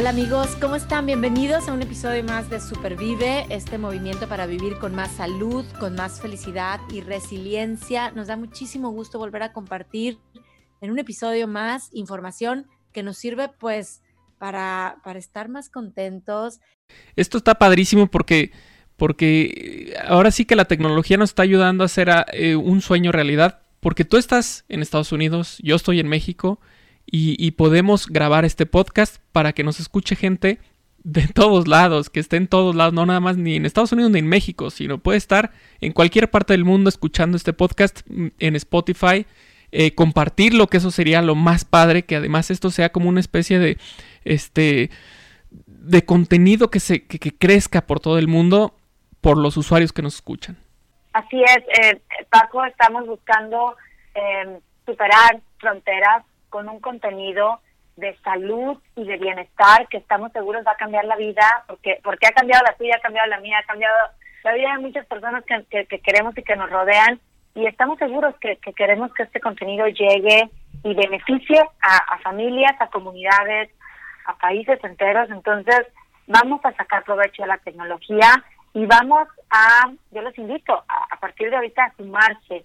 Hola 0.00 0.10
amigos, 0.10 0.56
¿cómo 0.58 0.76
están? 0.76 1.04
Bienvenidos 1.04 1.68
a 1.68 1.74
un 1.74 1.82
episodio 1.82 2.24
más 2.24 2.48
de 2.48 2.58
Supervive, 2.58 3.44
este 3.50 3.76
movimiento 3.76 4.26
para 4.28 4.46
vivir 4.46 4.78
con 4.78 4.94
más 4.94 5.10
salud, 5.10 5.62
con 5.78 5.94
más 5.94 6.22
felicidad 6.22 6.80
y 6.90 7.02
resiliencia. 7.02 8.10
Nos 8.12 8.28
da 8.28 8.38
muchísimo 8.38 8.88
gusto 8.92 9.18
volver 9.18 9.42
a 9.42 9.52
compartir 9.52 10.16
en 10.80 10.90
un 10.90 10.98
episodio 10.98 11.46
más 11.46 11.90
información 11.92 12.66
que 12.94 13.02
nos 13.02 13.18
sirve 13.18 13.50
pues 13.50 14.00
para, 14.38 14.96
para 15.04 15.18
estar 15.18 15.50
más 15.50 15.68
contentos. 15.68 16.60
Esto 17.14 17.36
está 17.36 17.56
padrísimo 17.56 18.06
porque, 18.06 18.52
porque 18.96 19.94
ahora 20.06 20.30
sí 20.30 20.46
que 20.46 20.56
la 20.56 20.64
tecnología 20.64 21.18
nos 21.18 21.28
está 21.28 21.42
ayudando 21.42 21.84
a 21.84 21.86
hacer 21.86 22.08
eh, 22.32 22.56
un 22.56 22.80
sueño 22.80 23.12
realidad, 23.12 23.64
porque 23.80 24.06
tú 24.06 24.16
estás 24.16 24.64
en 24.70 24.80
Estados 24.80 25.12
Unidos, 25.12 25.58
yo 25.62 25.76
estoy 25.76 26.00
en 26.00 26.08
México 26.08 26.58
y, 27.12 27.50
podemos 27.52 28.06
grabar 28.06 28.44
este 28.44 28.66
podcast 28.66 29.20
para 29.32 29.52
que 29.52 29.64
nos 29.64 29.80
escuche 29.80 30.14
gente 30.14 30.58
de 31.02 31.26
todos 31.34 31.66
lados, 31.66 32.08
que 32.08 32.20
esté 32.20 32.36
en 32.36 32.46
todos 32.46 32.76
lados, 32.76 32.94
no 32.94 33.04
nada 33.04 33.20
más 33.20 33.36
ni 33.36 33.56
en 33.56 33.66
Estados 33.66 33.92
Unidos 33.92 34.12
ni 34.12 34.20
en 34.20 34.28
México, 34.28 34.70
sino 34.70 34.98
puede 34.98 35.18
estar 35.18 35.50
en 35.80 35.92
cualquier 35.92 36.30
parte 36.30 36.52
del 36.52 36.64
mundo 36.64 36.88
escuchando 36.88 37.36
este 37.36 37.52
podcast 37.52 38.02
mm, 38.06 38.28
en 38.38 38.56
Spotify, 38.56 39.26
eh, 39.72 39.94
compartirlo, 39.94 40.68
que 40.68 40.76
eso 40.76 40.90
sería 40.90 41.20
lo 41.22 41.34
más 41.34 41.64
padre, 41.64 42.04
que 42.04 42.16
además 42.16 42.50
esto 42.50 42.70
sea 42.70 42.90
como 42.90 43.08
una 43.08 43.20
especie 43.20 43.58
de, 43.58 43.78
este, 44.24 44.90
de 45.66 46.04
contenido 46.04 46.70
que, 46.70 46.80
se, 46.80 47.04
que, 47.06 47.32
crezca 47.32 47.86
por 47.86 47.98
todo 47.98 48.18
el 48.18 48.28
mundo 48.28 48.74
por 49.20 49.36
los 49.36 49.56
usuarios 49.56 49.92
que 49.92 50.02
nos 50.02 50.14
escuchan. 50.14 50.56
Así 51.12 51.42
es, 51.42 51.58
eh, 51.80 52.00
Paco, 52.30 52.64
estamos 52.64 53.04
buscando 53.06 53.76
eh, 54.14 54.60
superar 54.86 55.40
fronteras 55.58 56.24
con 56.50 56.68
un 56.68 56.80
contenido 56.80 57.60
de 57.96 58.16
salud 58.18 58.78
y 58.96 59.04
de 59.04 59.16
bienestar 59.16 59.86
que 59.88 59.98
estamos 59.98 60.32
seguros 60.32 60.64
va 60.66 60.72
a 60.72 60.76
cambiar 60.76 61.04
la 61.04 61.16
vida, 61.16 61.64
porque 61.66 62.00
porque 62.02 62.26
ha 62.26 62.32
cambiado 62.32 62.64
la 62.66 62.74
tuya, 62.74 62.96
ha 62.96 63.00
cambiado 63.00 63.28
la 63.28 63.40
mía, 63.40 63.58
ha 63.58 63.66
cambiado 63.66 63.94
la 64.42 64.54
vida 64.54 64.72
de 64.72 64.78
muchas 64.78 65.06
personas 65.06 65.44
que, 65.44 65.86
que, 65.86 65.98
queremos 66.00 66.36
y 66.36 66.42
que 66.42 66.56
nos 66.56 66.70
rodean, 66.70 67.20
y 67.54 67.66
estamos 67.66 67.98
seguros 67.98 68.34
que, 68.40 68.56
que, 68.56 68.72
queremos 68.72 69.12
que 69.14 69.24
este 69.24 69.40
contenido 69.40 69.86
llegue 69.88 70.48
y 70.82 70.94
beneficie 70.94 71.60
a, 71.82 72.18
familias, 72.18 72.74
a 72.80 72.88
comunidades, 72.88 73.70
a 74.24 74.34
países 74.36 74.82
enteros. 74.82 75.28
Entonces, 75.30 75.86
vamos 76.26 76.60
a 76.64 76.72
sacar 76.72 77.04
provecho 77.04 77.42
de 77.42 77.48
la 77.48 77.58
tecnología 77.58 78.42
y 78.72 78.86
vamos 78.86 79.28
a, 79.50 79.90
yo 80.12 80.22
los 80.22 80.36
invito 80.38 80.84
a, 80.88 81.06
a 81.10 81.16
partir 81.18 81.50
de 81.50 81.56
ahorita 81.56 81.84
a 81.84 81.96
sumarse 81.96 82.62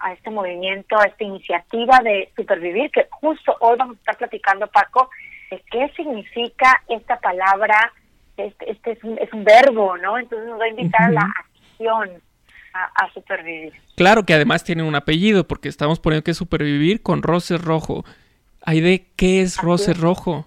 a, 0.00 0.12
este 0.12 0.30
movimiento, 0.30 0.98
a 0.98 1.04
esta 1.04 1.24
iniciativa 1.24 2.00
de 2.02 2.30
supervivir, 2.36 2.90
que 2.90 3.06
justo 3.10 3.56
hoy 3.60 3.76
vamos 3.78 3.96
a 3.96 3.98
estar 4.00 4.16
platicando, 4.16 4.66
Paco, 4.68 5.10
de 5.50 5.62
qué 5.70 5.92
significa 5.96 6.82
esta 6.88 7.18
palabra, 7.20 7.92
este, 8.36 8.70
este 8.70 8.92
es, 8.92 9.04
un, 9.04 9.18
es 9.18 9.32
un 9.32 9.44
verbo, 9.44 9.96
¿no? 9.98 10.18
Entonces 10.18 10.48
nos 10.48 10.60
va 10.60 10.64
a 10.64 10.68
invitar 10.68 11.02
a 11.02 11.10
la 11.10 11.28
acción. 11.38 12.10
A, 12.74 13.10
supervivir. 13.12 13.72
Claro 13.96 14.24
que 14.24 14.34
además 14.34 14.62
tiene 14.62 14.84
un 14.84 14.94
apellido, 14.94 15.48
porque 15.48 15.68
estamos 15.68 15.98
poniendo 15.98 16.22
que 16.22 16.30
es 16.30 16.36
supervivir 16.36 17.02
con 17.02 17.22
Roce 17.22 17.58
Rojo. 17.58 18.04
de 18.64 19.06
¿qué 19.16 19.40
es 19.40 19.56
Roce 19.60 19.94
Rojo? 19.94 20.46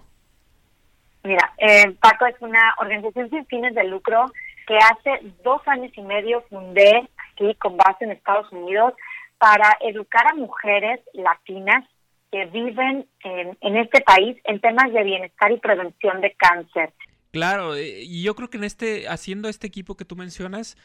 Mira, 1.24 1.52
eh, 1.58 1.90
Paco 2.00 2.24
es 2.24 2.36
una 2.40 2.74
organización 2.78 3.28
sin 3.28 3.44
fines 3.46 3.74
de 3.74 3.84
lucro 3.84 4.32
que 4.66 4.78
hace 4.78 5.26
dos 5.44 5.60
años 5.66 5.92
y 5.94 6.00
medio 6.00 6.40
fundé 6.48 7.06
aquí 7.34 7.54
con 7.56 7.76
base 7.76 8.04
en 8.04 8.12
Estados 8.12 8.50
Unidos 8.50 8.94
para 9.42 9.76
educar 9.80 10.24
a 10.30 10.36
mujeres 10.36 11.00
latinas 11.14 11.84
que 12.30 12.46
viven 12.46 13.08
en, 13.24 13.76
este 13.76 14.00
país 14.02 14.36
en 14.44 14.60
temas 14.60 14.92
de 14.92 15.02
bienestar 15.02 15.50
y 15.50 15.58
prevención 15.58 16.20
de 16.20 16.32
cáncer. 16.34 16.94
Claro, 17.32 17.74
eh, 17.74 18.02
y 18.04 18.22
yo 18.22 18.36
creo 18.36 18.50
que 18.50 18.58
en 18.58 18.62
este, 18.62 19.08
haciendo 19.08 19.48
este 19.48 19.66
equipo 19.66 19.96
que 19.96 20.04
tú 20.04 20.14
mencionas, 20.14 20.76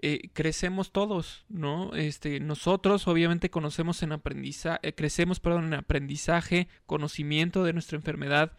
eh, 0.00 0.30
crecemos 0.32 0.92
todos, 0.92 1.44
¿no? 1.50 1.94
Este, 1.94 2.40
nosotros 2.40 3.06
obviamente 3.06 3.50
conocemos 3.50 4.02
en 4.02 4.12
aprendizaje, 4.12 4.78
eh, 4.82 4.94
crecemos, 4.94 5.38
perdón, 5.38 5.66
en 5.66 5.74
aprendizaje, 5.74 6.68
conocimiento 6.86 7.64
de 7.64 7.74
nuestra 7.74 7.96
enfermedad, 7.96 8.52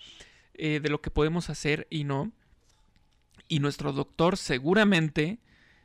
de 0.53 0.89
lo 0.89 1.01
que 1.01 1.11
podemos 1.11 1.49
hacer 1.49 1.87
y 1.89 2.03
no. 2.03 2.31
Y 3.47 3.59
nuestro 3.59 3.91
doctor 3.91 4.37
seguramente 4.37 5.39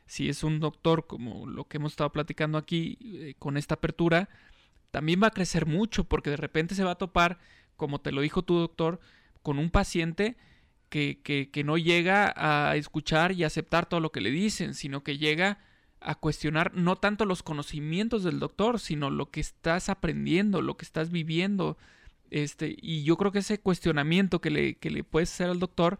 si 0.05 0.29
es 0.29 0.43
un 0.43 0.59
doctor 0.59 1.07
como 1.07 1.45
lo 1.45 1.67
que 1.67 1.77
hemos 1.77 1.93
estado 1.93 2.11
platicando 2.11 2.57
aquí 2.57 2.97
eh, 3.01 3.35
con 3.39 3.57
esta 3.57 3.75
apertura, 3.75 4.29
también 4.91 5.21
va 5.21 5.27
a 5.27 5.31
crecer 5.31 5.65
mucho 5.65 6.03
porque 6.03 6.29
de 6.29 6.37
repente 6.37 6.75
se 6.75 6.83
va 6.83 6.91
a 6.91 6.97
topar, 6.97 7.39
como 7.77 7.99
te 7.99 8.11
lo 8.11 8.21
dijo 8.21 8.43
tu 8.43 8.55
doctor, 8.55 8.99
con 9.41 9.59
un 9.59 9.69
paciente 9.69 10.37
que, 10.89 11.21
que, 11.23 11.63
no 11.63 11.79
llega 11.79 12.31
a 12.35 12.75
escuchar 12.75 13.31
y 13.31 13.43
aceptar 13.43 13.87
todo 13.87 13.99
lo 13.99 14.11
que 14.11 14.21
le 14.21 14.29
dicen, 14.29 14.75
sino 14.75 15.03
que 15.03 15.17
llega 15.17 15.57
a 15.99 16.13
cuestionar 16.13 16.71
no 16.75 16.97
tanto 16.97 17.25
los 17.25 17.41
conocimientos 17.41 18.23
del 18.23 18.39
doctor, 18.39 18.79
sino 18.79 19.09
lo 19.09 19.31
que 19.31 19.39
estás 19.39 19.89
aprendiendo, 19.89 20.61
lo 20.61 20.77
que 20.77 20.85
estás 20.85 21.09
viviendo. 21.09 21.79
Este, 22.29 22.75
y 22.79 23.03
yo 23.03 23.17
creo 23.17 23.31
que 23.31 23.39
ese 23.39 23.59
cuestionamiento 23.59 24.39
que 24.39 24.51
le, 24.51 24.75
que 24.75 24.91
le 24.91 25.03
puedes 25.03 25.31
hacer 25.31 25.49
al 25.49 25.59
doctor, 25.59 25.97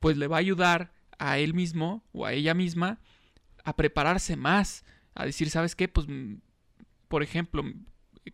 pues 0.00 0.16
le 0.16 0.26
va 0.26 0.38
a 0.38 0.40
ayudar 0.40 0.92
a 1.20 1.38
él 1.38 1.54
mismo 1.54 2.02
o 2.12 2.26
a 2.26 2.32
ella 2.32 2.54
misma 2.54 2.98
a 3.64 3.76
prepararse 3.76 4.36
más, 4.36 4.84
a 5.14 5.24
decir, 5.24 5.50
¿sabes 5.50 5.76
qué? 5.76 5.88
Pues, 5.88 6.06
por 7.08 7.22
ejemplo, 7.22 7.64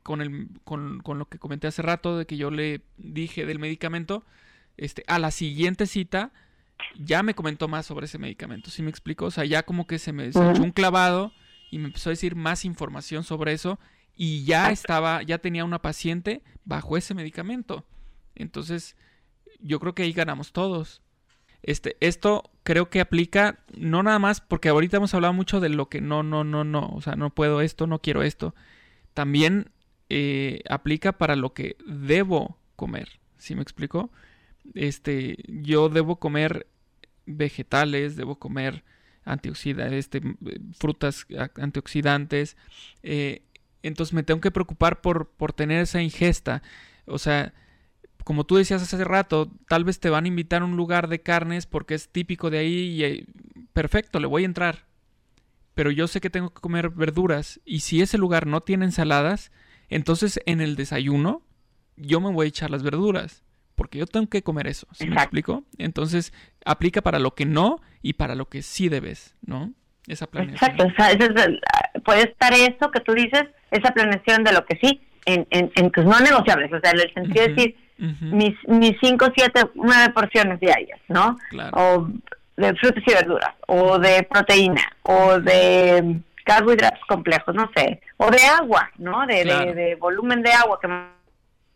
con, 0.02 0.20
el, 0.20 0.48
con, 0.64 1.00
con, 1.00 1.18
lo 1.18 1.28
que 1.28 1.38
comenté 1.38 1.66
hace 1.66 1.82
rato 1.82 2.16
de 2.16 2.26
que 2.26 2.36
yo 2.36 2.50
le 2.50 2.82
dije 2.96 3.46
del 3.46 3.58
medicamento, 3.58 4.24
este, 4.76 5.04
a 5.06 5.18
la 5.18 5.30
siguiente 5.30 5.86
cita 5.86 6.32
ya 6.96 7.22
me 7.22 7.34
comentó 7.34 7.68
más 7.68 7.86
sobre 7.86 8.06
ese 8.06 8.18
medicamento, 8.18 8.70
¿sí 8.70 8.82
me 8.82 8.90
explico? 8.90 9.26
O 9.26 9.30
sea, 9.30 9.44
ya 9.44 9.64
como 9.64 9.86
que 9.86 9.98
se 9.98 10.12
me 10.12 10.26
echó 10.26 10.40
un 10.40 10.70
clavado 10.70 11.32
y 11.70 11.78
me 11.78 11.86
empezó 11.86 12.10
a 12.10 12.12
decir 12.12 12.36
más 12.36 12.64
información 12.64 13.24
sobre 13.24 13.52
eso 13.52 13.78
y 14.14 14.44
ya 14.44 14.70
estaba, 14.70 15.22
ya 15.22 15.38
tenía 15.38 15.64
una 15.64 15.82
paciente 15.82 16.42
bajo 16.64 16.96
ese 16.96 17.14
medicamento. 17.14 17.84
Entonces, 18.34 18.96
yo 19.60 19.80
creo 19.80 19.94
que 19.94 20.04
ahí 20.04 20.12
ganamos 20.12 20.52
todos. 20.52 21.02
Este, 21.62 21.96
esto 22.00 22.50
creo 22.68 22.90
que 22.90 23.00
aplica 23.00 23.60
no 23.78 24.02
nada 24.02 24.18
más 24.18 24.42
porque 24.42 24.68
ahorita 24.68 24.98
hemos 24.98 25.14
hablado 25.14 25.32
mucho 25.32 25.58
de 25.58 25.70
lo 25.70 25.88
que 25.88 26.02
no, 26.02 26.22
no, 26.22 26.44
no, 26.44 26.64
no, 26.64 26.90
o 26.90 27.00
sea, 27.00 27.16
no 27.16 27.30
puedo 27.30 27.62
esto, 27.62 27.86
no 27.86 28.00
quiero 28.00 28.22
esto. 28.22 28.54
También 29.14 29.70
eh, 30.10 30.60
aplica 30.68 31.12
para 31.12 31.34
lo 31.34 31.54
que 31.54 31.78
debo 31.86 32.58
comer, 32.76 33.20
¿sí 33.38 33.54
me 33.54 33.62
explico? 33.62 34.10
Este, 34.74 35.38
yo 35.48 35.88
debo 35.88 36.16
comer 36.16 36.66
vegetales, 37.24 38.16
debo 38.16 38.38
comer 38.38 38.84
antioxidantes, 39.24 39.94
este, 39.94 40.20
frutas 40.78 41.26
antioxidantes. 41.54 42.58
Eh, 43.02 43.40
entonces 43.82 44.12
me 44.12 44.24
tengo 44.24 44.42
que 44.42 44.50
preocupar 44.50 45.00
por, 45.00 45.30
por 45.30 45.54
tener 45.54 45.80
esa 45.80 46.02
ingesta. 46.02 46.62
O 47.06 47.16
sea, 47.16 47.54
como 48.28 48.44
tú 48.44 48.56
decías 48.56 48.82
hace 48.82 49.02
rato, 49.04 49.50
tal 49.68 49.84
vez 49.84 50.00
te 50.00 50.10
van 50.10 50.26
a 50.26 50.28
invitar 50.28 50.60
a 50.60 50.66
un 50.66 50.76
lugar 50.76 51.08
de 51.08 51.22
carnes 51.22 51.64
porque 51.64 51.94
es 51.94 52.10
típico 52.10 52.50
de 52.50 52.58
ahí 52.58 52.74
y 52.90 53.02
eh, 53.02 53.24
perfecto, 53.72 54.20
le 54.20 54.26
voy 54.26 54.42
a 54.42 54.44
entrar. 54.44 54.80
Pero 55.72 55.90
yo 55.90 56.06
sé 56.08 56.20
que 56.20 56.28
tengo 56.28 56.52
que 56.52 56.60
comer 56.60 56.90
verduras 56.90 57.58
y 57.64 57.80
si 57.80 58.02
ese 58.02 58.18
lugar 58.18 58.46
no 58.46 58.60
tiene 58.60 58.84
ensaladas, 58.84 59.50
entonces 59.88 60.40
en 60.44 60.60
el 60.60 60.76
desayuno 60.76 61.40
yo 61.96 62.20
me 62.20 62.30
voy 62.30 62.44
a 62.44 62.48
echar 62.50 62.68
las 62.68 62.82
verduras 62.82 63.44
porque 63.74 63.96
yo 63.96 64.06
tengo 64.06 64.26
que 64.26 64.42
comer 64.42 64.66
eso, 64.66 64.86
¿sí 64.92 65.06
me 65.06 65.16
explico? 65.16 65.64
Entonces 65.78 66.34
aplica 66.66 67.00
para 67.00 67.18
lo 67.18 67.34
que 67.34 67.46
no 67.46 67.80
y 68.02 68.12
para 68.12 68.34
lo 68.34 68.50
que 68.50 68.60
sí 68.60 68.90
debes, 68.90 69.38
¿no? 69.40 69.72
Esa 70.06 70.26
planeación. 70.26 70.70
Exacto, 70.70 72.04
puede 72.04 72.24
estar 72.24 72.52
eso 72.52 72.90
que 72.90 73.00
tú 73.00 73.14
dices, 73.14 73.44
esa 73.70 73.90
planeación 73.92 74.44
de 74.44 74.52
lo 74.52 74.66
que 74.66 74.78
sí, 74.82 75.00
en, 75.24 75.46
en, 75.50 75.90
tus 75.92 76.04
no 76.04 76.20
negociables, 76.20 76.70
o 76.74 76.80
sea, 76.80 76.90
en 76.90 77.00
el 77.00 77.14
sentido 77.14 77.46
de 77.46 77.54
decir, 77.54 77.87
mis, 77.98 78.54
mis 78.68 78.96
cinco, 79.00 79.26
siete, 79.34 79.62
nueve 79.74 80.12
porciones 80.12 80.60
diarias, 80.60 81.00
¿no? 81.08 81.36
O 81.72 82.08
de 82.56 82.74
frutas 82.74 83.02
y 83.06 83.12
verduras, 83.12 83.54
o 83.66 83.98
de 83.98 84.22
proteína, 84.24 84.82
o 85.02 85.38
de 85.40 86.20
carbohidratos 86.44 87.04
complejos, 87.06 87.54
no 87.54 87.70
sé, 87.76 88.00
o 88.16 88.30
de 88.30 88.42
agua, 88.42 88.90
¿no? 88.98 89.26
De, 89.26 89.44
de, 89.44 89.96
volumen 89.96 90.42
de 90.42 90.52
agua 90.52 90.78
que 90.80 90.88
me 90.88 91.04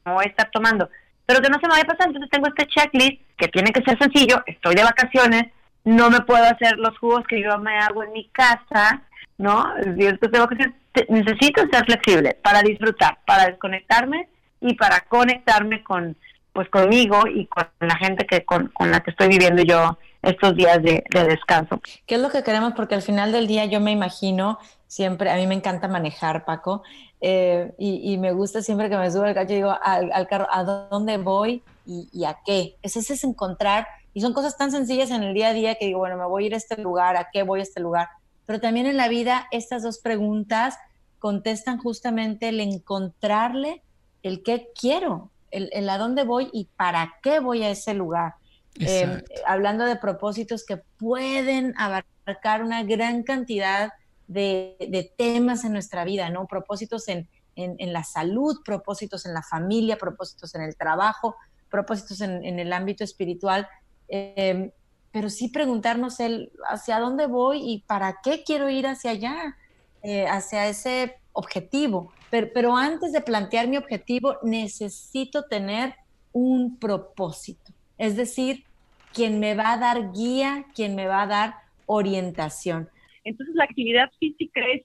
voy 0.06 0.24
a 0.24 0.28
estar 0.28 0.50
tomando. 0.50 0.88
Pero 1.26 1.40
que 1.40 1.48
no 1.48 1.58
se 1.60 1.66
me 1.66 1.74
vaya 1.74 1.84
a 1.84 1.86
pasar, 1.86 2.08
entonces 2.08 2.30
tengo 2.30 2.48
este 2.48 2.66
checklist 2.66 3.22
que 3.36 3.48
tiene 3.48 3.70
que 3.70 3.82
ser 3.82 3.98
sencillo, 3.98 4.42
estoy 4.46 4.74
de 4.74 4.82
vacaciones, 4.82 5.44
no 5.84 6.10
me 6.10 6.20
puedo 6.20 6.44
hacer 6.44 6.78
los 6.78 6.96
jugos 6.98 7.24
que 7.28 7.42
yo 7.42 7.58
me 7.58 7.76
hago 7.78 8.02
en 8.04 8.12
mi 8.12 8.28
casa, 8.28 9.02
¿no? 9.38 9.74
Entonces 9.78 10.30
tengo 10.32 10.48
que 10.48 10.56
ser, 10.56 10.72
necesito 11.08 11.62
ser 11.70 11.84
flexible 11.84 12.36
para 12.42 12.62
disfrutar, 12.62 13.18
para 13.26 13.46
desconectarme 13.46 14.28
y 14.62 14.74
para 14.74 15.00
conectarme 15.02 15.82
con 15.82 16.16
pues 16.52 16.68
conmigo 16.68 17.26
y 17.26 17.46
con 17.46 17.66
la 17.80 17.96
gente 17.96 18.26
que 18.26 18.44
con, 18.44 18.70
la 18.78 19.00
que 19.00 19.10
estoy 19.10 19.28
viviendo 19.28 19.62
yo 19.62 19.98
estos 20.20 20.54
días 20.54 20.82
de, 20.82 21.02
descanso. 21.10 21.80
¿Qué 22.06 22.16
es 22.16 22.20
lo 22.20 22.30
que 22.30 22.42
queremos? 22.42 22.74
Porque 22.74 22.94
al 22.94 23.02
final 23.02 23.32
del 23.32 23.46
día 23.46 23.64
yo 23.64 23.80
me 23.80 23.90
imagino 23.90 24.58
siempre, 24.86 25.30
a 25.30 25.36
mí 25.36 25.46
me 25.46 25.54
encanta 25.54 25.88
manejar, 25.88 26.44
Paco, 26.44 26.82
eh, 27.22 27.72
y, 27.78 28.18
me 28.18 28.32
gusta 28.32 28.60
siempre 28.60 28.90
que 28.90 28.98
me 28.98 29.10
subo 29.10 29.24
al 29.24 29.34
coche 29.34 29.54
y 29.54 29.56
digo 29.56 29.74
al, 29.82 30.28
carro, 30.28 30.46
¿a 30.50 30.62
dónde 30.62 31.16
voy? 31.16 31.62
y, 31.86 32.24
a 32.24 32.38
qué. 32.44 32.76
Ese 32.82 33.00
es 33.00 33.24
encontrar, 33.24 33.86
y 34.14 34.20
son 34.20 34.32
cosas 34.32 34.56
tan 34.56 34.70
sencillas 34.70 35.10
en 35.10 35.22
el 35.22 35.34
día 35.34 35.48
a 35.48 35.54
día 35.54 35.74
que 35.76 35.86
digo, 35.86 36.00
bueno, 36.00 36.16
me 36.16 36.26
voy 36.26 36.44
a 36.44 36.46
ir 36.48 36.54
a 36.54 36.58
este 36.58 36.80
lugar, 36.80 37.16
¿a 37.16 37.28
qué 37.32 37.42
voy 37.42 37.60
a 37.60 37.62
este 37.62 37.80
lugar? 37.80 38.08
Pero 38.46 38.60
también 38.60 38.86
en 38.86 38.96
la 38.96 39.08
vida 39.08 39.46
estas 39.50 39.82
dos 39.82 39.98
preguntas 39.98 40.76
contestan 41.18 41.78
justamente 41.78 42.48
el 42.48 42.60
encontrarle 42.60 43.82
el 44.22 44.42
qué 44.42 44.68
quiero, 44.78 45.30
el, 45.50 45.88
a 45.88 45.98
dónde 45.98 46.24
voy 46.24 46.48
y 46.52 46.68
para 46.76 47.14
qué 47.22 47.40
voy 47.40 47.62
a 47.62 47.70
ese 47.70 47.94
lugar. 47.94 48.34
Eh, 48.80 49.22
hablando 49.46 49.84
de 49.84 49.96
propósitos 49.96 50.64
que 50.64 50.78
pueden 50.78 51.74
abarcar 51.76 52.62
una 52.62 52.82
gran 52.82 53.22
cantidad 53.22 53.92
de, 54.28 55.12
temas 55.18 55.64
en 55.64 55.72
nuestra 55.72 56.04
vida, 56.04 56.30
¿no? 56.30 56.46
Propósitos 56.46 57.08
en, 57.08 57.28
la 57.56 58.02
salud, 58.04 58.60
propósitos 58.64 59.26
en 59.26 59.34
la 59.34 59.42
familia, 59.42 59.98
propósitos 59.98 60.54
en 60.54 60.62
el 60.62 60.76
trabajo, 60.76 61.36
propósitos 61.70 62.20
en, 62.22 62.58
el 62.58 62.72
ámbito 62.72 63.04
espiritual. 63.04 63.68
Em, 64.08 64.70
pero 65.10 65.28
sí 65.28 65.48
preguntarnos 65.48 66.20
el 66.20 66.50
hacia 66.66 66.98
dónde 66.98 67.26
voy 67.26 67.60
y 67.62 67.80
para 67.80 68.20
qué 68.22 68.42
quiero 68.44 68.70
ir 68.70 68.86
hacia 68.86 69.10
allá, 69.10 69.56
eh, 70.02 70.26
hacia 70.26 70.66
ese 70.68 71.16
objetivo. 71.34 72.12
Pero, 72.32 72.74
antes 72.74 73.12
de 73.12 73.20
plantear 73.20 73.68
mi 73.68 73.76
objetivo, 73.76 74.38
necesito 74.42 75.42
tener 75.42 75.94
un 76.32 76.78
propósito. 76.78 77.72
Es 77.98 78.16
decir, 78.16 78.64
quien 79.12 79.38
me 79.38 79.54
va 79.54 79.72
a 79.72 79.76
dar 79.76 80.12
guía, 80.12 80.64
quien 80.74 80.94
me 80.94 81.06
va 81.06 81.24
a 81.24 81.26
dar 81.26 81.54
orientación. 81.84 82.88
Entonces 83.24 83.54
la 83.54 83.64
actividad 83.64 84.10
física 84.18 84.62
es, 84.72 84.82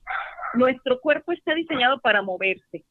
nuestro 0.55 0.99
cuerpo 0.99 1.31
está 1.31 1.55
diseñado 1.55 2.01
para 2.01 2.21
moverse. 2.21 2.83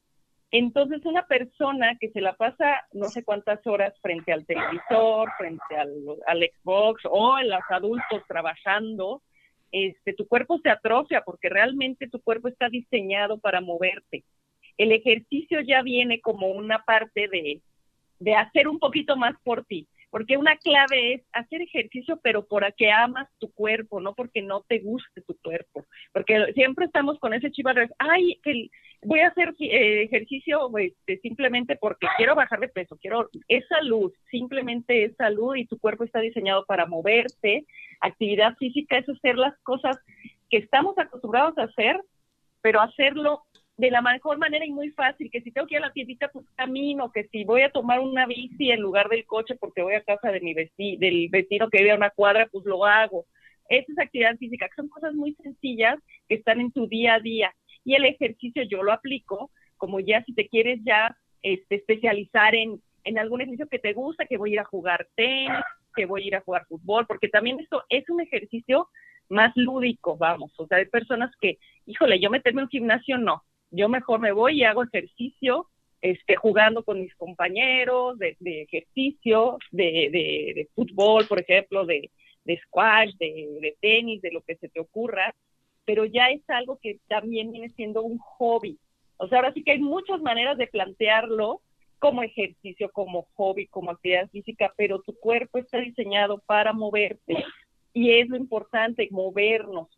Entonces 0.51 1.05
una 1.05 1.27
persona 1.27 1.99
que 2.01 2.09
se 2.13 2.23
la 2.23 2.33
pasa 2.33 2.87
no 2.95 3.11
sé 3.11 3.25
cuántas 3.25 3.65
horas 3.67 3.93
frente 4.01 4.33
al 4.33 4.47
televisor, 4.47 5.31
frente 5.37 5.77
al, 5.77 5.93
al 6.27 6.39
Xbox 6.39 7.03
o 7.05 7.39
en 7.39 7.51
los 7.51 7.61
adultos 7.69 8.23
trabajando, 8.27 9.21
este, 9.71 10.15
tu 10.15 10.27
cuerpo 10.27 10.59
se 10.63 10.71
atrofia 10.71 11.21
porque 11.27 11.51
realmente 11.51 12.09
tu 12.09 12.23
cuerpo 12.23 12.49
está 12.49 12.71
diseñado 12.71 13.39
para 13.39 13.61
moverte. 13.61 14.25
El 14.79 14.93
ejercicio 14.93 15.61
ya 15.61 15.83
viene 15.83 16.21
como 16.21 16.49
una 16.49 16.85
parte 16.85 17.29
de, 17.29 17.61
de 18.19 18.35
hacer 18.35 18.69
un 18.69 18.79
poquito 18.79 19.17
más 19.17 19.35
por 19.43 19.65
ti 19.65 19.87
porque 20.17 20.37
una 20.37 20.57
clave 20.57 21.15
es 21.15 21.23
hacer 21.33 21.61
ejercicio, 21.61 22.19
pero 22.23 22.47
porque 22.47 22.91
amas 22.91 23.29
tu 23.39 23.53
cuerpo, 23.53 24.01
no 24.01 24.15
porque 24.15 24.41
no 24.41 24.63
te 24.63 24.79
guste 24.79 25.21
tu 25.21 25.37
cuerpo, 25.43 25.85
porque 26.13 26.53
siempre 26.55 26.87
estamos 26.87 27.19
con 27.19 27.35
ese 27.35 27.51
chivo 27.51 27.69
ay, 27.99 28.41
que 28.43 28.71
voy 29.03 29.21
a 29.21 29.29
hacer 29.29 29.55
eh, 29.61 30.05
ejercicio 30.05 30.71
este, 30.79 31.19
simplemente 31.19 31.77
porque 31.77 32.07
quiero 32.17 32.35
bajar 32.35 32.61
de 32.61 32.69
peso, 32.69 32.97
quiero, 32.99 33.29
es 33.49 33.67
salud, 33.69 34.13
simplemente 34.31 35.05
es 35.05 35.15
salud 35.17 35.55
y 35.55 35.67
tu 35.67 35.79
cuerpo 35.79 36.05
está 36.05 36.21
diseñado 36.21 36.65
para 36.65 36.87
moverse, 36.87 37.67
actividad 38.01 38.57
física 38.57 38.97
es 38.97 39.07
hacer 39.09 39.37
las 39.37 39.55
cosas 39.65 39.99
que 40.49 40.57
estamos 40.57 40.97
acostumbrados 40.99 41.59
a 41.59 41.65
hacer, 41.65 42.01
pero 42.63 42.81
hacerlo 42.81 43.43
de 43.77 43.91
la 43.91 44.01
mejor 44.01 44.39
manera 44.39 44.65
y 44.65 44.71
muy 44.71 44.91
fácil, 44.91 45.31
que 45.31 45.43
si 45.43 45.53
tengo 45.53 45.67
que 45.67 45.75
ir 45.75 45.83
a 45.83 45.89
la 45.89 45.93
tiendita, 45.93 46.29
pues 46.29 46.47
camino, 46.55 47.13
que 47.13 47.25
si 47.29 47.45
voy 47.45 47.63
a 47.63 47.71
tomar 47.71 48.01
una 48.01 48.27
bici 48.27 48.71
en 48.71 48.81
lugar 48.81 49.09
del 49.09 49.27
coche 49.27 49.55
porque 49.57 49.83
voy 49.83 49.95
a 49.95 50.03
casa 50.03 50.31
de 50.31 50.41
mi 50.41 50.55
vecino, 50.55 50.99
del 50.99 51.29
vecino 51.29 51.69
que 51.69 51.79
vive 51.79 51.93
a 51.93 51.97
una 51.97 52.11
cuadra, 52.11 52.49
pues 52.51 52.65
lo 52.65 52.87
hago. 52.87 53.27
Esa 53.69 53.93
es 53.93 53.99
actividad 53.99 54.37
física, 54.39 54.69
que 54.69 54.77
son 54.77 54.89
cosas 54.89 55.15
muy 55.15 55.35
sencillas 55.35 55.99
que 56.29 56.37
están 56.37 56.61
en 56.61 56.73
tu 56.73 56.87
día 56.87 57.15
a 57.15 57.21
día. 57.21 57.55
Y 57.85 57.95
el 57.95 58.05
ejercicio 58.07 58.63
yo 58.63 58.83
lo 58.83 58.93
aplico, 58.93 59.51
como 59.77 60.01
ya 60.01 60.25
si 60.25 60.33
te 60.33 60.49
quieres 60.49 60.81
ya 60.83 61.15
este, 61.43 61.77
especializar 61.77 62.55
en, 62.55 62.81
en 63.05 63.19
algún 63.19 63.43
ejercicio 63.43 63.69
que 63.69 63.79
te 63.79 63.93
gusta, 63.93 64.25
que 64.25 64.39
voy 64.39 64.51
a 64.51 64.53
ir 64.55 64.61
a 64.61 64.65
jugar 64.65 65.07
tenis, 65.17 65.65
que 65.95 66.07
voy 66.07 66.23
a 66.23 66.27
ir 66.27 66.37
a 66.37 66.41
jugar 66.41 66.67
fútbol, 66.67 67.07
porque 67.07 67.29
también 67.29 67.61
eso 67.61 67.83
es 67.91 68.09
un 68.09 68.21
ejercicio 68.23 68.89
más 69.29 69.53
lúdico, 69.57 70.17
vamos. 70.17 70.53
O 70.59 70.67
sea, 70.67 70.79
hay 70.79 70.87
personas 70.87 71.31
que, 71.41 71.59
híjole, 71.85 72.21
yo 72.21 72.31
meterme 72.31 72.63
en 72.63 72.65
un 72.65 72.71
gimnasio 72.71 73.19
no, 73.19 73.43
yo 73.71 73.89
mejor 73.89 74.21
me 74.21 74.33
voy 74.33 74.61
y 74.61 74.65
hago 74.65 74.85
ejercicio, 74.85 75.69
este, 76.01 76.37
jugando 76.37 76.85
con 76.85 77.01
mis 77.01 77.15
compañeros 77.17 78.19
de, 78.19 78.37
ejercicio, 78.41 79.59
de, 79.71 80.69
fútbol, 80.75 81.27
por 81.27 81.41
ejemplo, 81.41 81.85
de, 81.85 82.11
squash, 82.67 83.15
de, 83.19 83.77
tenis, 83.81 84.23
de 84.23 84.31
lo 84.31 84.43
que 84.43 84.57
se 84.57 84.69
te 84.69 84.81
ocurra, 84.81 85.35
pero 85.85 86.05
ya 86.05 86.29
es 86.31 86.43
algo 86.49 86.79
que 86.81 86.99
también 87.09 87.51
viene 87.51 87.71
siendo 87.71 88.03
un 88.03 88.19
hobby. 88.19 88.79
O 89.17 89.29
sea, 89.29 89.39
ahora 89.39 89.53
sí 89.53 89.63
que 89.63 89.73
hay 89.73 89.79
muchas 89.79 90.21
maneras 90.21 90.59
de 90.59 90.67
plantearlo 90.67 91.63
como 91.99 92.23
ejercicio, 92.23 92.91
como 92.93 93.27
hobby, 93.35 93.67
como 93.69 93.91
actividad 93.91 94.29
física, 94.31 94.73
pero 94.77 95.01
tu 95.01 95.15
cuerpo 95.19 95.59
está 95.59 95.79
diseñado 95.79 96.43
para 96.47 96.73
moverte 96.73 97.45
y 97.95 98.11
es 98.11 98.29
lo 98.29 98.37
importante, 98.37 99.09
movernos 99.11 99.89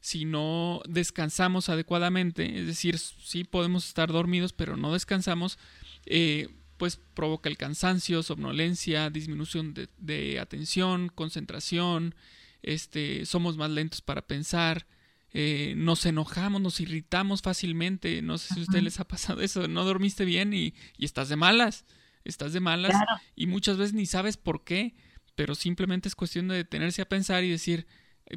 si 0.00 0.24
no 0.24 0.82
descansamos 0.86 1.68
adecuadamente, 1.68 2.60
es 2.60 2.66
decir, 2.66 2.98
sí 2.98 3.44
podemos 3.44 3.86
estar 3.86 4.12
dormidos, 4.12 4.52
pero 4.52 4.76
no 4.76 4.92
descansamos, 4.92 5.58
eh, 6.06 6.48
pues 6.76 7.00
provoca 7.14 7.48
el 7.48 7.56
cansancio, 7.56 8.22
somnolencia, 8.22 9.08
disminución 9.10 9.74
de, 9.96 10.38
atención, 10.40 11.08
concentración, 11.08 12.14
este, 12.62 13.26
somos 13.26 13.56
más 13.56 13.70
lentos 13.70 14.00
para 14.00 14.26
pensar, 14.26 14.86
eh, 15.32 15.74
nos 15.76 16.04
enojamos, 16.06 16.60
nos 16.60 16.80
irritamos 16.80 17.42
fácilmente, 17.42 18.22
no 18.22 18.38
sé 18.38 18.54
si 18.54 18.60
a 18.60 18.62
ustedes 18.64 18.84
les 18.84 19.00
ha 19.00 19.08
pasado 19.08 19.40
eso, 19.40 19.68
no 19.68 19.84
dormiste 19.84 20.24
bien 20.24 20.52
y, 20.52 20.74
estás 20.98 21.28
de 21.28 21.36
malas, 21.36 21.84
estás 22.24 22.52
de 22.52 22.60
malas 22.60 22.92
y 23.34 23.46
muchas 23.46 23.76
veces 23.76 23.94
ni 23.94 24.06
sabes 24.06 24.36
por 24.36 24.64
qué, 24.64 24.94
pero 25.34 25.54
simplemente 25.54 26.08
es 26.08 26.14
cuestión 26.14 26.48
de 26.48 26.56
detenerse 26.56 27.02
a 27.02 27.08
pensar 27.08 27.42
y 27.42 27.50
decir, 27.50 27.86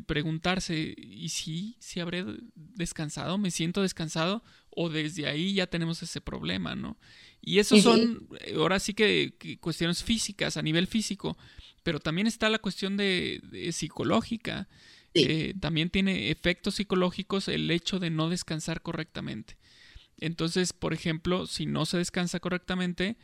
preguntarse, 0.05 0.95
¿y 0.97 1.29
si, 1.29 1.77
si 1.79 1.99
habré 1.99 2.25
descansado? 2.55 3.37
¿Me 3.37 3.51
siento 3.51 3.81
descansado? 3.81 4.43
O 4.69 4.89
desde 4.89 5.27
ahí 5.27 5.53
ya 5.53 5.67
tenemos 5.67 6.03
ese 6.03 6.21
problema, 6.21 6.75
¿no? 6.75 6.97
Y 7.41 7.59
eso 7.59 7.77
son, 7.77 8.27
eh, 8.41 8.55
ahora 8.57 8.79
sí 8.79 8.93
que, 8.93 9.57
cuestiones 9.61 10.03
físicas, 10.03 10.57
a 10.57 10.61
nivel 10.61 10.87
físico, 10.87 11.37
pero 11.83 11.99
también 11.99 12.27
está 12.27 12.49
la 12.49 12.59
cuestión 12.59 12.97
de, 12.97 13.69
psicológica. 13.71 14.67
Eh, 15.13 15.55
también 15.59 15.89
tiene 15.89 16.29
efectos 16.29 16.75
psicológicos 16.75 17.47
el 17.47 17.71
hecho 17.71 17.97
de 17.97 18.11
no 18.11 18.29
descansar 18.29 18.81
correctamente. 18.81 19.57
Entonces, 20.17 20.73
por 20.73 20.93
ejemplo, 20.93 21.47
si 21.47 21.65
no 21.65 21.85
se 21.85 21.97
descansa 21.97 22.39
correctamente, 22.39 23.17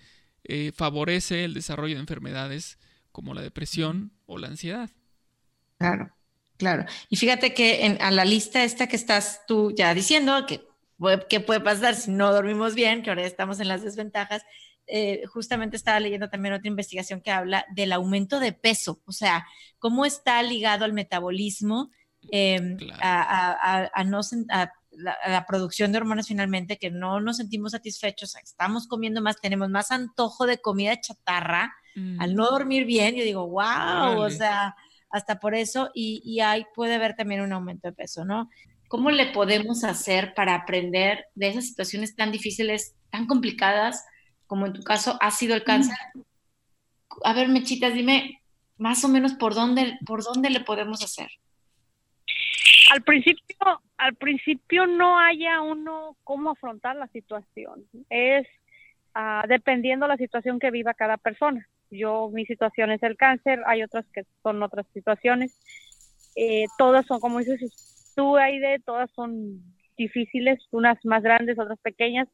favorece 0.74 1.44
el 1.44 1.54
desarrollo 1.54 1.96
de 1.96 2.02
enfermedades 2.02 2.80
como 3.12 3.34
la 3.34 3.42
depresión 3.42 4.12
o 4.26 4.38
la 4.38 4.48
ansiedad. 4.48 4.90
Claro. 5.78 6.16
Claro. 6.64 6.86
Y 7.10 7.18
fíjate 7.18 7.54
que 7.54 7.86
en, 7.86 8.02
a 8.02 8.10
la 8.10 8.24
lista 8.24 8.64
esta 8.64 8.88
que 8.88 8.96
estás 8.96 9.42
tú 9.46 9.74
ya 9.76 9.94
diciendo, 9.94 10.46
que 10.46 10.62
qué 11.30 11.42
puede 11.42 11.60
pasar 11.60 11.94
si 11.96 12.10
no 12.10 12.32
dormimos 12.32 12.74
bien, 12.74 13.04
que 13.04 13.10
ahora 13.10 13.26
estamos 13.26 13.60
en 13.60 13.68
las 13.68 13.84
desventajas, 13.84 14.44
eh, 14.88 15.24
justamente 15.28 15.76
estaba 15.76 16.00
leyendo 16.00 16.30
también 16.30 16.54
otra 16.54 16.70
investigación 16.70 17.20
que 17.20 17.32
habla 17.32 17.66
del 17.76 17.92
aumento 17.92 18.40
de 18.40 18.54
peso, 18.54 19.02
o 19.06 19.12
sea, 19.12 19.46
cómo 19.78 20.06
está 20.06 20.42
ligado 20.42 20.86
al 20.86 20.94
metabolismo, 20.94 21.92
em, 22.32 22.78
a, 23.02 24.04
no, 24.06 24.22
la, 24.92 25.46
producción 25.46 25.92
de 25.92 25.98
hormonas 25.98 26.30
finalmente, 26.30 26.78
que 26.78 26.92
no 26.92 27.20
nos 27.20 27.38
sentimos 27.38 27.74
satisfechos, 27.74 28.36
estamos 28.36 28.88
comiendo 28.88 29.22
más, 29.22 29.42
tenemos 29.42 29.70
más 29.70 29.92
antojo 29.92 30.46
de 30.46 30.60
comida 30.60 31.00
chatarra, 31.02 31.74
al 32.20 32.36
no 32.36 32.50
dormir 32.50 32.86
bien, 32.86 33.16
yo 33.16 33.24
digo, 33.24 33.48
wow, 33.50 34.20
o 34.20 34.30
sea 34.30 34.76
hasta 35.14 35.40
por 35.40 35.54
eso, 35.54 35.92
y, 35.94 36.22
y 36.26 36.42
ahí 36.42 36.66
puede 36.74 36.96
haber 36.96 37.16
también 37.16 37.42
un 37.42 37.54
aumento 37.54 37.88
de 37.88 37.94
peso, 37.94 38.26
¿no? 38.26 38.50
¿Cómo 38.88 39.12
le 39.12 39.28
podemos 39.28 39.84
hacer 39.84 40.34
para 40.34 40.56
aprender 40.56 41.26
de 41.36 41.50
esas 41.50 41.68
situaciones 41.68 42.16
tan 42.16 42.32
difíciles, 42.32 42.96
tan 43.12 43.28
complicadas, 43.28 44.06
como 44.48 44.66
en 44.66 44.74
tu 44.74 44.84
caso 44.84 45.18
ha 45.22 45.30
sido 45.30 45.56
el 45.56 45.64
cáncer? 45.64 45.96
A 47.24 47.34
ver, 47.34 47.48
Mechitas, 47.48 47.94
dime 47.94 48.42
más 48.78 49.04
o 49.06 49.08
menos 49.08 49.34
por 49.36 49.54
dónde, 49.54 49.98
por 50.06 50.24
dónde 50.24 50.50
le 50.50 50.62
podemos 50.62 51.04
hacer. 51.04 51.30
Al 52.92 53.04
principio, 53.04 53.82
al 53.98 54.16
principio 54.16 54.88
no 54.88 55.20
haya 55.20 55.62
uno 55.62 56.18
cómo 56.24 56.52
afrontar 56.52 56.96
la 56.96 57.08
situación. 57.08 57.86
Es 58.10 58.48
uh, 59.16 59.48
dependiendo 59.48 60.08
la 60.08 60.18
situación 60.18 60.60
que 60.60 60.72
viva 60.72 60.94
cada 60.96 61.18
persona. 61.18 61.68
Yo, 61.94 62.30
mi 62.32 62.46
situación 62.46 62.92
es 62.92 63.02
el 63.04 63.16
cáncer, 63.18 63.62
hay 63.66 63.84
otras 63.84 64.06
que 64.14 64.24
son 64.42 64.62
otras 64.64 64.86
situaciones. 64.94 65.52
Eh, 66.36 66.66
todas 66.78 67.06
son, 67.06 67.20
como 67.20 67.40
dices 67.40 68.12
tú, 68.16 68.38
Aide, 68.38 68.80
todas 68.86 69.10
son 69.12 69.62
difíciles, 69.98 70.60
unas 70.72 70.98
más 71.06 71.24
grandes, 71.24 71.60
otras 71.60 71.80
pequeñas, 71.80 72.28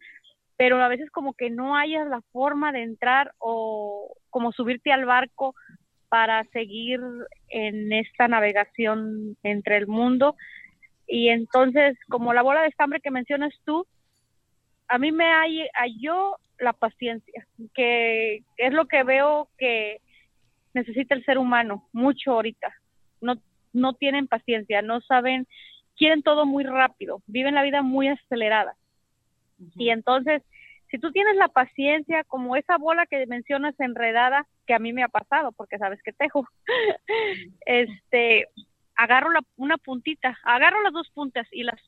pero 0.58 0.82
a 0.82 0.88
veces 0.88 1.10
como 1.12 1.34
que 1.34 1.50
no 1.50 1.76
hayas 1.76 2.08
la 2.08 2.22
forma 2.32 2.72
de 2.72 2.84
entrar 2.84 3.34
o 3.38 4.16
como 4.30 4.52
subirte 4.52 4.92
al 4.92 5.06
barco 5.06 5.56
para 6.10 6.44
seguir 6.46 7.00
en 7.50 7.94
esta 7.94 8.28
navegación 8.28 9.38
entre 9.44 9.78
el 9.78 9.88
mundo. 9.88 10.36
Y 11.08 11.30
entonces, 11.30 11.98
como 12.10 12.34
la 12.34 12.42
bola 12.42 12.62
de 12.62 12.68
estambre 12.68 13.00
que 13.00 13.12
mencionas 13.12 13.54
tú, 13.66 13.86
a 14.88 14.98
mí 14.98 15.12
me 15.12 15.26
hay, 15.32 15.68
yo 16.02 16.36
la 16.60 16.74
paciencia, 16.74 17.48
que 17.74 18.44
es 18.58 18.74
lo 18.74 18.86
que 18.88 19.04
veo 19.04 19.50
que 19.58 20.02
necesita 20.74 21.16
el 21.16 21.26
ser 21.26 21.38
humano 21.38 21.88
mucho 21.94 22.32
ahorita. 22.32 22.74
No, 23.22 23.36
no 23.74 23.94
tienen 23.94 24.28
paciencia, 24.28 24.82
no 24.82 25.02
saben, 25.02 25.48
quieren 25.98 26.24
todo 26.24 26.46
muy 26.46 26.64
rápido, 26.64 27.22
viven 27.28 27.56
la 27.56 27.64
vida 27.64 27.82
muy 27.82 28.08
acelerada. 28.08 28.76
Y 29.76 29.90
entonces, 29.90 30.42
si 30.90 30.98
tú 31.00 31.12
tienes 31.12 31.36
la 31.36 31.50
paciencia, 31.50 32.24
como 32.24 32.56
esa 32.56 32.78
bola 32.78 33.06
que 33.06 33.26
mencionas 33.28 33.78
enredada, 33.80 34.48
que 34.66 34.74
a 34.74 34.80
mí 34.80 34.94
me 34.94 35.04
ha 35.04 35.10
pasado, 35.10 35.52
porque 35.52 35.78
sabes 35.78 36.02
que 36.02 36.14
tejo, 36.14 36.48
este, 37.66 38.48
agarro 38.96 39.32
la, 39.32 39.42
una 39.58 39.78
puntita, 39.78 40.38
agarro 40.44 40.82
las 40.82 40.94
dos 40.94 41.10
puntas 41.12 41.48
y 41.52 41.64
las 41.64 41.80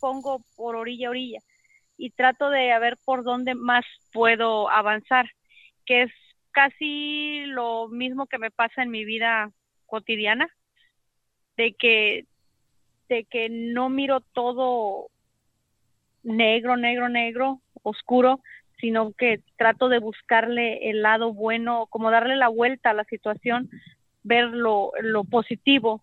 pongo 0.00 0.40
por 0.56 0.76
orilla 0.76 1.08
a 1.08 1.10
orilla 1.10 1.40
y 1.96 2.10
trato 2.10 2.50
de 2.50 2.78
ver 2.78 2.98
por 3.04 3.22
dónde 3.24 3.54
más 3.54 3.84
puedo 4.12 4.70
avanzar, 4.70 5.30
que 5.84 6.02
es 6.02 6.12
casi 6.50 7.44
lo 7.46 7.88
mismo 7.88 8.26
que 8.26 8.38
me 8.38 8.50
pasa 8.50 8.82
en 8.82 8.90
mi 8.90 9.04
vida 9.04 9.50
cotidiana, 9.86 10.48
de 11.56 11.74
que, 11.78 12.26
de 13.08 13.24
que 13.24 13.48
no 13.48 13.88
miro 13.88 14.20
todo 14.20 15.08
negro, 16.22 16.76
negro, 16.76 17.08
negro, 17.08 17.60
oscuro, 17.82 18.40
sino 18.80 19.12
que 19.12 19.40
trato 19.56 19.88
de 19.88 19.98
buscarle 19.98 20.90
el 20.90 21.02
lado 21.02 21.32
bueno, 21.32 21.86
como 21.88 22.10
darle 22.10 22.36
la 22.36 22.48
vuelta 22.48 22.90
a 22.90 22.94
la 22.94 23.04
situación, 23.04 23.70
ver 24.22 24.46
lo, 24.46 24.92
positivo. 25.30 26.02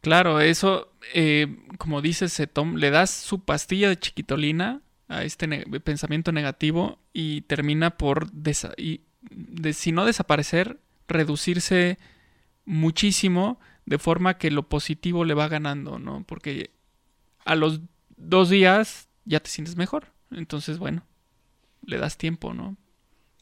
Claro, 0.00 0.40
eso, 0.40 0.92
eh, 1.14 1.46
como 1.78 2.02
dices, 2.02 2.32
se 2.32 2.48
le 2.76 2.90
das 2.90 3.10
su 3.10 3.44
pastilla 3.44 3.88
de 3.88 3.98
chiquitolina 3.98 4.82
a 5.10 5.24
este 5.24 5.48
pensamiento 5.80 6.30
negativo 6.30 7.00
y 7.12 7.42
termina 7.42 7.98
por, 7.98 8.30
y 8.76 9.00
de, 9.22 9.72
si 9.72 9.90
no 9.90 10.06
desaparecer, 10.06 10.78
reducirse 11.08 11.98
muchísimo 12.64 13.58
de 13.86 13.98
forma 13.98 14.38
que 14.38 14.52
lo 14.52 14.68
positivo 14.68 15.24
le 15.24 15.34
va 15.34 15.48
ganando, 15.48 15.98
¿no? 15.98 16.24
Porque 16.24 16.70
a 17.44 17.56
los 17.56 17.80
dos 18.16 18.50
días 18.50 19.08
ya 19.24 19.40
te 19.40 19.50
sientes 19.50 19.74
mejor. 19.74 20.12
Entonces, 20.30 20.78
bueno, 20.78 21.04
le 21.84 21.98
das 21.98 22.16
tiempo, 22.16 22.54
¿no? 22.54 22.76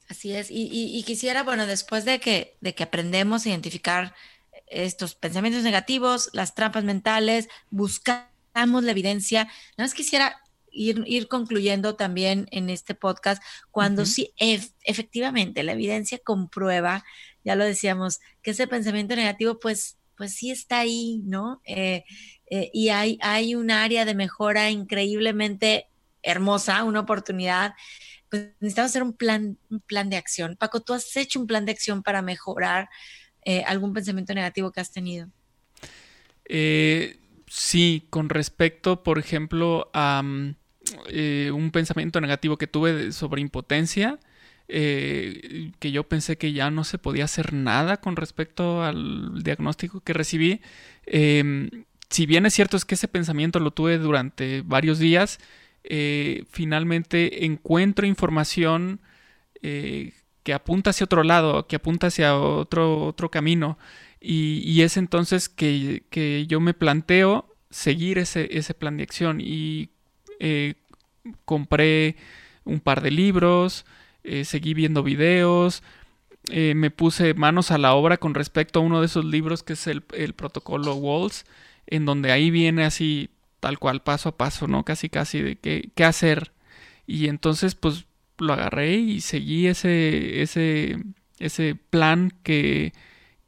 Así 0.08 0.32
es. 0.32 0.48
Y, 0.50 1.02
quisiera, 1.06 1.42
bueno, 1.42 1.66
después 1.66 2.06
de 2.06 2.18
que, 2.18 2.56
de 2.62 2.75
que 2.75 2.84
aprendemos 2.84 3.44
a 3.44 3.50
identificar 3.50 4.14
estos 4.68 5.14
pensamientos 5.14 5.64
negativos, 5.64 6.30
las 6.32 6.54
trampas 6.54 6.84
mentales, 6.84 7.50
buscamos 7.68 8.84
la 8.84 8.90
evidencia. 8.90 9.44
Nada 9.76 9.84
más 9.84 9.92
quisiera 9.92 10.40
ir, 10.70 11.02
ir 11.06 11.28
concluyendo 11.28 11.96
también 11.96 12.46
en 12.50 12.70
este 12.70 12.94
podcast 12.94 13.42
cuando 13.70 14.06
sí, 14.06 14.32
efectivamente, 14.84 15.62
la 15.62 15.72
evidencia 15.72 16.18
comprueba, 16.18 17.04
ya 17.44 17.56
lo 17.56 17.64
decíamos, 17.64 18.20
que 18.42 18.52
ese 18.52 18.66
pensamiento 18.66 19.16
negativo, 19.16 19.58
pues, 19.58 19.98
pues 20.16 20.34
sí 20.34 20.50
está 20.50 20.80
ahí, 20.80 21.22
¿no? 21.25 21.60
Eh, 21.64 22.04
eh, 22.50 22.70
y 22.72 22.88
hay, 22.88 23.18
hay 23.22 23.54
un 23.54 23.70
área 23.70 24.04
de 24.04 24.14
mejora 24.14 24.70
increíblemente 24.70 25.87
hermosa, 26.22 26.84
una 26.84 27.00
oportunidad. 27.00 27.75
Pues 28.30 28.48
necesitamos 28.60 28.90
hacer 28.90 29.02
un 29.02 29.12
plan, 29.12 29.58
un 29.70 29.80
plan 29.80 30.10
de 30.10 30.16
acción. 30.16 30.56
Paco, 30.56 30.80
tú 30.80 30.92
has 30.92 31.16
hecho 31.16 31.40
un 31.40 31.46
plan 31.46 31.64
de 31.64 31.72
acción 31.72 32.02
para 32.02 32.20
mejorar 32.22 32.88
eh, 33.44 33.62
algún 33.66 33.92
pensamiento 33.94 34.34
negativo 34.34 34.70
que 34.72 34.80
has 34.80 34.92
tenido. 34.92 35.28
Eh, 36.44 37.18
sí, 37.48 38.06
con 38.10 38.28
respecto, 38.28 39.02
por 39.02 39.18
ejemplo, 39.18 39.90
a 39.92 40.22
mm, 40.22 40.54
eh, 41.08 41.50
un 41.54 41.70
pensamiento 41.70 42.20
negativo 42.20 42.56
que 42.56 42.66
tuve 42.66 43.12
sobre 43.12 43.40
impotencia, 43.40 44.18
que 44.68 45.90
yo 45.92 46.04
pensé 46.04 46.36
que 46.36 46.52
ya 46.52 46.70
no 46.70 46.84
se 46.84 46.98
podía 46.98 47.24
hacer 47.24 47.54
nada 47.54 48.02
con 48.02 48.16
respecto 48.16 48.82
al 48.82 49.42
diagnóstico 49.42 50.00
que 50.00 50.12
recibí. 50.12 50.60
Em, 51.06 51.70
si 52.10 52.26
bien 52.26 52.44
es 52.44 52.52
cierto 52.52 52.76
es 52.76 52.84
que 52.84 52.94
ese 52.94 53.08
pensamiento 53.08 53.60
lo 53.60 53.70
tuve 53.70 53.96
durante 53.96 54.60
varios 54.60 54.98
días, 54.98 55.38
finalmente 56.50 57.46
encuentro 57.46 58.06
información 58.06 59.00
que 60.48 60.54
apunta 60.54 60.88
hacia 60.88 61.04
otro 61.04 61.24
lado, 61.24 61.66
que 61.66 61.76
apunta 61.76 62.06
hacia 62.06 62.34
otro, 62.34 63.04
otro 63.04 63.30
camino. 63.30 63.76
Y, 64.20 64.82
es 64.82 64.96
entonces 64.96 65.48
que, 65.48 66.46
yo 66.48 66.60
me 66.60 66.75
planteo 66.75 67.54
seguir 67.70 68.18
ese, 68.18 68.48
ese 68.56 68.75
plan 68.75 68.96
de 68.96 69.04
acción. 69.04 69.40
Y 69.40 69.90
eh, 70.40 70.75
compré 71.44 72.16
un 72.64 72.80
par 72.80 73.02
de 73.02 73.10
libros, 73.10 73.87
eh, 74.25 74.44
seguí 74.44 74.75
viendo 74.75 75.02
videos, 75.02 75.82
eh, 76.50 76.75
me 76.75 76.90
puse 76.90 77.34
manos 77.34 77.70
a 77.70 77.78
la 77.78 77.94
obra 77.94 78.16
con 78.18 78.34
respecto 78.34 78.78
a 78.78 78.82
uno 78.82 79.00
de 79.00 79.06
esos 79.06 79.25
libros 79.25 79.62
que 79.62 79.75
es 79.75 79.87
el, 79.87 80.04
el 80.14 80.34
protocolo 80.34 80.94
Walls, 80.94 81.44
en 81.87 82.04
donde 82.06 82.32
ahí 82.32 82.50
viene 82.50 82.84
así 82.84 83.30
tal 83.60 83.78
cual, 83.78 84.02
paso 84.02 84.30
a 84.30 84.37
paso, 84.37 84.66
¿no? 84.66 84.84
Casi, 84.84 85.08
casi 85.08 85.42
de 85.42 85.56
qué, 85.56 85.90
qué 85.94 86.04
hacer. 86.04 86.52
Y 87.06 87.28
entonces, 87.28 87.75
pues 87.75 88.06
lo 88.38 88.52
agarré 88.52 88.96
y 88.96 89.20
seguí 89.20 89.66
ese, 89.66 90.42
ese, 90.42 90.98
ese 91.38 91.75
plan 91.75 92.32
que, 92.42 92.92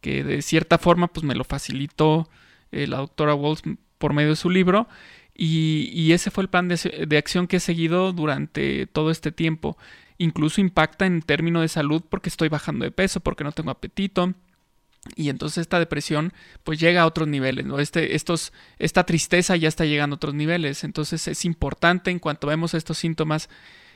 que 0.00 0.24
de 0.24 0.42
cierta 0.42 0.78
forma 0.78 1.08
pues 1.08 1.24
me 1.24 1.34
lo 1.34 1.44
facilitó 1.44 2.28
eh, 2.72 2.86
la 2.86 2.98
doctora 2.98 3.34
Walls 3.34 3.62
por 3.98 4.12
medio 4.12 4.30
de 4.30 4.36
su 4.36 4.50
libro 4.50 4.88
y, 5.42 6.12
ese 6.12 6.30
fue 6.30 6.42
el 6.42 6.50
plan 6.50 6.68
de, 6.68 7.06
de, 7.08 7.16
acción 7.16 7.46
que 7.46 7.56
he 7.56 7.60
seguido 7.60 8.12
durante 8.12 8.86
todo 8.86 9.10
este 9.10 9.32
tiempo. 9.32 9.78
Incluso 10.18 10.60
impacta 10.60 11.06
en 11.06 11.22
términos 11.22 11.62
de 11.62 11.68
salud 11.68 12.02
porque 12.06 12.28
estoy 12.28 12.50
bajando 12.50 12.84
de 12.84 12.90
peso, 12.90 13.20
porque 13.20 13.42
no 13.42 13.52
tengo 13.52 13.70
apetito. 13.70 14.34
Y 15.16 15.30
entonces 15.30 15.62
esta 15.62 15.78
depresión 15.78 16.34
pues 16.62 16.78
llega 16.78 17.02
a 17.02 17.06
otros 17.06 17.26
niveles, 17.26 17.64
¿no? 17.64 17.78
Este, 17.78 18.16
estos, 18.16 18.52
esta 18.78 19.04
tristeza 19.04 19.56
ya 19.56 19.68
está 19.68 19.86
llegando 19.86 20.14
a 20.14 20.18
otros 20.18 20.34
niveles. 20.34 20.84
Entonces 20.84 21.26
es 21.26 21.44
importante 21.46 22.10
en 22.10 22.18
cuanto 22.18 22.48
vemos 22.48 22.74
estos 22.74 22.98
síntomas 22.98 23.48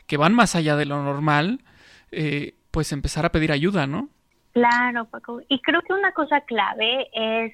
que 0.06 0.16
van 0.16 0.34
más 0.34 0.54
allá 0.54 0.76
de 0.76 0.87
lo 0.87 1.02
normal, 1.02 1.62
eh, 2.11 2.54
pues 2.70 2.90
empezar 2.92 3.26
a 3.26 3.32
pedir 3.32 3.52
ayuda, 3.52 3.87
¿no? 3.87 4.08
Claro, 4.54 5.06
Paco. 5.06 5.40
Y 5.49 5.61
creo 5.61 5.82
que 5.82 5.92
una 5.92 6.12
cosa 6.12 6.40
clave 6.42 7.08
es, 7.12 7.52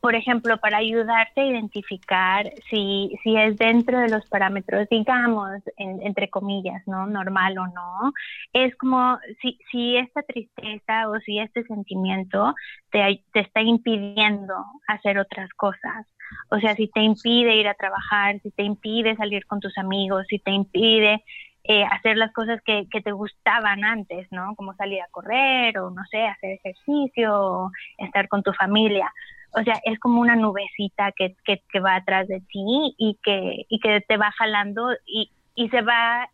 por 0.00 0.14
ejemplo, 0.14 0.56
para 0.58 0.78
ayudarte 0.78 1.40
a 1.40 1.46
identificar 1.46 2.48
si, 2.70 3.18
si 3.24 3.36
es 3.36 3.58
dentro 3.58 3.98
de 3.98 4.08
los 4.08 4.24
parámetros, 4.26 4.88
digamos, 4.88 5.60
entre 5.76 6.30
comillas, 6.30 6.80
¿no? 6.86 7.08
Normal 7.08 7.58
o 7.58 7.66
no, 7.66 8.12
es 8.52 8.74
como 8.76 9.18
si, 9.40 9.58
si 9.72 9.96
esta 9.96 10.22
tristeza 10.22 11.08
o 11.08 11.18
si 11.20 11.40
este 11.40 11.64
sentimiento 11.64 12.54
te, 12.90 13.24
te 13.32 13.40
está 13.40 13.60
impidiendo 13.60 14.54
hacer 14.86 15.18
otras 15.18 15.50
cosas. 15.54 16.06
O 16.50 16.60
sea, 16.60 16.76
si 16.76 16.86
te 16.86 17.00
impide 17.00 17.56
ir 17.56 17.66
a 17.66 17.74
trabajar, 17.74 18.38
si 18.42 18.52
te 18.52 18.62
impide 18.62 19.16
salir 19.16 19.44
con 19.46 19.58
tus 19.58 19.76
amigos, 19.76 20.24
si 20.28 20.38
te 20.38 20.52
impide 20.52 21.24
eh, 21.64 21.84
hacer 21.84 22.16
las 22.16 22.32
cosas 22.32 22.60
que, 22.64 22.88
que, 22.90 23.00
te 23.00 23.12
gustaban 23.12 23.84
antes, 23.84 24.26
¿no? 24.32 24.54
Como 24.56 24.74
salir 24.74 25.00
a 25.00 25.08
correr 25.10 25.78
o, 25.78 25.90
no 25.90 26.02
sé, 26.10 26.26
hacer 26.26 26.52
ejercicio, 26.52 27.34
o 27.34 27.70
estar 27.98 28.28
con 28.28 28.42
tu 28.42 28.52
familia. 28.52 29.12
O 29.54 29.62
sea, 29.62 29.74
es 29.84 29.98
como 30.00 30.20
una 30.20 30.34
nubecita 30.34 31.12
que, 31.12 31.36
que, 31.44 31.62
que 31.70 31.80
va 31.80 31.96
atrás 31.96 32.26
de 32.26 32.40
ti 32.40 32.94
y 32.98 33.18
que, 33.22 33.66
y 33.68 33.78
que 33.78 34.00
te 34.00 34.16
va 34.16 34.32
jalando 34.32 34.90
y, 35.06 35.30
y 35.54 35.68
se 35.68 35.82
va 35.82 36.28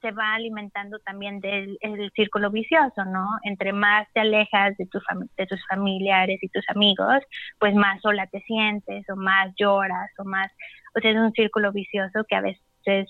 se 0.00 0.10
va 0.12 0.34
alimentando 0.34 0.98
también 1.00 1.40
del 1.40 1.78
el 1.80 2.10
círculo 2.12 2.50
vicioso, 2.50 3.04
¿no? 3.06 3.26
Entre 3.42 3.72
más 3.72 4.06
te 4.12 4.20
alejas 4.20 4.76
de, 4.76 4.86
tu 4.86 5.00
de 5.36 5.46
tus 5.46 5.66
familiares 5.66 6.38
y 6.42 6.48
tus 6.48 6.68
amigos, 6.68 7.22
pues 7.58 7.74
más 7.74 8.00
sola 8.02 8.26
te 8.26 8.40
sientes 8.42 9.08
o 9.08 9.16
más 9.16 9.52
lloras 9.56 10.10
o 10.18 10.24
más, 10.24 10.52
o 10.94 11.00
sea, 11.00 11.10
es 11.10 11.16
un 11.16 11.32
círculo 11.32 11.72
vicioso 11.72 12.24
que 12.28 12.36
a 12.36 12.40
veces 12.40 13.08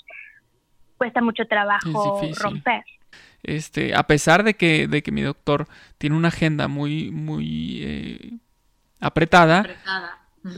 cuesta 1.00 1.22
mucho 1.22 1.46
trabajo 1.46 2.20
romper. 2.38 2.84
Este, 3.42 3.94
a 3.94 4.02
pesar 4.02 4.44
de 4.44 4.52
que, 4.52 4.86
de 4.86 5.02
que 5.02 5.12
mi 5.12 5.22
doctor 5.22 5.66
tiene 5.96 6.14
una 6.14 6.28
agenda 6.28 6.68
muy, 6.68 7.10
muy 7.10 7.80
eh, 7.82 8.32
apretada, 9.00 9.64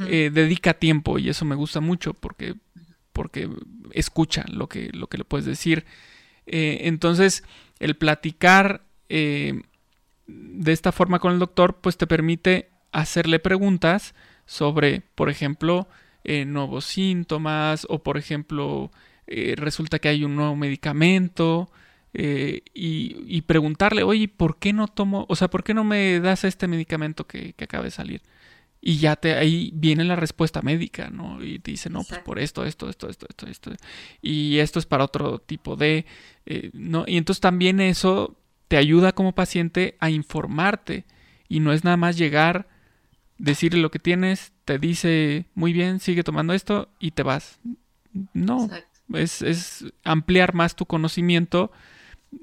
eh, 0.09 0.31
dedica 0.35 0.75
tiempo 0.75 1.21
y 1.21 1.29
eso 1.29 1.45
me 1.45 1.55
gusta 1.55 1.81
mucho 1.81 2.13
porque, 2.13 2.57
porque 3.13 3.49
escucha 3.93 4.45
lo 4.49 4.69
que, 4.69 4.91
lo 4.93 5.07
que 5.07 5.19
le 5.19 5.25
puedes 5.25 5.47
decir. 5.47 5.85
Eh, 6.47 6.81
entonces, 6.89 7.45
el 7.79 7.95
platicar 7.95 8.83
de 9.09 9.63
esta 10.73 10.91
forma 10.91 11.21
con 11.21 11.35
el 11.35 11.39
doctor, 11.39 11.77
pues 11.81 11.97
te 11.97 12.09
permite 12.09 12.69
hacerle 12.91 13.39
preguntas 13.39 14.17
sobre, 14.45 15.03
por 15.15 15.31
ejemplo, 15.31 15.87
nuevos 16.25 16.85
síntomas 16.85 17.87
o, 17.89 18.03
por 18.03 18.17
ejemplo, 18.17 18.91
eh, 19.27 19.55
resulta 19.57 19.99
que 19.99 20.09
hay 20.09 20.25
un 20.25 20.37
nuevo 20.37 20.57
medicamento 20.57 21.71
eh, 22.15 22.63
y, 22.75 23.41
preguntarle, 23.43 24.03
oye, 24.03 24.29
¿por 24.29 24.59
qué 24.59 24.73
no 24.73 24.87
tomo, 24.87 25.25
o 25.29 25.37
sea, 25.37 25.49
¿por 25.49 25.65
qué 25.65 25.73
no 25.73 25.85
me 25.85 26.21
das 26.21 26.45
este 26.45 26.69
medicamento 26.69 27.27
que, 27.27 27.55
acaba 27.59 27.85
de 27.85 27.91
salir? 27.91 28.23
y 28.85 28.99
ya 28.99 29.15
te 29.15 29.35
ahí 29.35 29.71
viene 29.75 30.03
la 30.03 30.17
respuesta 30.17 30.61
médica, 30.61 31.09
¿no? 31.09 31.41
Y 31.41 31.61
te 31.61 31.71
dice, 31.71 31.89
no, 31.89 32.03
pues 32.03 32.19
por 32.19 32.41
esto, 32.41 32.65
esto, 32.65 32.89
esto, 32.89 33.09
esto, 33.09 33.27
esto, 33.29 33.47
esto, 33.47 33.71
y 34.21 34.59
esto 34.59 34.81
es 34.81 34.87
para 34.87 35.05
otro 35.05 35.39
tipo 35.39 35.77
de, 35.77 36.05
eh, 36.47 36.71
¿no? 36.73 37.05
Y 37.07 37.17
entonces 37.17 37.41
también 37.41 37.79
eso 37.79 38.37
te 38.67 38.77
ayuda 38.77 39.13
como 39.13 39.37
paciente 39.37 39.97
a 40.01 40.11
informarte 40.11 41.05
y 41.49 41.61
no 41.61 41.73
es 41.73 41.85
nada 41.85 41.97
más 41.97 42.19
llegar, 42.19 42.67
decirle 43.39 43.81
lo 43.81 43.93
que 43.93 44.01
tienes, 44.01 44.53
te 44.65 44.81
dice, 44.81 45.47
muy 45.55 45.73
bien, 45.73 46.01
sigue 46.01 46.25
tomando 46.25 46.53
esto 46.53 46.89
y 46.99 47.13
te 47.13 47.23
vas. 47.23 47.61
No, 48.33 48.69
es, 49.15 49.43
es, 49.43 49.85
ampliar 50.05 50.55
más 50.55 50.77
tu 50.77 50.87
conocimiento 50.87 51.71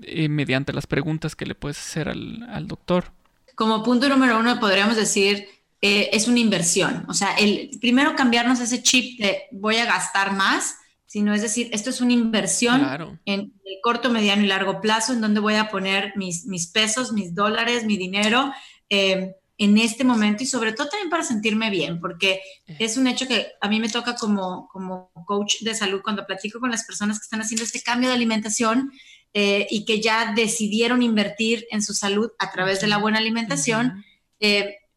eh, 0.01 0.29
mediante 0.29 0.73
las 0.73 0.87
preguntas 0.87 1.35
que 1.35 1.45
le 1.45 1.55
puedes 1.55 1.79
hacer 1.79 2.09
al, 2.09 2.43
al 2.49 2.67
doctor. 2.67 3.11
Como 3.55 3.83
punto 3.83 4.07
número 4.07 4.39
uno, 4.39 4.59
podríamos 4.59 4.95
decir 4.95 5.47
eh, 5.81 6.09
es 6.11 6.27
una 6.27 6.39
inversión. 6.39 7.05
O 7.07 7.13
sea, 7.13 7.33
el 7.35 7.71
primero 7.79 8.15
cambiarnos 8.15 8.59
ese 8.59 8.83
chip 8.83 9.19
de 9.19 9.43
voy 9.51 9.77
a 9.77 9.85
gastar 9.85 10.33
más, 10.33 10.75
sino 11.05 11.33
es 11.33 11.41
decir, 11.41 11.69
esto 11.71 11.89
es 11.89 12.01
una 12.01 12.13
inversión 12.13 13.19
en 13.25 13.53
el 13.63 13.75
corto, 13.81 14.09
mediano 14.09 14.43
y 14.43 14.47
largo 14.47 14.81
plazo, 14.81 15.13
en 15.13 15.21
donde 15.21 15.39
voy 15.39 15.55
a 15.55 15.69
poner 15.69 16.13
mis, 16.17 16.45
mis 16.45 16.67
pesos, 16.67 17.13
mis 17.13 17.33
dólares, 17.33 17.85
mi 17.85 17.97
dinero 17.97 18.51
eh, 18.89 19.35
en 19.59 19.77
este 19.77 20.03
momento 20.03 20.41
y 20.41 20.47
sobre 20.47 20.73
todo 20.73 20.87
también 20.87 21.11
para 21.11 21.23
sentirme 21.23 21.69
bien, 21.69 21.99
porque 21.99 22.41
es 22.65 22.97
un 22.97 23.05
hecho 23.05 23.27
que 23.27 23.47
a 23.61 23.67
mí 23.69 23.79
me 23.79 23.89
toca 23.89 24.15
como, 24.15 24.67
como 24.69 25.11
coach 25.25 25.61
de 25.61 25.75
salud 25.75 26.01
cuando 26.01 26.25
platico 26.25 26.59
con 26.59 26.71
las 26.71 26.85
personas 26.85 27.19
que 27.19 27.23
están 27.23 27.41
haciendo 27.41 27.63
este 27.63 27.83
cambio 27.83 28.09
de 28.09 28.15
alimentación. 28.15 28.91
Eh, 29.31 29.67
y 29.69 29.85
que 29.85 30.01
ya 30.01 30.33
decidieron 30.33 31.03
invertir 31.03 31.67
en 31.69 31.83
su 31.83 31.93
salud 31.93 32.31
a 32.39 32.49
través 32.49 32.81
de 32.81 32.87
la 32.87 32.97
buena 32.97 33.19
alimentación, 33.19 34.03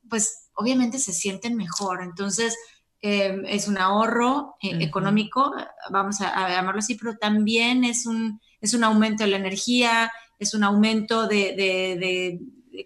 pues 0.09 0.43
obviamente 0.55 0.99
se 0.99 1.13
sienten 1.13 1.57
mejor. 1.57 2.03
Entonces, 2.03 2.57
em, 3.01 3.45
es 3.47 3.69
un 3.69 3.79
ahorro 3.79 4.55
eh, 4.63 4.79
económico, 4.81 5.53
vamos 5.91 6.21
a, 6.21 6.49
llamarlo 6.49 6.79
así, 6.79 6.95
pero 6.95 7.17
también 7.17 7.85
es 7.85 8.07
un, 8.07 8.41
es 8.61 8.75
un 8.75 8.85
aumento 8.85 9.25
de 9.25 9.31
la 9.31 9.37
energía, 9.37 10.11
es 10.39 10.55
un 10.55 10.65
aumento 10.65 11.27
de, 11.27 12.39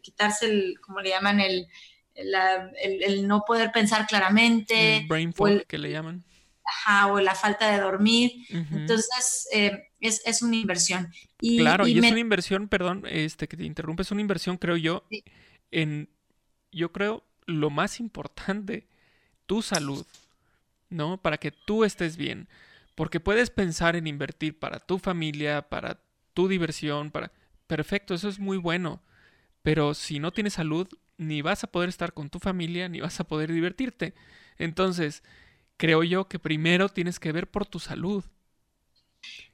quitarse 0.02 0.47
el, 0.47 0.81
como 0.81 1.00
le 1.00 1.11
llaman, 1.11 1.40
el, 1.40 1.69
el, 2.14 3.26
no 3.26 3.43
poder 3.47 3.73
pensar 3.73 4.07
claramente. 4.07 4.99
El 4.99 5.07
brain 5.07 5.33
fog 5.33 5.64
que 5.66 5.78
le 5.78 5.90
llaman. 5.90 6.25
Ajá, 6.64 7.12
o 7.12 7.21
la 7.21 7.35
falta 7.35 7.71
de 7.71 7.81
dormir. 7.81 8.33
Entonces, 8.50 9.49
em, 9.52 9.78
es, 10.00 10.21
es, 10.25 10.43
una 10.43 10.57
inversión. 10.57 11.12
Y, 11.40 11.59
claro, 11.59 11.87
y, 11.87 11.99
es 11.99 12.11
una 12.11 12.19
inversión, 12.19 12.69
perdón, 12.69 13.05
este 13.09 13.47
que 13.47 13.57
te 13.57 13.64
interrumpe, 13.64 14.02
es 14.02 14.11
una 14.11 14.21
inversión, 14.21 14.57
creo 14.57 14.76
yo, 14.76 15.05
en, 15.71 16.09
yo 16.73 16.93
creo, 16.93 17.23
lo 17.47 17.71
más 17.71 18.00
importante, 18.00 18.88
tu 19.47 19.62
salud, 19.62 20.05
¿no? 20.90 21.23
Para 21.23 21.38
que 21.38 21.52
tú 21.52 21.85
estés 21.85 22.16
bien. 22.16 22.49
Porque 22.97 23.21
puedes 23.21 23.50
pensar 23.50 23.95
en 23.95 24.07
invertir 24.07 24.59
para 24.59 24.81
tu 24.81 24.99
familia, 24.99 25.69
para 25.69 26.00
tu 26.35 26.49
diversión, 26.49 27.11
para... 27.11 27.31
Perfecto, 27.66 28.14
eso 28.14 28.28
es 28.28 28.38
muy 28.38 28.57
bueno. 28.57 29.02
Pero 29.66 29.94
si 29.94 30.20
no 30.20 30.32
tienes 30.32 30.52
salud, 30.52 30.87
ni 31.16 31.42
vas 31.42 31.64
a 31.64 31.66
poder 31.66 31.88
estar 31.88 32.12
con 32.12 32.30
tu 32.30 32.38
familia, 32.38 32.88
ni 32.88 33.00
vas 33.00 33.18
a 33.18 33.25
poder 33.25 33.50
divertirte. 33.50 34.14
Entonces, 34.58 35.25
creo 35.76 36.04
yo 36.04 36.28
que 36.28 36.38
primero 36.38 36.88
tienes 36.88 37.18
que 37.18 37.32
ver 37.32 37.50
por 37.50 37.66
tu 37.66 37.80
salud. 37.80 38.25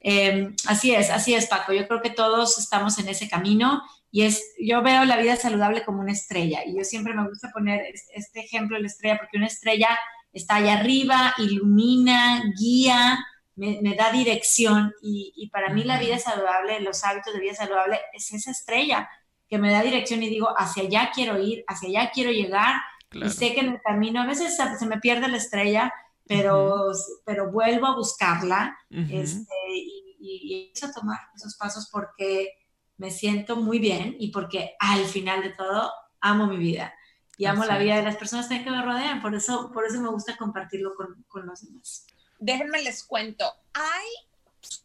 Em, 0.00 0.54
así 0.66 0.94
es, 0.94 1.08
así 1.08 1.32
es, 1.32 1.46
Paco. 1.46 1.72
Yo 1.72 1.88
creo 1.88 2.02
que 2.02 2.10
todos 2.10 2.58
estamos 2.58 2.98
en 2.98 3.08
ese 3.08 3.26
camino 3.26 3.80
y 4.10 4.24
es, 4.24 4.52
yo 4.60 4.82
veo 4.82 5.06
la 5.06 5.16
vida 5.16 5.34
saludable 5.36 5.82
como 5.82 6.02
una 6.02 6.12
estrella 6.12 6.60
y 6.66 6.76
yo 6.76 6.84
siempre 6.84 7.14
me 7.14 7.26
gusta 7.26 7.50
poner 7.50 7.80
este 8.14 8.40
ejemplo 8.40 8.76
de 8.76 8.82
la 8.82 8.88
estrella 8.88 9.16
porque 9.16 9.38
una 9.38 9.46
estrella 9.46 9.98
está 10.34 10.56
allá 10.56 10.74
arriba, 10.74 11.32
ilumina, 11.38 12.42
guía, 12.60 13.18
me, 13.54 13.94
da 13.96 14.12
dirección 14.12 14.92
y, 15.00 15.48
para 15.50 15.72
mí 15.72 15.84
la 15.84 15.98
vida 15.98 16.18
saludable, 16.18 16.80
los 16.80 17.02
hábitos 17.02 17.32
de 17.32 17.40
vida 17.40 17.54
saludable 17.54 17.98
es 18.12 18.30
esa 18.30 18.50
estrella 18.50 19.08
que 19.52 19.58
me 19.58 19.70
da 19.70 19.82
dirección 19.82 20.22
y 20.22 20.30
digo, 20.30 20.48
hacia 20.56 20.84
allá 20.84 21.10
quiero 21.14 21.38
ir, 21.38 21.62
hacia 21.68 21.90
allá 21.90 22.10
quiero 22.10 22.30
llegar 22.30 22.76
y 23.12 23.28
sé 23.28 23.52
que 23.52 23.60
en 23.60 23.74
el 23.74 23.82
camino 23.82 24.22
a 24.22 24.26
veces 24.26 24.56
se, 24.56 24.86
me 24.86 24.98
pierde 24.98 25.28
la 25.28 25.36
estrella, 25.36 25.92
pero, 26.26 26.90
pero 27.26 27.52
vuelvo 27.52 27.86
a 27.86 27.94
buscarla 27.94 28.74
este, 28.88 29.52
y, 29.74 30.16
y, 30.18 30.72
y, 30.74 30.84
a 30.86 30.90
tomar 30.90 31.18
esos 31.36 31.54
pasos 31.58 31.90
porque 31.92 32.48
me 32.96 33.10
siento 33.10 33.56
muy 33.56 33.78
bien 33.78 34.16
y 34.18 34.30
porque 34.30 34.74
al 34.78 35.04
final 35.04 35.42
de 35.42 35.50
todo 35.50 35.92
amo 36.22 36.46
mi 36.46 36.56
vida 36.56 36.94
y 37.36 37.44
amo 37.44 37.66
la 37.66 37.76
vida 37.76 37.96
de 37.96 38.04
las 38.04 38.16
personas 38.16 38.48
que 38.48 38.70
me 38.70 38.82
rodean. 38.82 39.20
Por 39.20 39.34
eso, 39.34 39.70
por 39.70 39.84
eso 39.84 40.00
me 40.00 40.08
gusta 40.08 40.38
compartirlo 40.38 40.94
con, 40.94 41.26
con 41.28 41.44
los 41.44 41.60
demás. 41.60 42.06
Déjenme 42.38 42.82
les 42.82 43.04
cuento. 43.04 43.44
Hay, 43.74 44.08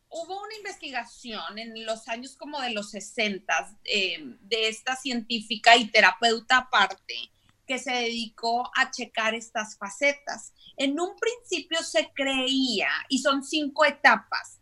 hubo 0.10 0.42
una 0.42 0.56
investigación 0.56 1.58
en 1.58 1.86
los 1.86 2.08
años 2.08 2.36
como 2.36 2.60
de 2.62 2.72
los 2.72 2.92
60 2.92 3.78
eh, 3.84 4.18
de 4.42 4.70
esta 4.70 4.96
científica 4.96 5.76
y 5.76 5.90
terapeuta 5.90 6.58
aparte 6.58 7.32
que 7.68 7.78
se 7.78 7.92
dedicó 7.92 8.72
a 8.76 8.90
checar 8.92 9.36
estas 9.36 9.78
facetas. 9.78 10.54
En 10.78 11.00
un 11.00 11.16
principio 11.18 11.84
se 11.84 12.12
creía, 12.14 12.90
y 13.10 13.20
son 13.20 13.44
cinco 13.44 13.84
etapas, 13.84 14.57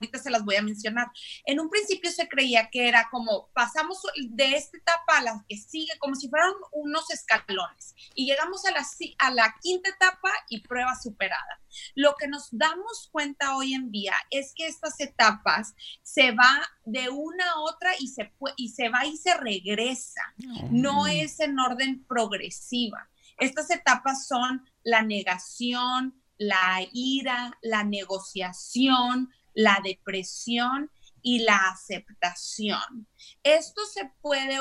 ahorita 0.00 0.18
se 0.18 0.30
las 0.30 0.44
voy 0.44 0.56
a 0.56 0.62
mencionar. 0.62 1.08
En 1.44 1.60
un 1.60 1.68
principio 1.68 2.10
se 2.10 2.28
creía 2.28 2.70
que 2.70 2.88
era 2.88 3.08
como 3.10 3.50
pasamos 3.52 4.02
de 4.30 4.54
esta 4.54 4.78
etapa 4.78 5.18
a 5.18 5.22
la 5.22 5.44
que 5.48 5.56
sigue, 5.56 5.92
como 5.98 6.14
si 6.14 6.28
fueran 6.28 6.52
unos 6.72 7.10
escalones, 7.10 7.94
y 8.14 8.26
llegamos 8.26 8.64
a 8.64 8.70
la, 8.72 8.86
a 9.18 9.30
la 9.30 9.54
quinta 9.60 9.90
etapa 9.90 10.30
y 10.48 10.60
prueba 10.62 10.94
superada. 11.00 11.60
Lo 11.94 12.14
que 12.16 12.28
nos 12.28 12.48
damos 12.50 13.08
cuenta 13.12 13.56
hoy 13.56 13.74
en 13.74 13.90
día 13.90 14.14
es 14.30 14.52
que 14.56 14.66
estas 14.66 14.98
etapas 15.00 15.74
se 16.02 16.32
va 16.32 16.68
de 16.84 17.10
una 17.10 17.50
a 17.50 17.60
otra 17.60 17.92
y 17.98 18.08
se, 18.08 18.32
y 18.56 18.70
se 18.70 18.88
va 18.88 19.04
y 19.04 19.16
se 19.16 19.36
regresa. 19.36 20.22
No 20.70 21.06
es 21.06 21.40
en 21.40 21.58
orden 21.58 22.04
progresiva. 22.06 23.08
Estas 23.38 23.70
etapas 23.70 24.26
son 24.26 24.64
la 24.82 25.02
negación, 25.02 26.20
la 26.40 26.80
ira, 26.92 27.58
la 27.62 27.84
negociación, 27.84 29.30
la 29.54 29.80
depresión 29.82 30.90
y 31.22 31.40
la 31.40 31.68
aceptación. 31.68 33.06
Esto 33.42 33.82
se 33.92 34.10
puede 34.20 34.58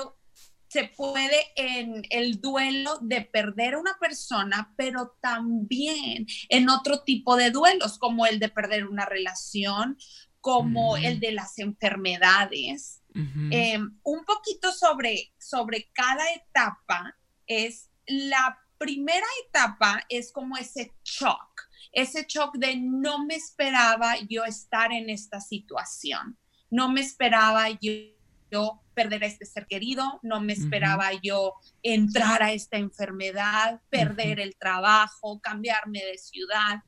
se 0.70 0.84
puede 0.84 1.48
en 1.56 2.04
el 2.12 2.40
duelo 2.40 3.00
de 3.02 3.22
perder 3.22 3.74
a 3.74 3.80
una 3.80 3.98
persona, 4.00 4.72
pero 4.78 5.18
también 5.20 6.28
en 6.48 6.70
otro 6.70 7.02
tipo 7.02 7.36
de 7.36 7.50
duelos, 7.50 7.98
como 7.98 8.28
el 8.28 8.38
de 8.40 8.50
perder 8.50 8.86
una 8.86 9.06
relación, 9.06 9.98
como 10.42 10.96
el 10.96 11.20
de 11.20 11.32
las 11.32 11.58
enfermedades. 11.58 13.02
Em, 13.16 14.00
un 14.04 14.24
poquito 14.24 14.72
sobre, 14.72 15.34
sobre 15.40 15.90
cada 15.92 16.24
etapa 16.34 17.18
es 17.48 17.90
la 18.06 18.60
primera 18.78 19.26
etapa 19.46 20.06
es 20.08 20.32
como 20.32 20.56
ese 20.56 20.94
shock, 21.04 21.69
ese 21.92 22.26
shock 22.28 22.58
de 22.58 22.78
no 22.78 23.26
me 23.26 23.36
esperaba 23.36 24.16
yo 24.28 24.46
estar 24.46 24.92
en 24.92 25.10
esta 25.10 25.40
situación, 25.40 26.38
no 26.70 26.90
me 26.90 27.02
esperaba 27.02 27.70
yo, 27.70 28.82
perder 28.94 29.24
a 29.24 29.28
este 29.28 29.46
ser 29.46 29.68
querido, 29.68 30.20
no 30.24 30.42
me 30.42 30.54
esperaba 30.54 31.12
yo 31.22 31.54
entrar 31.84 32.44
a 32.44 32.52
esta 32.52 32.78
enfermedad, 32.78 33.80
perder 33.90 34.40
el 34.40 34.56
trabajo, 34.56 35.40
cambiarme 35.40 36.04
de 36.04 36.18
ciudad. 36.18 36.84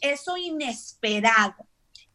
Eso 0.00 0.36
inesperado. 0.36 1.68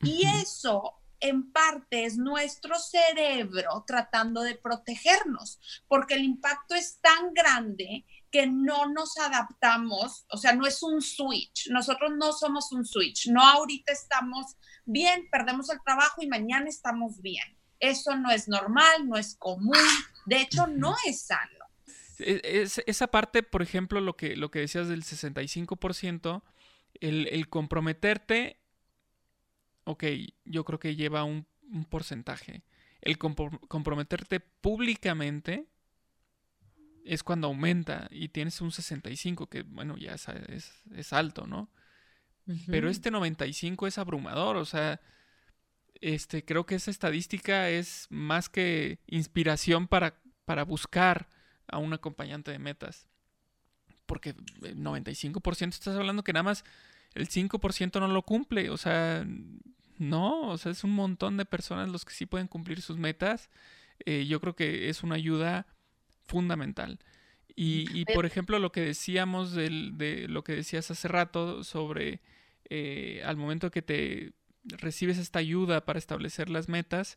Y 0.04 0.26
eso 0.41 1.02
en 1.20 1.52
parte 1.52 2.06
es 2.06 2.17
nuestro 2.17 2.78
cerebro 2.80 3.84
tratando 3.86 4.41
de 4.41 4.56
protegernos, 4.56 5.60
porque 5.88 6.15
el 6.15 6.24
impacto 6.24 6.74
es 6.76 7.00
tan 7.00 7.34
grande 7.34 8.06
que 8.32 8.48
no 8.48 8.89
nos 8.89 9.17
adaptamos, 9.17 10.26
o 10.30 10.38
sea, 10.38 10.54
no 10.54 10.65
es 10.65 10.82
un 10.82 11.02
switch, 11.02 11.70
nosotros 11.70 12.12
no 12.17 12.32
somos 12.34 12.72
un 12.72 12.86
switch, 12.86 13.28
no 13.28 13.41
ahorita 13.41 13.91
estamos 13.91 14.56
bien, 14.86 15.28
perdemos 15.32 15.70
el 15.70 15.82
trabajo 15.84 16.22
y 16.22 16.28
mañana 16.28 16.70
estamos 16.70 17.22
bien. 17.22 17.58
Eso 17.80 18.15
no 18.15 18.30
es 18.32 18.48
normal, 18.48 19.08
no 19.08 19.17
es 19.17 19.36
común, 19.36 19.76
de 20.26 20.41
hecho 20.41 20.67
no 20.67 20.96
es 21.06 21.24
sano. 21.24 21.65
E, 22.20 22.67
esa 22.86 23.08
parte, 23.08 23.44
por 23.44 23.62
ejemplo, 23.62 24.00
lo 24.00 24.15
que, 24.15 24.36
lo 24.36 24.52
que 24.52 24.60
decías 24.60 24.88
del 24.88 25.04
65%, 25.04 26.44
el, 27.00 27.28
el 27.28 27.50
comprometerte, 27.50 28.62
ok, 29.86 30.04
yo 30.46 30.63
creo 30.63 30.80
que 30.80 30.96
lleva 30.96 31.24
un, 31.24 31.48
porcentaje. 31.89 32.63
El 33.00 33.17
comprometerte 33.17 34.41
públicamente, 34.41 35.67
es 37.06 37.24
cuando 37.24 37.48
aumenta 37.48 38.08
y 38.12 38.30
tienes 38.30 38.62
un 38.62 38.72
65, 38.72 39.48
que 39.48 39.64
bueno, 39.64 39.98
ya 39.98 40.14
es, 40.14 40.28
es, 40.96 41.14
alto, 41.14 41.48
¿no? 41.48 41.70
Pero 42.68 42.90
este 42.90 43.12
95 43.12 43.88
es 43.88 43.98
abrumador, 43.98 44.58
o 44.58 44.66
sea, 44.66 45.00
este, 46.02 46.44
creo 46.44 46.66
que 46.66 46.76
esa 46.76 46.92
estadística 46.92 47.70
es 47.70 48.08
más 48.10 48.50
que 48.50 49.00
inspiración 49.08 49.88
para, 49.88 50.22
para 50.46 50.64
buscar 50.64 51.30
a 51.68 51.78
un 51.78 51.94
acompañante 51.94 52.52
de 52.52 52.60
metas. 52.60 53.08
porque 54.06 54.36
el 54.64 54.78
95% 54.78 55.70
estás 55.70 55.96
hablando 55.96 56.24
que 56.24 56.34
nada 56.34 56.44
más 56.44 56.66
el 57.14 57.30
5% 57.30 58.00
no 58.00 58.08
lo 58.08 58.24
cumple, 58.24 58.70
o 58.70 58.78
sea, 58.78 59.26
no, 59.98 60.50
o 60.50 60.58
sea, 60.58 60.72
es 60.72 60.84
un 60.84 60.92
montón 60.92 61.38
de 61.38 61.46
personas 61.46 61.90
los 61.90 62.06
que 62.06 62.14
sí 62.14 62.26
pueden 62.26 62.48
cumplir 62.48 62.82
sus 62.82 62.98
metas. 62.98 63.50
Eh, 64.06 64.26
yo 64.26 64.42
creo 64.42 64.56
que 64.56 64.90
es 64.90 65.04
una 65.04 65.16
ayuda 65.16 65.68
fundamental. 66.32 67.00
Y, 67.54 68.06
por 68.06 68.26
ejemplo, 68.26 68.58
lo 68.58 68.72
que 68.72 68.82
decíamos 68.82 69.52
del, 69.52 69.98
de 69.98 70.28
lo 70.28 70.44
que 70.44 70.54
decías 70.54 70.89
hace 70.89 71.08
rato 71.08 71.63
sobre 71.63 72.22
eh, 72.70 73.22
al 73.26 73.36
momento 73.36 73.70
que 73.70 73.82
te 73.82 74.34
recibes 74.63 75.17
esta 75.17 75.39
ayuda 75.39 75.86
para 75.86 76.00
establecer 76.00 76.50
las 76.50 76.70
metas, 76.70 77.15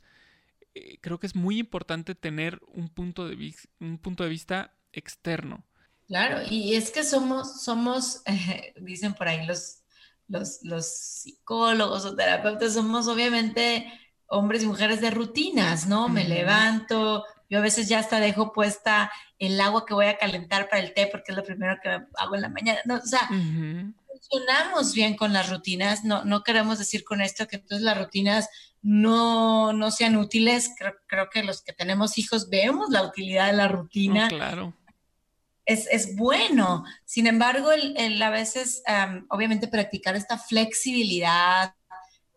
eh, 0.75 0.99
creo 1.01 1.21
que 1.21 1.29
es 1.29 1.37
muy 1.37 1.59
importante 1.59 2.15
tener 2.17 2.61
un 2.67 2.89
punto 2.89 3.29
de, 3.29 3.55
un 3.81 3.99
punto 3.99 4.25
de 4.25 4.29
vista 4.29 4.75
externo. 4.93 5.65
Claro, 6.09 6.43
y 6.51 6.75
es 6.75 6.91
que 6.91 7.05
somos, 7.05 7.63
somos, 7.63 8.23
dicen 8.81 9.15
por 9.15 9.29
ahí 9.29 9.47
los, 9.47 9.85
los, 10.27 10.59
los 10.63 10.87
psicólogos 10.87 12.05
o 12.05 12.17
terapeutas, 12.17 12.75
somos 12.75 13.07
obviamente 13.07 13.87
hombres 14.27 14.65
y 14.65 14.67
mujeres 14.67 15.01
de 15.01 15.11
rutinas, 15.11 15.87
¿no? 15.87 16.09
Me 16.09 16.25
levanto, 16.25 17.25
yo 17.49 17.59
a 17.59 17.63
veces 17.63 17.89
ya 17.89 17.99
hasta 17.99 18.21
dejo 18.21 18.53
puesta 18.53 19.13
el 19.39 19.61
agua 19.61 19.85
que 19.87 19.95
voy 19.95 20.07
a 20.07 20.19
calentar 20.19 20.69
para 20.69 20.83
el 20.83 20.95
té 20.95 21.09
porque 21.11 21.33
es 21.33 21.37
lo 21.37 21.45
primero 21.45 21.77
que 21.83 21.89
hago 21.89 22.35
en 22.35 22.41
la 22.41 22.49
mañana. 22.49 22.81
No, 22.85 22.97
o 22.97 23.07
sea, 23.07 23.29
funcionamos 23.29 24.95
bien 24.95 25.17
con 25.17 25.33
las 25.33 25.51
rutinas. 25.51 26.05
No, 26.05 26.25
no 26.25 26.43
queremos 26.43 26.79
decir 26.79 27.05
con 27.05 27.21
esto 27.21 27.47
que 27.47 27.57
entonces 27.57 27.83
las 27.83 27.99
rutinas 27.99 28.49
no, 28.83 29.73
no 29.73 29.91
sean 29.91 30.17
útiles. 30.17 30.71
Creo, 30.79 30.95
creo, 31.07 31.29
que 31.31 31.43
los 31.43 31.63
que 31.63 31.73
tenemos 31.73 32.19
hijos 32.19 32.49
vemos 32.49 32.91
la 32.91 33.03
utilidad 33.03 33.47
de 33.47 33.57
la 33.57 33.69
rutina. 33.69 34.29
claro. 34.29 34.75
Es, 35.67 35.87
es, 35.91 36.15
bueno. 36.17 36.85
Sin 37.07 37.27
embargo, 37.27 37.73
el, 37.73 38.23
a 38.23 38.29
veces, 38.29 38.83
obviamente, 39.31 39.67
practicar 39.67 40.15
esta 40.15 40.37
flexibilidad, 40.37 41.75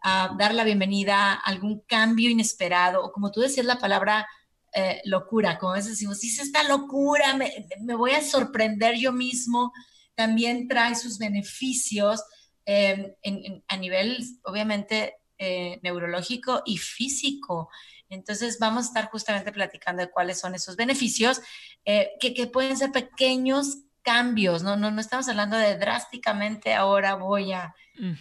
dar 0.01 0.53
la 0.53 0.63
bienvenida 0.63 1.33
a 1.33 1.35
algún 1.35 1.81
cambio 1.81 2.29
inesperado, 2.29 3.03
o 3.03 3.11
como 3.11 3.31
tú 3.31 3.41
decías 3.41 3.65
la 3.65 3.79
palabra 3.79 4.27
eh, 4.73 5.01
locura, 5.05 5.57
como 5.57 5.73
a 5.73 5.75
veces 5.75 5.91
decimos, 5.91 6.19
si 6.19 6.29
es 6.29 6.39
esta 6.39 6.63
locura, 6.63 7.35
me, 7.35 7.51
me, 7.81 7.95
voy 7.95 8.11
a 8.11 8.21
sorprender 8.21 8.95
yo 8.95 9.11
mismo, 9.11 9.73
también 10.13 10.67
trae 10.67 10.95
sus 10.95 11.17
beneficios 11.17 12.23
em, 12.65 13.13
en, 13.21 13.63
a 13.67 13.77
nivel, 13.77 14.23
obviamente, 14.43 15.15
eh, 15.37 15.79
neurológico 15.83 16.63
y 16.65 16.77
físico. 16.77 17.69
Entonces 18.09 18.57
vamos 18.59 18.85
a 18.85 18.87
estar 18.87 19.09
justamente 19.09 19.51
platicando 19.51 20.01
de 20.01 20.11
cuáles 20.11 20.39
son 20.39 20.55
esos 20.55 20.75
beneficios, 20.75 21.41
eh, 21.85 22.11
que, 22.19 22.33
que, 22.33 22.47
pueden 22.47 22.77
ser 22.77 22.91
pequeños 22.91 23.83
cambios, 24.01 24.63
¿no? 24.63 24.75
No, 24.75 24.91
no 24.91 25.01
estamos 25.01 25.27
hablando 25.29 25.57
de 25.57 25.77
drásticamente 25.77 26.73
ahora 26.73 27.15
voy 27.15 27.53
a, 27.53 27.73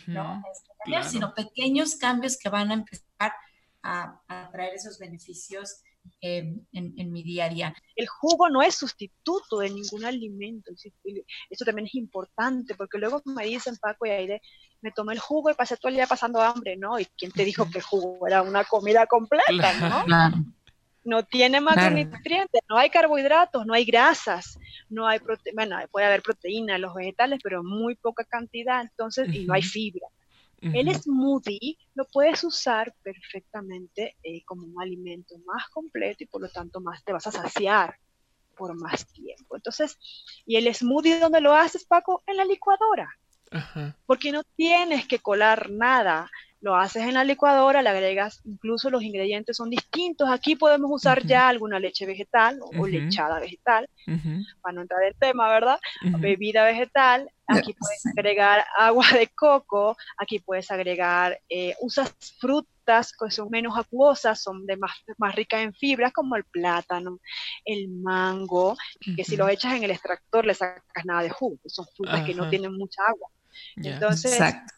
¿no? 0.06 0.42
Este, 0.52 0.70
cambiar, 0.78 1.04
sino 1.08 1.34
pequeños 1.34 1.96
cambios 1.96 2.36
que 2.36 2.48
van 2.48 2.70
a 2.70 2.74
empezar 2.74 3.32
a, 3.82 4.20
a 4.28 4.50
traer 4.50 4.74
esos 4.74 4.98
beneficios 4.98 5.82
en, 6.20 6.66
en, 6.72 7.12
mi 7.12 7.22
día 7.22 7.46
a 7.46 7.48
día. 7.48 7.74
El 7.94 8.06
jugo 8.06 8.48
no 8.48 8.62
es 8.62 8.74
sustituto 8.74 9.58
de 9.58 9.70
ningún 9.70 10.04
alimento. 10.04 10.72
Eso 11.50 11.64
también 11.64 11.86
es 11.86 11.94
importante, 11.94 12.74
porque 12.74 12.98
luego 12.98 13.22
me 13.24 13.44
dicen, 13.44 13.76
Paco 13.80 14.06
y 14.06 14.10
Aide, 14.10 14.42
me 14.80 14.92
tomé 14.92 15.14
el 15.14 15.20
jugo 15.20 15.50
y 15.50 15.54
pasé 15.54 15.76
todo 15.76 15.88
el 15.88 15.96
día 15.96 16.06
pasando 16.06 16.40
hambre, 16.40 16.76
¿no? 16.76 16.98
¿Y 16.98 17.06
quién 17.16 17.32
te 17.32 17.44
dijo 17.44 17.68
que 17.70 17.78
el 17.78 17.84
jugo 17.84 18.26
era 18.26 18.42
una 18.42 18.64
comida 18.64 19.06
completa, 19.06 20.04
no? 20.06 20.46
No 21.04 21.24
tiene 21.24 21.60
macronutrientes, 21.60 22.62
no 22.68 22.76
hay 22.76 22.90
carbohidratos, 22.90 23.64
no 23.64 23.74
hay 23.74 23.84
grasas, 23.84 24.58
no 24.88 25.06
hay 25.06 25.20
proteína, 25.20 25.54
bueno, 25.54 25.88
puede 25.92 26.06
haber 26.06 26.20
proteína 26.20 26.74
en 26.74 26.82
los 26.82 26.94
vegetales, 26.94 27.38
pero 27.44 27.62
muy 27.62 27.94
poca 27.94 28.24
cantidad, 28.24 28.82
entonces, 28.82 29.32
y 29.32 29.44
no 29.44 29.54
hay 29.54 29.62
fibra. 29.62 30.08
El 30.74 30.94
smoothie 30.94 31.78
lo 31.94 32.06
puedes 32.06 32.42
usar 32.44 32.94
perfectamente 33.02 34.16
eh, 34.22 34.44
como 34.44 34.66
un 34.66 34.80
alimento 34.80 35.36
más 35.46 35.68
completo 35.68 36.24
y 36.24 36.26
por 36.26 36.40
lo 36.42 36.48
tanto 36.48 36.80
más 36.80 37.04
te 37.04 37.12
vas 37.12 37.26
a 37.26 37.32
saciar 37.32 37.96
por 38.56 38.74
más 38.74 39.06
tiempo. 39.12 39.56
Entonces, 39.56 39.98
¿y 40.46 40.56
el 40.56 40.72
smoothie 40.74 41.20
dónde 41.20 41.40
lo 41.40 41.54
haces, 41.54 41.84
Paco? 41.84 42.22
En 42.26 42.36
la 42.36 42.44
licuadora. 42.44 43.08
Porque 44.06 44.32
no 44.32 44.42
tienes 44.56 45.06
que 45.06 45.20
colar 45.20 45.70
nada 45.70 46.30
lo 46.66 46.74
haces 46.74 47.04
en 47.04 47.14
la 47.14 47.22
licuadora, 47.22 47.80
le 47.80 47.90
agregas, 47.90 48.40
incluso 48.44 48.90
los 48.90 49.04
ingredientes 49.04 49.56
son 49.56 49.70
distintos. 49.70 50.28
Aquí 50.28 50.56
podemos 50.56 50.90
usar 50.92 51.24
ya 51.24 51.48
alguna 51.48 51.78
leche 51.78 52.06
vegetal 52.06 52.58
o, 52.60 52.88
lechada 52.88 53.38
vegetal, 53.38 53.88
para 54.60 54.72
no 54.74 54.82
entrar 54.82 55.00
en 55.04 55.14
tema, 55.16 55.48
¿verdad? 55.48 55.78
Bebida 56.18 56.64
vegetal, 56.64 57.30
aquí 57.46 57.72
puedes 57.72 58.04
agregar 58.06 58.64
agua 58.76 59.06
de 59.12 59.28
coco, 59.28 59.96
aquí 60.18 60.40
puedes 60.40 60.68
agregar, 60.72 61.38
eh, 61.48 61.76
usas 61.80 62.12
frutas 62.40 63.12
que 63.12 63.30
son 63.30 63.48
menos 63.48 63.78
acuosas, 63.78 64.42
son 64.42 64.66
de 64.66 64.76
más, 64.76 64.90
más 65.18 65.36
ricas 65.36 65.60
en 65.60 65.72
fibras, 65.72 66.12
como 66.12 66.34
el 66.34 66.42
plátano, 66.42 67.20
el 67.64 67.90
mango, 67.90 68.76
que 69.14 69.22
si 69.22 69.36
lo 69.36 69.48
echas 69.48 69.74
en 69.74 69.84
el 69.84 69.92
extractor 69.92 70.44
le 70.44 70.54
sacas 70.54 71.04
nada 71.04 71.22
de 71.22 71.30
jugo, 71.30 71.58
son 71.66 71.86
frutas 71.96 72.24
que 72.24 72.34
no 72.34 72.50
tienen 72.50 72.72
mucha 72.72 73.02
agua. 73.06 73.30
Entonces, 73.76 74.32
Exacto 74.32 74.75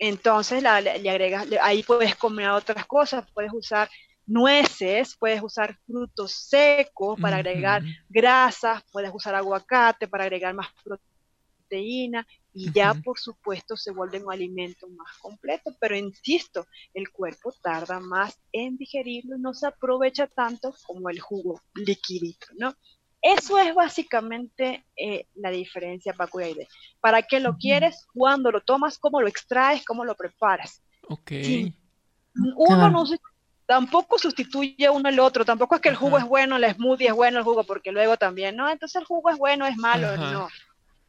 entonces 0.00 0.62
le, 0.62 1.10
agregas, 1.10 1.46
ahí 1.60 1.82
puedes 1.82 2.16
comer 2.16 2.48
otras 2.48 2.86
cosas, 2.86 3.24
puedes 3.34 3.52
usar 3.52 3.88
nueces, 4.26 5.14
puedes 5.16 5.42
usar 5.42 5.78
frutos 5.86 6.32
secos 6.32 7.20
para 7.20 7.36
agregar 7.36 7.82
grasas, 8.08 8.82
puedes 8.90 9.10
usar 9.12 9.34
aguacate 9.34 10.08
para 10.08 10.24
agregar 10.24 10.54
más 10.54 10.68
proteína 10.82 12.26
y 12.54 12.72
ya 12.72 12.94
por 12.94 13.18
supuesto 13.18 13.76
se 13.76 13.92
vuelve 13.92 14.24
un 14.24 14.32
alimento 14.32 14.88
más 14.88 15.18
completo, 15.18 15.76
pero 15.78 15.94
insisto, 15.94 16.66
el 16.94 17.10
cuerpo 17.10 17.52
tarda 17.62 18.00
más 18.00 18.38
en 18.52 18.78
digerirlo 18.78 19.36
y 19.36 19.40
no 19.40 19.52
se 19.52 19.66
aprovecha 19.66 20.26
tanto 20.26 20.74
como 20.86 21.10
el 21.10 21.20
jugo 21.20 21.60
liquidito, 21.74 22.46
¿no? 22.56 22.74
Eso 23.22 23.58
es 23.58 23.74
básicamente 23.74 24.86
eh, 24.96 25.26
la 25.34 25.50
diferencia, 25.50 26.14
Paco 26.14 26.40
y 26.40 26.44
Aide. 26.44 26.68
¿Para 27.00 27.22
qué 27.22 27.38
lo 27.38 27.56
quieres? 27.56 28.06
¿Cuándo 28.14 28.50
lo 28.50 28.62
tomas? 28.62 28.98
¿Cómo 28.98 29.20
lo 29.20 29.28
extraes? 29.28 29.84
¿Cómo 29.84 30.04
lo 30.04 30.14
preparas? 30.14 30.82
Ok. 31.08 31.32
Uno 32.56 32.90
no 32.90 33.04
tampoco 33.66 34.18
sustituye 34.18 34.88
uno 34.88 35.08
al 35.08 35.20
otro. 35.20 35.44
Tampoco 35.44 35.74
es 35.74 35.80
que 35.80 35.90
el 35.90 35.96
jugo 35.96 36.18
es 36.18 36.24
bueno, 36.24 36.56
el 36.56 36.74
smoothie 36.74 37.08
es 37.08 37.14
bueno, 37.14 37.38
el 37.38 37.44
jugo, 37.44 37.64
porque 37.64 37.92
luego 37.92 38.16
también, 38.16 38.56
no, 38.56 38.68
entonces 38.68 39.00
el 39.00 39.06
jugo 39.06 39.30
es 39.30 39.38
bueno, 39.38 39.66
es 39.66 39.76
malo, 39.76 40.16
no. 40.16 40.48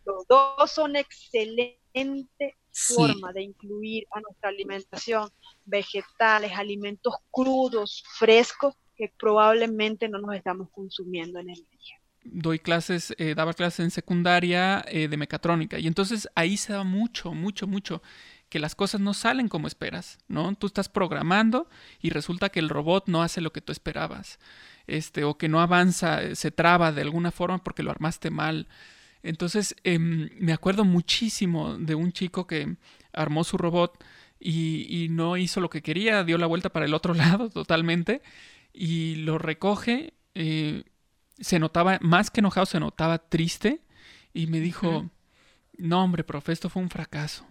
Los 0.06 0.28
dos 0.28 0.71
son 0.71 0.95
excelentes 0.95 2.56
formas 2.71 3.34
de 3.34 3.43
incluir 3.43 4.06
a 4.12 4.19
nuestra 4.19 4.50
alimentación 4.50 5.30
vegetales, 5.65 6.52
alimentos 6.54 7.15
crudos, 7.32 8.04
frescos, 8.19 8.76
que 8.95 9.12
probablemente 9.17 10.10
no 10.10 10.19
nos 10.19 10.36
estamos 10.36 10.69
consumiendo 10.71 11.39
en 11.39 11.50
el 11.50 11.56
día 11.56 12.01
doy 12.24 12.60
clases, 12.60 13.14
eh, 13.18 13.34
daba 13.36 13.54
clases 13.54 13.80
en 13.82 13.92
secundaria 13.92 14.84
eh, 14.88 15.08
de 15.08 15.18
mecatrónica 15.18 15.80
y 15.80 15.88
entonces 15.88 16.30
ahí 16.36 16.58
se 16.58 16.74
da 16.74 16.84
mucho, 16.84 17.34
mucho, 17.34 17.68
mucho 17.68 18.02
que 18.50 18.60
las 18.60 18.76
cosas 18.76 19.00
no 19.00 19.14
salen 19.14 19.48
como 19.48 19.68
esperas, 19.68 20.20
¿no? 20.28 20.54
Tú 20.56 20.68
estás 20.68 20.90
programando 20.90 21.70
y 22.02 22.10
resulta 22.10 22.50
que 22.50 22.60
el 22.60 22.70
robot 22.70 23.08
no 23.08 23.24
hace 23.24 23.40
lo 23.40 23.54
que 23.54 23.62
tú 23.62 23.72
esperabas, 23.72 24.40
este, 24.88 25.24
o 25.24 25.38
que 25.38 25.48
no 25.48 25.62
avanza, 25.62 26.22
eh, 26.22 26.36
se 26.36 26.52
traba 26.52 26.92
de 26.92 27.02
alguna 27.02 27.32
forma 27.32 27.64
porque 27.64 27.82
lo 27.82 27.92
armaste 27.92 28.30
mal. 28.30 28.68
Entonces, 29.24 29.76
em, 29.84 30.30
me 30.40 30.52
acuerdo 30.52 30.84
muchísimo 30.84 31.78
de 31.78 31.96
un 31.96 32.12
chico 32.12 32.46
que 32.46 32.76
armó 33.14 33.44
su 33.46 33.58
robot 33.58 34.04
y, 34.40 35.04
y 35.06 35.10
no 35.10 35.38
hizo 35.38 35.62
lo 35.62 35.70
que 35.70 35.82
quería, 35.82 36.24
dio 36.24 36.38
la 36.38 36.48
vuelta 36.48 36.70
para 36.70 36.86
el 36.86 36.94
otro 36.94 37.14
lado 37.14 37.50
totalmente 37.50 38.22
y 38.74 39.16
lo 39.16 39.38
recoge 39.38 40.14
se 41.42 41.60
notaba, 41.60 41.98
más 42.02 42.32
que 42.32 42.40
enojado, 42.40 42.66
se 42.66 42.80
notaba 42.80 43.18
triste 43.18 43.82
y 44.34 44.48
me 44.48 44.60
dijo, 44.60 45.10
no 45.78 46.04
hombre, 46.04 46.24
profe, 46.24 46.52
esto 46.52 46.70
fue 46.70 46.82
un 46.82 46.90
fracaso. 46.90 47.46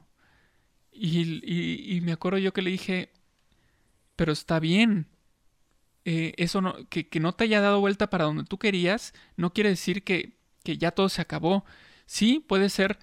Y, 0.93 1.97
y, 1.97 2.01
me 2.01 2.13
acuerdo 2.13 2.39
yo 2.39 2.53
que 2.53 2.63
le 2.63 2.71
dije, 2.71 3.13
pero 4.17 4.33
está 4.33 4.61
bien, 4.61 5.07
eh, 6.05 6.35
eso 6.37 6.61
no, 6.61 6.75
que, 6.89 7.09
que, 7.09 7.21
no 7.21 7.33
te 7.33 7.45
haya 7.45 7.61
dado 7.61 7.81
vuelta 7.81 8.11
para 8.11 8.25
donde 8.25 8.45
tú 8.45 8.59
querías, 8.59 9.15
no 9.37 9.53
quiere 9.53 9.71
decir 9.71 10.03
que, 10.05 10.39
que 10.63 10.79
ya 10.79 10.91
todo 10.91 11.09
se 11.09 11.23
acabó. 11.23 11.65
Sí, 12.07 12.45
puede 12.47 12.69
ser 12.69 12.99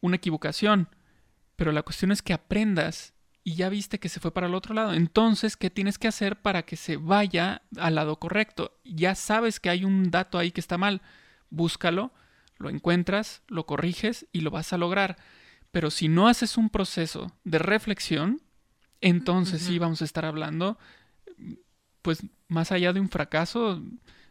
una 0.00 0.16
equivocación, 0.16 0.88
pero 1.56 1.72
la 1.72 1.82
cuestión 1.82 2.12
es 2.12 2.22
que 2.22 2.32
aprendas 2.32 3.14
y 3.44 3.54
ya 3.54 3.68
viste 3.68 3.98
que 3.98 4.08
se 4.08 4.20
fue 4.20 4.32
para 4.32 4.46
el 4.46 4.54
otro 4.54 4.74
lado. 4.74 4.92
Entonces, 4.92 5.56
¿qué 5.56 5.70
tienes 5.70 5.98
que 5.98 6.08
hacer 6.08 6.40
para 6.40 6.62
que 6.62 6.76
se 6.76 6.96
vaya 6.96 7.62
al 7.76 7.96
lado 7.96 8.18
correcto? 8.18 8.78
Ya 8.84 9.14
sabes 9.14 9.58
que 9.58 9.70
hay 9.70 9.84
un 9.84 10.10
dato 10.10 10.38
ahí 10.38 10.52
que 10.52 10.60
está 10.60 10.78
mal. 10.78 11.02
Búscalo, 11.50 12.12
lo 12.58 12.70
encuentras, 12.70 13.42
lo 13.48 13.66
corriges 13.66 14.26
y 14.32 14.40
lo 14.40 14.50
vas 14.50 14.72
a 14.72 14.78
lograr. 14.78 15.16
Pero 15.72 15.90
si 15.90 16.08
no 16.08 16.28
haces 16.28 16.56
un 16.56 16.70
proceso 16.70 17.32
de 17.44 17.58
reflexión, 17.58 18.42
entonces 19.00 19.62
sí 19.62 19.78
vamos 19.78 20.02
a 20.02 20.04
estar 20.04 20.24
hablando, 20.24 20.78
pues 22.02 22.24
más 22.46 22.70
allá 22.70 22.92
de 22.92 23.00
un 23.00 23.08
fracaso, 23.08 23.82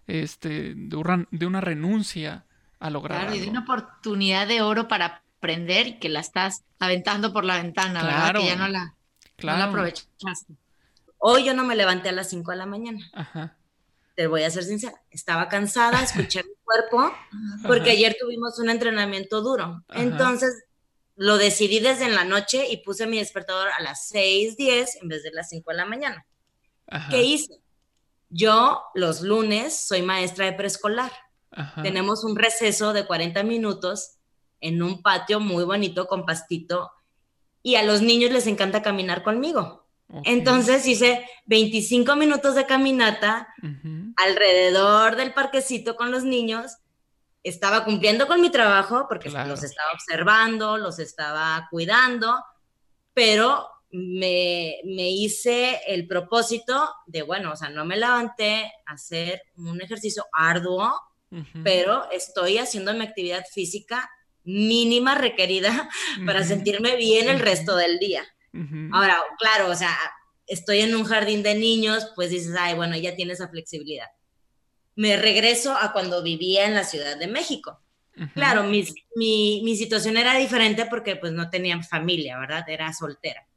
este, 0.07 0.73
de, 0.75 0.95
una, 0.95 1.61
renuncia 1.61 2.45
a 2.79 2.89
lograr. 2.89 3.21
Claro, 3.21 3.35
y 3.35 3.39
de 3.39 3.49
una 3.49 3.61
oportunidad 3.61 4.47
de 4.47 4.61
oro 4.61 4.87
para 4.87 5.23
aprender 5.37 5.87
y 5.87 5.99
que 5.99 6.07
la 6.07 6.21
estás 6.21 6.63
aventando 6.79 7.33
por 7.33 7.43
la 7.43 7.61
ventana, 7.61 8.03
¿verdad? 8.03 8.35
Que 8.35 8.45
ya 8.45 8.55
no 8.55 8.67
la, 8.67 8.95
no 9.43 9.57
la 9.57 9.65
aprovechaste. 9.65 10.55
Hoy 11.17 11.45
yo 11.45 11.53
no 11.53 11.63
me 11.63 11.75
levanté 11.75 12.09
a 12.09 12.13
las 12.13 12.29
5 12.29 12.51
de 12.51 12.57
la 12.57 12.65
mañana. 12.65 12.99
Ajá. 13.13 13.57
Te 14.15 14.27
voy 14.27 14.43
a 14.43 14.49
ser 14.49 14.63
sincera, 14.63 15.01
estaba 15.09 15.47
cansada, 15.47 16.03
escuché 16.03 16.43
mi 16.43 16.53
cuerpo, 16.63 17.13
porque 17.65 17.91
ayer 17.91 18.15
tuvimos 18.19 18.59
un 18.59 18.69
entrenamiento 18.69 19.41
duro. 19.41 19.83
Entonces 19.89 20.65
lo 21.15 21.37
decidí 21.37 21.79
desde 21.79 22.05
en 22.05 22.15
la 22.15 22.23
noche 22.23 22.67
y 22.69 22.77
puse 22.77 23.05
mi 23.07 23.19
despertador 23.19 23.69
a 23.77 23.81
las 23.81 24.11
6:10 24.11 24.99
en 25.01 25.07
vez 25.07 25.23
de 25.23 25.31
las 25.31 25.49
5 25.49 25.71
de 25.71 25.77
la 25.77 25.85
mañana. 25.85 26.25
¿Qué 27.09 27.23
hice? 27.23 27.61
Yo 28.29 28.81
los 28.95 29.21
lunes 29.21 29.75
soy 29.75 30.01
maestra 30.01 30.45
de 30.45 30.53
preescolar. 30.53 31.11
Tenemos 31.83 32.23
un 32.23 32.35
receso 32.35 32.93
de 32.93 33.05
40 33.05 33.43
minutos 33.43 34.17
en 34.61 34.81
un 34.81 35.01
patio 35.01 35.39
muy 35.39 35.63
bonito 35.63 36.07
con 36.07 36.25
pastito 36.25 36.91
y 37.63 37.75
a 37.75 37.83
los 37.83 38.01
niños 38.01 38.31
les 38.31 38.47
encanta 38.47 38.81
caminar 38.81 39.23
conmigo. 39.23 39.81
Entonces 40.23 40.85
hice 40.87 41.25
25 41.45 42.15
minutos 42.15 42.55
de 42.55 42.65
caminata 42.65 43.47
alrededor 44.17 45.15
del 45.15 45.33
parquecito 45.33 45.95
con 45.95 46.11
los 46.11 46.23
niños. 46.23 46.77
Estaba 47.43 47.85
cumpliendo 47.85 48.27
con 48.27 48.41
mi 48.41 48.49
trabajo 48.49 49.05
porque 49.07 49.29
los 49.29 49.63
estaba 49.63 49.91
observando, 49.93 50.77
los 50.77 50.99
estaba 50.99 51.67
cuidando, 51.71 52.43
pero 53.13 53.67
me, 53.91 54.79
hice 54.83 55.81
el 55.87 56.07
propósito 56.07 56.93
de, 57.05 57.23
bueno, 57.23 57.53
o 57.53 57.55
sea, 57.55 57.69
no 57.69 57.85
me 57.85 57.97
levanté 57.97 58.71
a 58.85 58.93
hacer 58.93 59.41
un 59.55 59.81
ejercicio 59.81 60.25
arduo, 60.31 60.93
pero 61.63 62.11
estoy 62.11 62.57
haciendo 62.57 62.93
mi 62.93 63.03
actividad 63.05 63.45
física 63.49 64.09
mínima 64.43 65.15
requerida 65.15 65.89
para 66.25 66.43
sentirme 66.43 66.95
bien 66.95 67.29
el 67.29 67.39
resto 67.39 67.75
del 67.75 67.99
día. 67.99 68.23
Ahora, 68.91 69.15
claro, 69.39 69.69
o 69.69 69.75
sea, 69.75 69.97
estoy 70.45 70.81
en 70.81 70.93
un 70.93 71.05
jardín 71.05 71.41
de 71.41 71.55
niños, 71.55 72.11
pues 72.15 72.31
dices, 72.31 72.53
ay, 72.59 72.75
bueno, 72.75 72.97
ya 72.97 73.15
tiene 73.15 73.31
esa 73.31 73.47
flexibilidad. 73.47 74.07
Me 74.95 75.15
regreso 75.15 75.73
a 75.73 75.93
cuando 75.93 76.21
vivía 76.21 76.65
en 76.65 76.73
la 76.73 76.83
Ciudad 76.83 77.17
de 77.17 77.27
México. 77.27 77.79
Claro, 78.33 78.63
mi, 78.65 78.85
mi, 79.15 79.75
situación 79.77 80.17
era 80.17 80.37
diferente 80.37 80.85
porque 80.85 81.15
pues 81.15 81.31
no 81.31 81.49
tenía 81.49 81.81
familia, 81.81 82.37
¿verdad? 82.37 82.65
Era 82.67 82.91
soltera. 82.91 83.47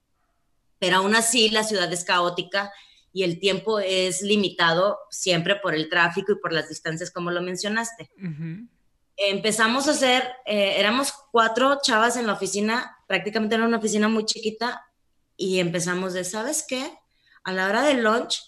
Pero 0.78 0.98
aún 0.98 1.16
así 1.16 1.50
la 1.50 1.64
ciudad 1.64 1.92
es 1.92 2.04
caótica 2.04 2.72
y 3.12 3.24
el 3.24 3.40
tiempo 3.40 3.80
es 3.80 4.22
limitado 4.22 5.00
siempre 5.10 5.56
por 5.56 5.74
el 5.74 5.88
tráfico 5.88 6.32
y 6.32 6.36
por 6.36 6.52
las 6.52 6.68
distancias, 6.68 7.10
como 7.10 7.32
lo 7.32 7.42
mencionaste 7.42 8.10
empezamos 9.16 9.88
a 9.88 9.92
hacer, 9.92 10.24
eh, 10.46 10.74
éramos 10.78 11.12
cuatro 11.30 11.78
chavas 11.82 12.16
en 12.16 12.26
la 12.26 12.32
oficina, 12.32 12.98
prácticamente 13.06 13.54
era 13.54 13.64
una 13.64 13.78
oficina 13.78 14.08
muy 14.08 14.24
chiquita, 14.24 14.84
y 15.36 15.58
empezamos 15.58 16.12
de, 16.12 16.24
¿sabes 16.24 16.64
qué? 16.68 16.92
A 17.42 17.52
la 17.52 17.66
hora 17.66 17.82
del 17.82 18.02
lunch, 18.02 18.40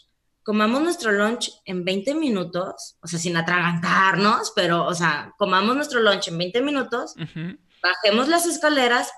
comamos 0.42 0.83
nuestro 0.83 1.12
lunch 1.12 1.50
en 1.64 1.85
20 1.85 2.14
minutos, 2.14 2.96
o 3.00 3.07
sea, 3.07 3.18
sin 3.18 3.37
atragantarnos, 3.37 4.52
pero, 4.55 4.87
o 4.87 4.94
sea, 4.94 5.35
comamos 5.38 5.74
nuestro 5.74 6.00
lunch 6.00 6.29
en 6.29 6.38
20 6.38 6.62
minutos, 6.62 7.14
bajemos 7.83 8.29
las 8.29 8.46
escaleras 8.46 9.11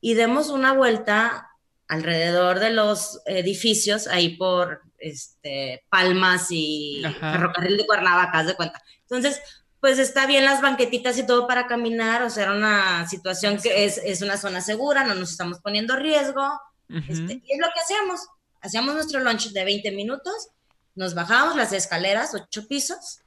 y 0.00 0.14
demos 0.14 0.48
una 0.48 0.72
vuelta 0.72 1.50
alrededor 1.86 2.60
de 2.60 2.70
los 2.70 3.20
edificios, 3.26 4.06
ahí 4.06 4.36
por 4.36 4.82
este, 4.98 5.84
Palmas 5.90 6.46
y 6.50 7.02
Ferrocarril 7.18 7.76
de 7.76 7.86
Cuernavaca, 7.86 8.44
de 8.44 8.54
cuenta. 8.54 8.80
Entonces, 9.02 9.40
pues 9.80 9.98
está 9.98 10.26
bien 10.26 10.44
las 10.44 10.60
banquetitas 10.60 11.16
y 11.18 11.26
todo 11.26 11.46
para 11.46 11.66
caminar, 11.66 12.22
o 12.22 12.30
sea, 12.30 12.44
era 12.44 12.52
una 12.52 13.08
situación 13.08 13.58
que 13.58 13.84
es, 13.86 14.22
una 14.22 14.36
zona 14.36 14.60
segura, 14.60 15.04
no 15.04 15.14
nos 15.14 15.30
estamos 15.30 15.58
poniendo 15.60 15.96
riesgo, 15.96 16.60
este, 16.88 17.40
y 17.44 17.52
es 17.52 17.58
lo 17.58 17.68
que 17.72 17.80
hacíamos, 17.82 18.20
hacíamos 18.60 18.94
nuestro 18.94 19.20
lunch 19.20 19.52
de 19.52 19.64
20 19.64 19.90
minutos, 19.92 20.48
nos 20.94 21.14
bajábamos 21.14 21.56
las 21.56 21.72
escaleras, 21.72 22.34
ocho 22.34 22.68
pisos, 22.68 23.20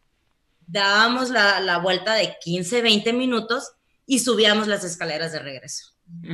dábamos 0.67 1.29
la, 1.29 1.77
vuelta 1.79 2.13
de 2.13 2.35
15, 2.39 2.81
20 2.81 3.13
minutos 3.13 3.71
y 4.05 4.19
subíamos 4.19 4.67
las 4.67 4.83
escaleras 4.83 5.31
de 5.31 5.39
regreso. 5.39 5.93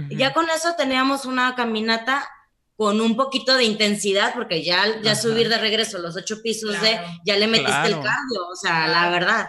Y 0.10 0.18
ya 0.18 0.34
con 0.34 0.50
eso 0.50 0.74
teníamos 0.76 1.26
una 1.26 1.56
caminata 1.56 2.28
con 2.76 3.00
un 3.00 3.16
poquito 3.16 3.56
de 3.56 3.66
intensidad, 3.66 4.34
porque 4.34 4.64
ya, 4.64 5.02
ya 5.02 5.16
subir 5.16 5.50
de 5.50 5.58
regreso 5.58 6.00
los 6.00 6.16
ocho 6.16 6.42
pisos 6.42 6.80
de, 6.82 7.00
ya 7.26 7.38
le 7.38 7.48
metiste 7.48 7.88
el 7.88 7.96
cardio, 7.96 8.48
o 8.52 8.56
sea, 8.56 8.88
la 8.88 9.10
verdad. 9.10 9.48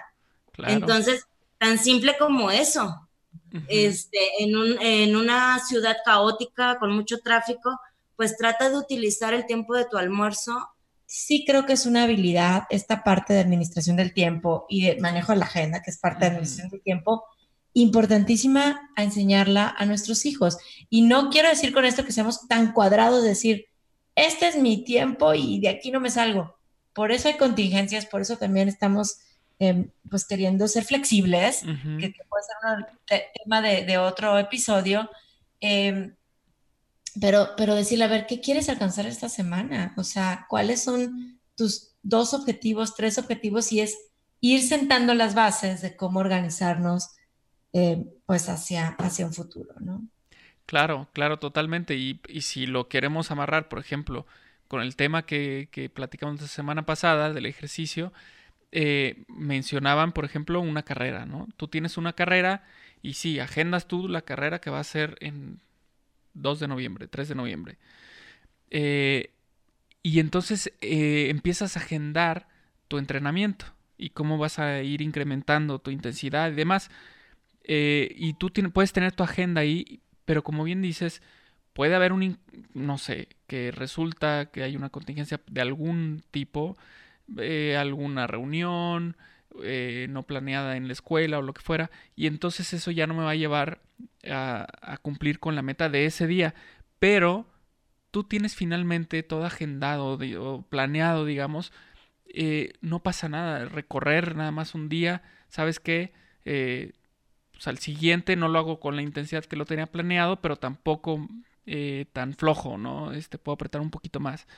Entonces, 0.58 1.26
tan 1.58 1.78
simple 1.78 2.16
como 2.18 2.50
eso. 2.50 3.08
este, 3.68 4.18
en, 4.38 4.56
un, 4.56 4.80
en 4.80 5.16
una 5.16 5.58
ciudad 5.58 5.96
caótica, 6.04 6.78
con 6.78 6.92
mucho 6.94 7.18
tráfico, 7.18 7.78
pues 8.16 8.36
trata 8.36 8.70
de 8.70 8.76
utilizar 8.76 9.34
el 9.34 9.46
tiempo 9.46 9.74
de 9.74 9.86
tu 9.86 9.96
almuerzo. 9.96 10.52
Sí 11.06 11.44
creo 11.46 11.66
que 11.66 11.72
es 11.72 11.86
una 11.86 12.04
habilidad 12.04 12.64
esta 12.70 13.02
parte 13.02 13.32
de 13.32 13.40
administración 13.40 13.96
del 13.96 14.12
tiempo 14.12 14.66
y 14.68 14.84
de 14.84 15.00
manejo 15.00 15.32
de 15.32 15.38
la 15.38 15.46
agenda, 15.46 15.82
que 15.82 15.90
es 15.90 15.98
parte 15.98 16.20
de 16.20 16.32
administración 16.32 16.70
del 16.70 16.82
tiempo, 16.82 17.24
importantísima 17.72 18.90
a 18.96 19.02
enseñarla 19.02 19.74
a 19.76 19.86
nuestros 19.86 20.26
hijos. 20.26 20.58
Y 20.88 21.02
no 21.02 21.30
quiero 21.30 21.48
decir 21.48 21.72
con 21.72 21.84
esto 21.84 22.04
que 22.04 22.12
seamos 22.12 22.46
tan 22.46 22.72
cuadrados, 22.72 23.22
decir, 23.22 23.66
este 24.14 24.48
es 24.48 24.56
mi 24.56 24.84
tiempo 24.84 25.34
y 25.34 25.60
de 25.60 25.68
aquí 25.68 25.90
no 25.90 26.00
me 26.00 26.10
salgo. 26.10 26.56
Por 26.92 27.12
eso 27.12 27.28
hay 27.28 27.36
contingencias, 27.36 28.06
por 28.06 28.20
eso 28.20 28.36
también 28.36 28.68
estamos 28.68 29.18
Em, 29.62 29.90
pues 30.08 30.24
queriendo 30.24 30.66
ser 30.68 30.84
flexibles, 30.84 31.60
que, 31.60 32.14
puede 32.30 32.44
ser 32.44 32.56
un 32.64 32.86
tema 33.44 33.60
de, 33.60 33.98
otro 33.98 34.38
episodio, 34.38 35.10
em, 35.60 36.16
pero, 37.20 37.50
pero 37.58 37.74
decirle, 37.74 38.04
a 38.04 38.08
ver, 38.08 38.26
¿qué 38.26 38.40
quieres 38.40 38.70
alcanzar 38.70 39.04
esta 39.04 39.28
semana? 39.28 39.92
O 39.98 40.02
sea, 40.02 40.46
¿cuáles 40.48 40.82
son 40.82 41.38
tus 41.56 41.90
dos 42.02 42.32
objetivos, 42.32 42.94
tres 42.94 43.18
objetivos? 43.18 43.70
Y 43.70 43.80
es 43.80 43.98
ir 44.40 44.62
sentando 44.62 45.12
las 45.12 45.34
bases 45.34 45.82
de 45.82 45.94
cómo 45.94 46.20
organizarnos 46.20 47.10
em, 47.74 48.06
pues 48.24 48.48
hacia, 48.48 48.96
hacia 48.98 49.26
un 49.26 49.34
futuro, 49.34 49.74
¿no? 49.78 50.08
Claro, 50.64 51.10
claro, 51.12 51.38
totalmente. 51.38 51.96
Y, 51.96 52.18
si 52.40 52.64
lo 52.64 52.88
queremos 52.88 53.30
amarrar, 53.30 53.68
por 53.68 53.78
ejemplo, 53.78 54.26
con 54.68 54.80
el 54.80 54.96
tema 54.96 55.26
que, 55.26 55.68
que 55.70 55.90
platicamos 55.90 56.40
la 56.40 56.48
semana 56.48 56.86
pasada 56.86 57.34
del 57.34 57.44
ejercicio, 57.44 58.10
eh, 58.72 59.24
mencionaban, 59.28 60.12
por 60.12 60.24
ejemplo, 60.24 60.60
una 60.60 60.84
carrera, 60.84 61.26
¿no? 61.26 61.48
Tú 61.56 61.68
tienes 61.68 61.96
una 61.96 62.12
carrera 62.12 62.64
y 63.02 63.14
sí, 63.14 63.40
agendas 63.40 63.88
tú 63.88 64.08
la 64.08 64.22
carrera 64.22 64.60
que 64.60 64.70
va 64.70 64.78
a 64.80 64.84
ser 64.84 65.16
en 65.20 65.60
2 66.34 66.60
de 66.60 66.68
noviembre, 66.68 67.08
3 67.08 67.28
de 67.28 67.34
noviembre. 67.34 67.78
Eh, 68.70 69.30
y 70.02 70.20
entonces 70.20 70.72
eh, 70.80 71.28
empiezas 71.30 71.76
a 71.76 71.80
agendar 71.80 72.48
tu 72.88 72.98
entrenamiento 72.98 73.66
y 73.98 74.10
cómo 74.10 74.38
vas 74.38 74.58
a 74.58 74.82
ir 74.82 75.02
incrementando 75.02 75.80
tu 75.80 75.90
intensidad 75.90 76.52
y 76.52 76.54
demás. 76.54 76.90
y 77.66 78.34
tú 78.34 78.50
puedes 78.72 78.92
tener 78.92 79.12
tu 79.12 79.22
agenda 79.22 79.60
ahí, 79.62 80.00
pero 80.24 80.42
como 80.42 80.64
bien 80.64 80.82
dices, 80.82 81.22
puede 81.72 81.94
haber 81.94 82.12
un, 82.12 82.38
no 82.74 82.98
sé, 82.98 83.28
que 83.46 83.70
resulta 83.72 84.46
que 84.46 84.62
hay 84.62 84.76
una 84.76 84.90
contingencia 84.90 85.40
de 85.46 85.60
algún 85.60 86.22
tipo 86.30 86.76
eh, 87.38 87.76
alguna 87.76 88.26
reunión 88.26 89.16
eh, 89.62 90.06
no 90.10 90.24
planeada 90.24 90.76
en 90.76 90.86
la 90.86 90.92
escuela 90.92 91.38
o 91.38 91.42
lo 91.42 91.52
que 91.54 91.62
fuera, 91.62 91.90
y 92.16 92.26
entonces 92.26 92.72
eso 92.72 92.90
ya 92.90 93.06
no 93.06 93.14
me 93.14 93.24
va 93.24 93.30
a 93.30 93.36
llevar 93.36 93.80
a, 94.28 94.98
cumplir 95.02 95.40
con 95.40 95.54
la 95.54 95.62
meta 95.62 95.88
de 95.88 96.06
ese 96.06 96.26
día, 96.26 96.54
pero 96.98 97.46
tú 98.10 98.24
tienes 98.24 98.54
finalmente 98.54 99.22
todo 99.22 99.44
agendado 99.44 100.18
o 100.40 100.62
planeado, 100.62 101.24
digamos, 101.24 101.72
eh, 102.26 102.74
no 102.80 103.02
pasa 103.02 103.28
nada, 103.28 103.66
recorrer 103.66 104.36
nada 104.36 104.52
más 104.52 104.74
un 104.74 104.88
día, 104.88 105.22
¿sabes 105.48 105.80
qué? 105.80 106.12
pues 106.42 107.68
al 107.68 107.78
siguiente 107.78 108.34
no 108.34 108.48
lo 108.48 108.58
hago 108.58 108.80
con 108.80 108.96
la 108.96 109.02
intensidad 109.02 109.44
que 109.44 109.56
lo 109.56 109.66
tenía 109.66 109.86
planeado, 109.86 110.40
pero 110.40 110.56
tampoco 110.56 111.28
tan 112.12 112.34
flojo, 112.34 112.78
¿no? 112.78 113.12
Este, 113.12 113.38
puedo 113.38 113.54
apretar 113.54 113.80
un 113.80 113.90
poquito 113.90 114.18
más. 114.18 114.48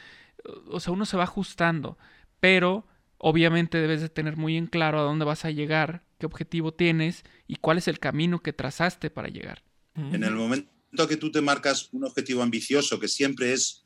O 0.71 0.81
sea, 0.81 0.93
uno 0.93 1.05
se 1.05 1.17
va 1.17 1.25
ajustando 1.25 1.99
pero 2.43 2.85
obviamente 3.19 3.79
debes 3.79 4.01
de 4.01 4.09
tener 4.09 4.37
muy 4.37 4.57
en 4.57 4.67
claro 4.67 4.99
a 4.99 5.03
dónde 5.03 5.25
vas 5.25 5.45
a 5.45 5.53
llegar, 5.53 6.03
qué 6.19 6.27
objetivo 6.27 6.75
tienes 6.75 7.23
y 7.47 7.55
cuál 7.55 7.79
es 7.79 7.87
el 7.87 8.01
camino 8.01 8.43
que 8.43 8.53
trazaste 8.53 9.11
para 9.11 9.29
llegar. 9.29 9.63
En 9.95 10.25
el 10.25 10.35
momento 10.35 11.07
que 11.09 11.17
tú 11.17 11.31
te 11.31 11.41
marcas 11.41 11.89
un 11.93 12.03
objetivo 12.03 12.43
ambicioso, 12.43 12.99
que 12.99 13.07
siempre 13.07 13.53
es 13.53 13.85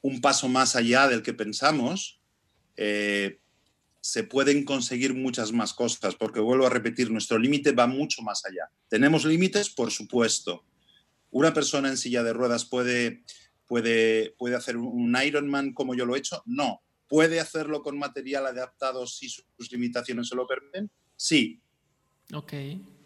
un 0.00 0.20
paso 0.20 0.48
más 0.48 0.76
allá 0.76 1.08
del 1.08 1.24
que 1.24 1.34
pensamos, 1.34 2.20
eh, 2.76 3.40
se 4.00 4.22
pueden 4.22 4.64
conseguir 4.64 5.12
muchas 5.12 5.50
más 5.50 5.74
cosas, 5.74 6.14
porque 6.14 6.38
vuelvo 6.38 6.66
a 6.66 6.70
repetir, 6.70 7.10
nuestro 7.10 7.36
límite 7.36 7.72
va 7.72 7.88
mucho 7.88 8.22
más 8.22 8.44
allá. 8.44 8.70
¿Tenemos 8.88 9.24
límites? 9.24 9.70
Por 9.70 9.90
supuesto. 9.90 10.64
¿Una 11.32 11.52
persona 11.52 11.88
en 11.88 11.96
silla 11.96 12.22
de 12.22 12.32
ruedas 12.32 12.64
puede, 12.64 13.24
puede, 13.66 14.36
puede 14.38 14.54
hacer 14.54 14.76
un 14.76 15.16
Ironman 15.20 15.72
como 15.72 15.96
yo 15.96 16.06
lo 16.06 16.14
he 16.14 16.20
hecho? 16.20 16.44
No, 16.46 16.80
¿Puede 17.12 17.40
hacerlo 17.40 17.82
con 17.82 17.98
material 17.98 18.46
adaptado 18.46 19.06
si 19.06 19.28
sus 19.28 19.70
limitaciones 19.70 20.28
se 20.28 20.34
lo 20.34 20.46
permiten? 20.46 20.90
Sí. 21.14 21.60
Ok. 22.32 22.54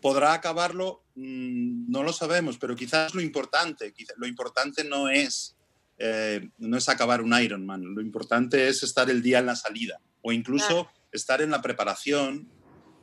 ¿Podrá 0.01 0.33
acabarlo? 0.33 1.03
Mm, 1.17 1.91
no 1.91 2.05
lo 2.05 2.13
sabemos, 2.13 2.57
pero 2.57 2.77
quizás 2.77 3.17
lo 3.17 3.21
importante, 3.21 3.93
lo 4.17 4.29
importante 4.29 4.85
no 4.85 5.09
es, 5.09 5.57
eh, 5.99 6.51
no 6.59 6.77
es 6.77 6.89
acabar 6.89 7.21
un 7.21 7.37
Ironman, 7.37 7.97
lo 7.97 8.01
importante 8.01 8.69
es 8.69 8.85
estar 8.85 9.11
el 9.11 9.23
día 9.23 9.41
en 9.41 9.47
la 9.47 9.57
salida 9.57 10.01
o 10.23 10.31
incluso 10.31 10.89
estar 11.11 11.43
en 11.43 11.51
la 11.51 11.61
preparación, 11.61 12.49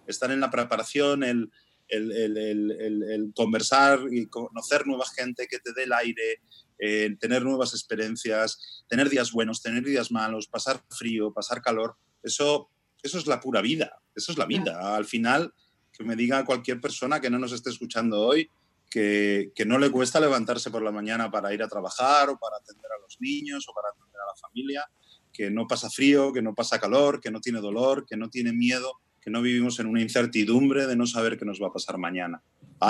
estar 0.07 0.31
en 0.31 0.39
la 0.39 0.49
preparación, 0.49 1.25
el, 1.25 1.51
el, 1.89 3.33
conversar 3.35 3.99
y 4.09 4.27
conocer 4.27 4.87
nueva 4.87 5.03
gente 5.13 5.47
que 5.47 5.59
te 5.59 5.73
dé 5.73 5.83
el 5.83 5.91
aire, 5.91 6.39
eh, 6.79 7.15
tener 7.19 7.43
nuevas 7.43 7.73
experiencias, 7.73 8.83
tener 8.87 9.09
días 9.09 9.31
buenos, 9.31 9.61
tener 9.61 9.83
días 9.83 10.11
malos, 10.11 10.47
pasar 10.47 10.81
frío, 10.89 11.33
pasar 11.33 11.61
calor, 11.61 11.95
eso, 12.21 12.69
eso 13.01 13.17
es 13.17 13.27
la 13.27 13.39
pura 13.39 13.61
vida, 13.61 13.99
eso 14.15 14.31
es 14.31 14.37
la 14.37 14.45
vida. 14.45 14.95
Al 14.95 15.05
final, 15.05 15.53
que 15.91 16.03
me 16.03 16.15
diga 16.15 16.45
cualquier 16.45 16.81
persona 16.81 17.19
que 17.19 17.29
no 17.29 17.39
nos 17.39 17.51
esté 17.51 17.69
escuchando 17.69 18.21
hoy, 18.21 18.49
que, 18.89 19.51
que, 19.55 19.65
no 19.65 19.79
le 19.79 19.89
cuesta 19.89 20.19
levantarse 20.19 20.69
por 20.69 20.83
la 20.83 20.91
mañana 20.91 21.31
para 21.31 21.53
ir 21.53 21.63
a 21.63 21.67
trabajar 21.67 22.29
o 22.29 22.37
para 22.37 22.57
atender 22.57 22.91
a 22.91 23.01
los 23.01 23.17
niños 23.19 23.67
o 23.67 23.73
para 23.73 23.89
atender 23.89 24.21
a 24.21 24.31
la 24.31 24.35
familia, 24.35 24.85
que 25.31 25.49
no 25.49 25.67
pasa 25.67 25.89
frío, 25.89 26.31
que 26.31 26.43
no 26.43 26.53
pasa 26.53 26.79
calor, 26.79 27.19
que 27.19 27.31
no 27.31 27.41
tiene 27.41 27.59
dolor, 27.59 28.05
que 28.05 28.17
no 28.17 28.29
tiene 28.29 28.53
miedo 28.53 28.99
que 29.23 29.31
no 29.31 29.41
vivimos 29.41 29.79
en 29.79 29.87
una 29.87 30.01
incertidumbre 30.01 30.85
de 30.85 30.97
no 30.97 31.07
saber 31.07 31.37
qué 31.39 31.45
nos 31.45 31.61
va 31.61 31.67
a 31.67 31.73
pasar 31.73 31.97
mañana. 31.97 32.43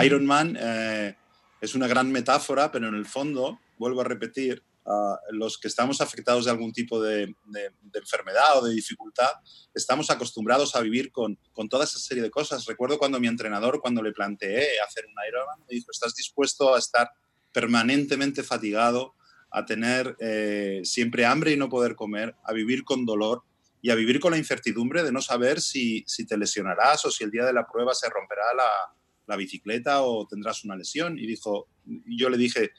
Iron 0.04 0.26
Man 0.26 0.58
eh, 0.60 1.16
es 1.62 1.76
una 1.76 1.88
gran 1.88 2.12
metáfora, 2.12 2.72
pero 2.72 2.88
en 2.88 2.96
el 2.96 3.06
fondo, 3.06 3.60
vuelvo 3.84 4.00
a 4.00 4.06
repetir, 4.06 4.64
los 5.32 5.58
que 5.58 5.68
estamos 5.68 6.00
afectados 6.00 6.46
de 6.46 6.52
algún 6.52 6.72
tipo 6.72 7.02
de, 7.02 7.36
enfermedad 7.94 8.58
o 8.58 8.66
de 8.66 8.74
dificultad, 8.74 9.30
estamos 9.74 10.10
acostumbrados 10.10 10.76
a 10.76 10.82
vivir 10.82 11.12
con, 11.12 11.38
con, 11.52 11.68
toda 11.68 11.84
esa 11.84 12.00
serie 12.00 12.24
de 12.24 12.32
cosas. 12.32 12.66
Recuerdo 12.66 12.98
cuando 12.98 13.20
mi 13.20 13.28
entrenador, 13.28 13.82
cuando 13.82 14.02
le 14.02 14.14
planteé 14.14 14.80
hacer 14.80 15.06
un 15.06 15.16
Ironman, 15.28 15.60
me 15.60 15.76
dijo, 15.76 15.92
¿estás 15.92 16.16
dispuesto 16.16 16.76
a 16.76 16.80
estar 16.80 17.12
permanentemente 17.52 18.42
fatigado, 18.44 19.16
a 19.52 19.66
tener 19.66 20.16
eh, 20.20 20.82
siempre 20.84 21.26
hambre 21.26 21.52
y 21.52 21.58
no 21.58 21.70
poder 21.70 21.96
comer, 21.96 22.36
a 22.44 22.54
vivir 22.54 22.84
con 22.84 23.06
dolor? 23.06 23.44
y 23.86 23.90
a 23.90 23.96
vivir 23.96 24.22
con 24.22 24.32
la 24.32 24.38
incertidumbre 24.38 25.04
de 25.04 25.12
no 25.12 25.22
saber 25.22 25.60
si, 25.60 26.06
si 26.08 26.26
te 26.26 26.38
lesionarás 26.38 27.04
o 27.04 27.12
si 27.12 27.26
el 27.26 27.32
día 27.32 27.44
de 27.44 27.52
la 27.52 27.68
prueba 27.68 27.94
se 27.94 28.10
romperá 28.10 28.46
la, 28.56 28.96
la 29.28 29.36
bicicleta 29.36 30.04
o 30.04 30.28
tendrás 30.28 30.64
una 30.64 30.76
lesión. 30.76 31.18
Y 31.18 31.26
dijo, 31.26 31.68
yo 31.86 32.30
le 32.30 32.38
dije, 32.38 32.72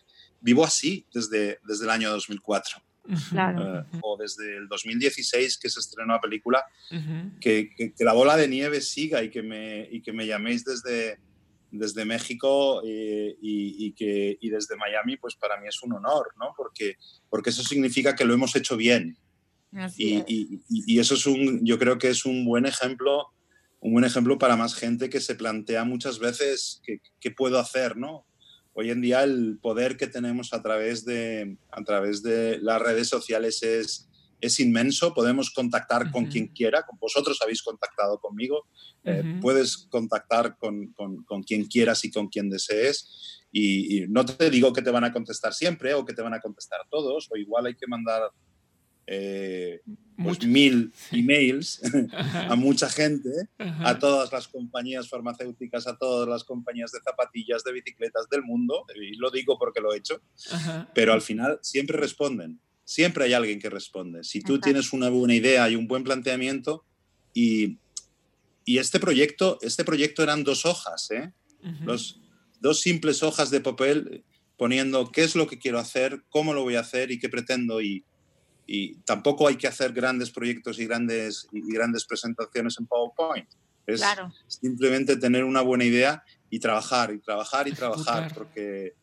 vivo 0.44 0.64
así 0.64 1.06
desde, 1.12 1.58
desde 1.66 1.84
el 1.84 1.90
año 1.90 2.10
2004. 2.10 2.82
Claro. 3.30 3.80
Eh, 3.80 3.84
o 4.00 4.16
desde 4.16 4.56
el 4.56 4.68
2016 4.68 5.58
que 5.58 5.68
se 5.68 5.80
estrenó 5.80 6.14
la 6.14 6.20
película, 6.20 6.64
que, 7.40 7.70
que, 7.76 7.92
la 7.98 8.12
bola 8.12 8.36
de 8.36 8.48
nieve 8.48 8.80
siga 8.80 9.22
y 9.22 9.30
que 9.30 9.42
me, 9.42 9.88
y 9.90 10.00
que 10.00 10.12
me 10.12 10.26
llaméis 10.26 10.64
desde, 10.64 11.18
desde 11.70 12.04
México 12.04 12.82
eh, 12.86 13.36
y, 13.42 13.86
y, 13.86 13.92
que, 13.92 14.38
y 14.40 14.48
desde 14.48 14.76
Miami, 14.76 15.16
pues 15.16 15.34
para 15.34 15.60
mí 15.60 15.68
es 15.68 15.82
un 15.82 15.92
honor, 15.92 16.28
¿no? 16.38 16.54
Porque, 16.56 16.96
porque 17.28 17.50
eso 17.50 17.62
significa 17.62 18.14
que 18.14 18.24
lo 18.24 18.32
hemos 18.32 18.56
hecho 18.56 18.76
bien, 18.76 19.18
y, 19.96 20.98
eso 20.98 21.14
es 21.14 21.26
un, 21.26 21.64
yo 21.64 21.78
creo 21.78 21.98
que 21.98 22.08
es 22.08 22.24
un 22.24 22.44
buen 22.44 22.66
ejemplo, 22.66 23.32
un 23.80 23.92
buen 23.92 24.04
ejemplo 24.04 24.38
para 24.38 24.56
más 24.56 24.74
gente 24.74 25.10
que 25.10 25.20
se 25.20 25.34
plantea 25.34 25.84
muchas 25.84 26.18
veces 26.18 26.80
qué, 27.20 27.30
puedo 27.30 27.58
hacer, 27.58 27.96
¿no? 27.96 28.26
Hoy 28.74 28.90
en 28.90 29.00
día 29.00 29.22
el 29.22 29.58
poder 29.62 29.96
que 29.96 30.08
tenemos 30.08 30.52
a 30.52 30.60
través 30.60 31.04
de, 31.04 31.56
a 31.70 31.82
través 31.84 32.22
de 32.22 32.58
las 32.58 32.82
redes 32.82 33.08
sociales 33.08 33.62
es, 33.62 34.08
es 34.40 34.58
inmenso, 34.58 35.14
podemos 35.14 35.50
contactar 35.50 36.10
con 36.10 36.26
quien 36.26 36.48
quiera, 36.48 36.84
vosotros 37.00 37.38
habéis 37.40 37.62
contactado 37.62 38.18
conmigo, 38.18 38.66
eh, 39.04 39.38
puedes 39.40 39.86
contactar 39.88 40.56
con, 40.58 40.92
con, 40.92 41.22
con, 41.22 41.44
quien 41.44 41.66
quieras 41.66 42.04
y 42.04 42.10
con 42.10 42.28
quien 42.28 42.50
desees. 42.50 43.46
Y, 43.52 44.02
y, 44.02 44.08
no 44.08 44.24
te 44.24 44.50
digo 44.50 44.72
que 44.72 44.82
te 44.82 44.90
van 44.90 45.04
a 45.04 45.12
contestar 45.12 45.54
siempre 45.54 45.94
o 45.94 46.04
que 46.04 46.12
te 46.12 46.22
van 46.22 46.34
a 46.34 46.40
contestar 46.40 46.80
todos, 46.90 47.28
o 47.30 47.36
igual 47.36 47.66
hay 47.66 47.76
que 47.76 47.86
mandar 47.86 48.22
eh, 49.06 49.80
pues 50.22 50.46
mil 50.46 50.92
emails 51.10 51.80
a 52.48 52.54
mucha 52.54 52.88
gente, 52.88 53.30
a 53.58 53.98
todas 53.98 54.32
las 54.32 54.48
compañías 54.48 55.08
farmacéuticas, 55.08 55.86
a 55.86 55.96
todas 55.96 56.28
las 56.28 56.44
compañías 56.44 56.92
de 56.92 57.00
zapatillas, 57.04 57.64
de 57.64 57.72
bicicletas 57.72 58.28
del 58.30 58.42
mundo, 58.42 58.84
y 58.94 59.16
lo 59.16 59.30
digo 59.30 59.58
porque 59.58 59.80
lo 59.80 59.92
he 59.92 59.98
hecho, 59.98 60.20
pero 60.94 61.12
al 61.12 61.22
final 61.22 61.58
siempre 61.62 61.98
responden, 61.98 62.60
siempre 62.84 63.24
hay 63.24 63.32
alguien 63.32 63.58
que 63.58 63.70
responde. 63.70 64.24
Si 64.24 64.40
tú 64.40 64.60
tienes 64.60 64.92
una 64.92 65.08
buena 65.08 65.34
idea 65.34 65.68
y 65.68 65.76
un 65.76 65.88
buen 65.88 66.04
planteamiento, 66.04 66.84
y, 67.32 67.78
y 68.64 68.78
este, 68.78 69.00
proyecto, 69.00 69.58
este 69.62 69.84
proyecto 69.84 70.22
eran 70.22 70.44
dos 70.44 70.64
hojas, 70.64 71.10
¿eh? 71.10 71.32
Los, 71.84 72.20
dos 72.64 72.80
simples 72.80 73.22
hojas 73.22 73.50
de 73.50 73.60
papel 73.60 74.24
poniendo 74.56 75.12
qué 75.12 75.22
es 75.22 75.36
lo 75.36 75.46
que 75.46 75.58
quiero 75.58 75.78
hacer, 75.78 76.22
cómo 76.30 76.54
lo 76.54 76.62
voy 76.62 76.76
a 76.76 76.80
hacer 76.80 77.10
y 77.10 77.18
qué 77.18 77.28
pretendo. 77.28 77.82
Y, 77.82 78.04
y 78.66 78.96
tampoco 79.00 79.48
hay 79.48 79.56
que 79.56 79.66
hacer 79.66 79.92
grandes 79.92 80.30
proyectos 80.30 80.78
y 80.78 80.86
grandes, 80.86 81.46
y 81.52 81.72
grandes 81.72 82.04
presentaciones 82.04 82.76
en 82.78 82.86
PowerPoint. 82.86 83.48
Es 83.86 84.02
simplemente 84.46 85.16
tener 85.16 85.44
una 85.44 85.60
buena 85.60 85.84
idea 85.84 86.24
y 86.48 86.58
trabajar, 86.58 87.12
y 87.12 87.18
trabajar, 87.18 87.68
y 87.68 87.72
trabajar, 87.72 88.32
porque, 88.34 88.94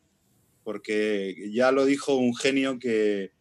porque 0.64 1.50
ya 1.52 1.70
lo 1.70 1.84
dijo 1.84 2.16
un 2.16 2.34
genio 2.34 2.78
que, 2.80 3.32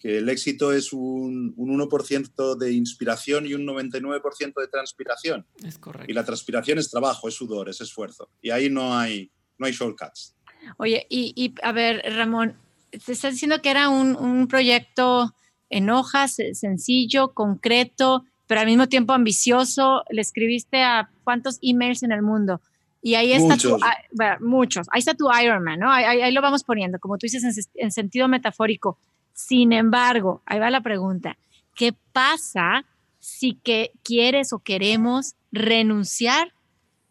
que 0.00 0.18
el 0.18 0.28
éxito 0.28 0.72
es 0.72 0.92
un, 0.92 1.54
un 1.56 1.78
1% 1.78 2.56
de 2.56 2.72
inspiración 2.72 3.46
y 3.46 3.54
un 3.54 3.66
99% 3.66 4.60
de 4.60 4.68
transpiración. 4.68 5.46
Es 5.62 5.78
correcto. 5.78 6.10
Y 6.10 6.14
la 6.14 6.24
transpiración 6.24 6.78
es 6.78 6.90
trabajo, 6.90 7.28
es 7.28 7.34
sudor, 7.34 7.68
es 7.68 7.80
esfuerzo. 7.80 8.30
Y 8.42 8.50
ahí 8.50 8.68
no 8.68 8.98
hay, 8.98 9.30
no 9.58 9.66
hay 9.66 9.72
shortcuts. 9.72 10.34
Oye, 10.78 11.06
y, 11.08 11.32
y 11.36 11.54
a 11.62 11.72
ver, 11.72 12.02
Ramón, 12.16 12.56
te 12.90 13.12
estás 13.12 13.34
diciendo 13.34 13.62
que 13.62 13.70
era 13.70 13.88
un, 13.88 14.16
un 14.16 14.48
proyecto 14.48 15.34
en 15.70 15.88
hojas, 15.88 16.36
sencillo, 16.52 17.32
concreto, 17.32 18.24
pero 18.46 18.60
al 18.60 18.66
mismo 18.66 18.88
tiempo 18.88 19.12
ambicioso. 19.12 20.02
Le 20.10 20.20
escribiste 20.20 20.82
a 20.82 21.08
cuántos 21.24 21.58
emails 21.62 22.02
en 22.02 22.12
el 22.12 22.22
mundo. 22.22 22.60
Y 23.02 23.14
ahí 23.14 23.32
está 23.32 23.54
muchos. 23.54 23.80
tu, 23.80 23.86
ah, 24.20 24.36
muchos. 24.40 24.86
Ahí 24.90 24.98
está 24.98 25.14
tu 25.14 25.28
Ironman, 25.32 25.78
¿no? 25.78 25.90
Ahí, 25.90 26.30
lo 26.32 26.42
vamos 26.42 26.64
poniendo, 26.64 26.98
como 26.98 27.16
tú 27.16 27.26
dices, 27.26 27.44
en, 27.44 27.84
en, 27.84 27.90
sentido 27.92 28.28
metafórico. 28.28 28.98
Sin 29.32 29.72
embargo, 29.72 30.42
ahí 30.44 30.58
va 30.58 30.70
la 30.70 30.82
pregunta. 30.82 31.38
¿Qué 31.74 31.94
pasa 32.12 32.84
si 33.20 33.54
que 33.54 33.92
quieres 34.02 34.52
o 34.52 34.58
queremos 34.58 35.34
renunciar 35.52 36.52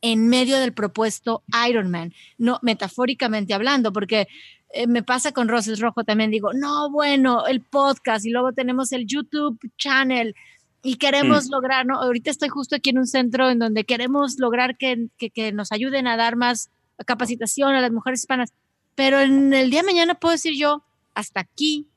en 0.02 0.28
medio 0.28 0.60
del 0.60 0.74
propuesto 0.74 1.42
Ironman? 1.68 2.14
No, 2.38 2.60
metafóricamente 2.62 3.54
hablando, 3.54 3.92
porque 3.92 4.28
eh, 4.72 4.88
me 4.88 5.02
pasa 5.04 5.32
con 5.32 5.48
Roses 5.48 5.80
Rojo 5.80 6.04
también, 6.04 6.30
digo, 6.30 6.54
no, 6.54 6.92
bueno, 6.92 7.48
el 7.48 7.62
podcast 7.62 8.26
y 8.26 8.30
luego 8.30 8.54
tenemos 8.54 8.92
el 8.92 9.08
YouTube 9.08 9.60
channel 9.78 10.36
y 10.84 10.96
queremos 10.96 11.48
mm. 11.48 11.52
lograr, 11.52 11.86
¿no? 11.86 12.00
Ahorita 12.02 12.30
estoy 12.30 12.50
justo 12.50 12.76
aquí 12.76 12.92
en 12.92 13.00
un 13.00 13.08
centro 13.08 13.50
en 13.50 13.60
donde 13.60 13.84
queremos 13.84 14.38
lograr 14.38 14.78
que, 14.78 15.08
que, 15.18 15.52
nos 15.52 15.72
ayuden 15.72 16.08
a 16.08 16.18
dar 16.18 16.36
más 16.36 16.70
capacitación 17.06 17.74
a 17.74 17.82
las 17.82 17.92
mujeres 17.92 18.22
hispanas, 18.22 18.54
pero 18.96 19.20
en 19.20 19.54
el 19.54 19.72
día 19.72 19.82
de 19.82 19.88
mañana 19.88 20.16
puedo 20.16 20.34
decir 20.34 20.54
yo, 20.56 20.84
hasta 21.16 21.40
aquí. 21.40 21.88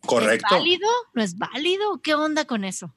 Correcto. 0.00 0.46
¿Es 0.54 0.58
válido? 0.58 0.88
¿No 1.14 1.22
es 1.22 1.36
válido? 1.36 2.00
¿Qué 2.00 2.14
onda 2.14 2.44
con 2.44 2.64
eso? 2.64 2.94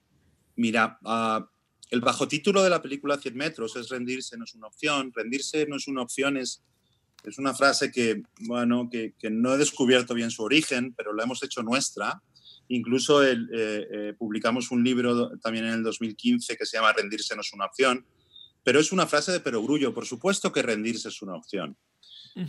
Mira, 0.55 0.99
uh, 1.03 1.43
el 1.89 2.01
bajo 2.01 2.27
título 2.27 2.63
de 2.63 2.69
la 2.69 2.81
película 2.81 3.17
100 3.17 3.35
metros 3.35 3.75
es 3.75 3.89
rendirse 3.89 4.37
no 4.37 4.45
es 4.45 4.53
una 4.53 4.67
opción, 4.67 5.11
rendirse 5.13 5.65
no 5.67 5.77
es 5.77 5.87
una 5.87 6.03
opción, 6.03 6.37
es 6.37 6.61
es 7.23 7.37
una 7.37 7.53
frase 7.53 7.91
que, 7.91 8.23
bueno, 8.41 8.89
que, 8.89 9.13
no 9.29 9.53
he 9.53 9.57
descubierto 9.57 10.13
bien 10.13 10.31
su 10.31 10.43
origen, 10.43 10.93
pero 10.95 11.13
la 11.13 11.23
hemos 11.23 11.41
hecho 11.43 11.63
nuestra. 11.63 12.21
Incluso 12.67 13.23
el, 13.23 13.49
eh, 13.53 13.87
eh, 13.91 14.13
publicamos 14.17 14.71
un 14.71 14.83
libro 14.83 15.37
también 15.39 15.65
en 15.65 15.73
el 15.73 15.83
2015 15.83 16.57
que 16.57 16.65
se 16.65 16.77
llama 16.77 16.93
Rendirse 16.93 17.35
no 17.35 17.41
es 17.41 17.53
una 17.53 17.65
opción, 17.65 18.05
pero 18.63 18.79
es 18.79 18.91
una 18.91 19.07
frase 19.07 19.31
de 19.31 19.39
perogrullo. 19.39 19.93
Por 19.93 20.05
supuesto 20.05 20.51
que 20.51 20.61
rendirse 20.61 21.09
es 21.09 21.21
una 21.21 21.35
opción. 21.35 21.77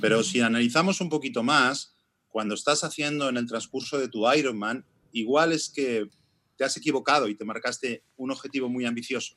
Pero 0.00 0.22
si 0.22 0.40
analizamos 0.40 1.02
un 1.02 1.10
poquito 1.10 1.42
más, 1.42 1.94
cuando 2.28 2.54
estás 2.54 2.84
haciendo 2.84 3.28
en 3.28 3.36
el 3.36 3.46
transcurso 3.46 3.98
de 3.98 4.08
tu 4.08 4.26
Ironman, 4.32 4.84
igual 5.12 5.52
es 5.52 5.68
que 5.68 6.08
te 6.56 6.64
has 6.64 6.76
equivocado 6.76 7.28
y 7.28 7.34
te 7.34 7.44
marcaste 7.44 8.02
un 8.16 8.30
objetivo 8.30 8.68
muy 8.68 8.86
ambicioso. 8.86 9.36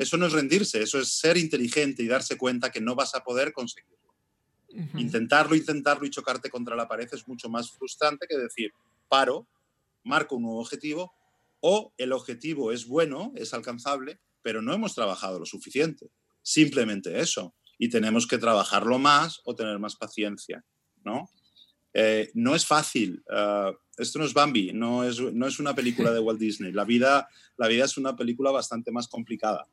Eso 0.00 0.16
no 0.16 0.26
es 0.26 0.32
rendirse, 0.32 0.82
eso 0.82 0.98
es 0.98 1.12
ser 1.12 1.36
inteligente 1.36 2.02
y 2.02 2.08
darse 2.08 2.36
cuenta 2.36 2.72
que 2.72 2.80
no 2.80 2.96
vas 2.96 3.14
a 3.14 3.22
poder 3.22 3.52
Intentarlo, 4.96 5.56
intentarlo 5.56 6.06
y 6.06 6.10
chocarte 6.10 6.50
contra 6.50 6.76
la 6.76 6.86
pared 6.86 7.08
es 7.12 7.26
mucho 7.26 7.48
más 7.48 7.72
frustrante 7.72 8.26
que 8.28 8.38
decir, 8.38 8.72
paro, 9.08 9.48
marco 10.04 10.36
un 10.36 10.42
nuevo 10.42 10.60
objetivo 10.60 11.12
o 11.60 11.92
el 11.98 12.12
objetivo 12.12 12.72
es 12.72 12.86
bueno, 12.86 13.32
es 13.36 13.52
alcanzable, 13.52 14.18
pero 14.42 14.62
no 14.62 14.72
hemos 14.72 14.94
trabajado 14.94 15.38
lo 15.38 15.46
suficiente. 15.46 16.10
Simplemente 16.42 17.20
eso. 17.20 17.54
Y 17.78 17.88
tenemos 17.88 18.26
que 18.26 18.38
trabajarlo 18.38 18.98
más 18.98 19.40
o 19.44 19.54
tener 19.54 19.78
más 19.78 19.96
paciencia, 19.96 20.64
¿no? 21.04 21.30
Eh, 21.92 22.30
no 22.34 22.54
es 22.54 22.66
fácil. 22.66 23.22
Ah, 23.30 23.72
esto 23.96 24.18
no 24.18 24.24
es 24.24 24.32
Bambi, 24.32 24.72
no 24.72 25.04
es, 25.04 25.20
no 25.20 25.46
es 25.46 25.58
una 25.58 25.74
película 25.74 26.12
de 26.12 26.20
Walt 26.20 26.40
Disney. 26.40 26.72
La 26.72 26.84
vida, 26.84 27.28
la 27.56 27.68
vida 27.68 27.84
es 27.84 27.98
una 27.98 28.16
película 28.16 28.50
bastante 28.50 28.90
más 28.90 29.08
complicada. 29.08 29.66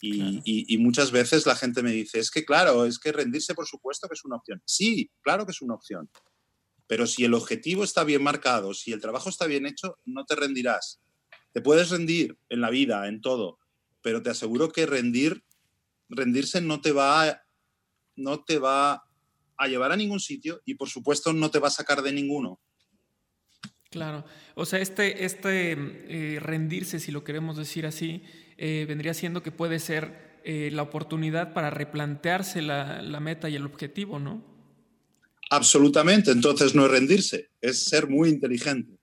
Y, 0.00 0.78
muchas 0.78 1.10
veces 1.10 1.46
la 1.46 1.56
gente 1.56 1.82
me 1.82 1.90
dice, 1.90 2.18
es 2.18 2.30
que 2.30 2.44
claro, 2.44 2.84
es 2.84 2.98
que 2.98 3.12
rendirse 3.12 3.54
por 3.54 3.66
supuesto 3.66 4.08
que 4.08 4.14
es 4.14 4.24
una 4.24 4.36
opción. 4.36 4.62
Sí, 4.64 5.10
claro 5.20 5.44
que 5.44 5.52
es 5.52 5.60
una 5.60 5.74
opción. 5.74 6.08
Pero 6.86 7.06
si 7.06 7.24
el 7.24 7.34
objetivo 7.34 7.84
está 7.84 8.04
bien 8.04 8.22
marcado, 8.22 8.74
si 8.74 8.92
el 8.92 9.00
trabajo 9.00 9.28
está 9.28 9.46
bien 9.46 9.66
hecho, 9.66 9.98
no 10.04 10.24
te 10.24 10.36
rendirás. 10.36 11.00
Te 11.52 11.60
puedes 11.60 11.90
rendir 11.90 12.38
en 12.48 12.60
la 12.60 12.70
vida, 12.70 13.08
en 13.08 13.20
todo, 13.20 13.58
pero 14.02 14.22
te 14.22 14.30
aseguro 14.30 14.70
que 14.70 14.86
rendir, 14.86 15.44
rendirse 16.08 16.60
no 16.60 16.80
te 16.80 16.92
va, 16.92 17.42
no 18.16 18.44
te 18.44 18.58
va 18.58 19.04
a 19.56 19.66
llevar 19.66 19.92
a 19.92 19.96
ningún 19.96 20.20
sitio 20.20 20.62
y 20.64 20.74
por 20.74 20.88
supuesto 20.88 21.32
no 21.32 21.50
te 21.50 21.58
va 21.58 21.68
a 21.68 21.72
sacar 21.72 22.02
de 22.02 22.12
ninguno. 22.12 22.60
Claro, 23.90 24.24
o 24.54 24.66
sea, 24.66 24.80
este, 24.80 25.24
este 25.24 25.72
eh, 25.72 26.40
rendirse, 26.40 27.00
si 27.00 27.10
lo 27.10 27.24
queremos 27.24 27.56
decir 27.56 27.86
así, 27.86 28.22
eh, 28.58 28.84
vendría 28.86 29.14
siendo 29.14 29.42
que 29.42 29.52
puede 29.52 29.78
ser 29.78 30.40
eh, 30.44 30.70
la 30.72 30.82
oportunidad 30.82 31.54
para 31.54 31.70
replantearse 31.70 32.60
la, 32.60 33.00
la, 33.02 33.20
meta 33.20 33.48
y 33.48 33.56
el 33.56 33.64
objetivo, 33.64 34.18
¿no? 34.18 34.44
Absolutamente, 35.50 36.30
entonces 36.30 36.74
no 36.74 36.84
es 36.84 36.90
rendirse, 36.90 37.50
es 37.60 37.84
ser 37.84 38.08
muy 38.08 38.28
inteligente. 38.28 38.98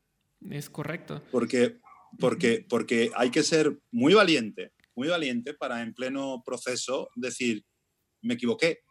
Es 0.49 0.69
correcto. 0.69 1.23
Porque, 1.31 1.79
porque, 2.19 2.65
porque 2.69 3.11
hay 3.15 3.31
que 3.31 3.41
ser 3.41 3.79
muy 3.91 4.13
valiente, 4.13 4.71
muy 4.93 5.07
valiente 5.07 5.53
para 5.53 5.81
en 5.81 5.93
pleno 5.93 6.43
proceso 6.45 7.09
decir, 7.15 7.65
me 8.21 8.35
equivoqué. 8.35 8.81